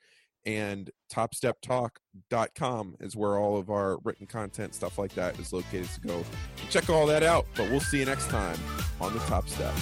And 0.45 0.89
topsteptalk.com 1.13 2.95
is 3.01 3.17
where 3.17 3.37
all 3.37 3.57
of 3.57 3.69
our 3.69 3.97
written 4.05 4.25
content, 4.25 4.73
stuff 4.73 4.97
like 4.97 5.13
that, 5.15 5.37
is 5.39 5.51
located. 5.51 5.87
So 5.87 5.99
go 6.07 6.23
check 6.69 6.89
all 6.89 7.05
that 7.07 7.21
out. 7.21 7.45
But 7.55 7.69
we'll 7.69 7.81
see 7.81 7.99
you 7.99 8.05
next 8.05 8.29
time 8.29 8.57
on 9.01 9.13
the 9.13 9.19
Top 9.19 9.49
Step. 9.49 9.73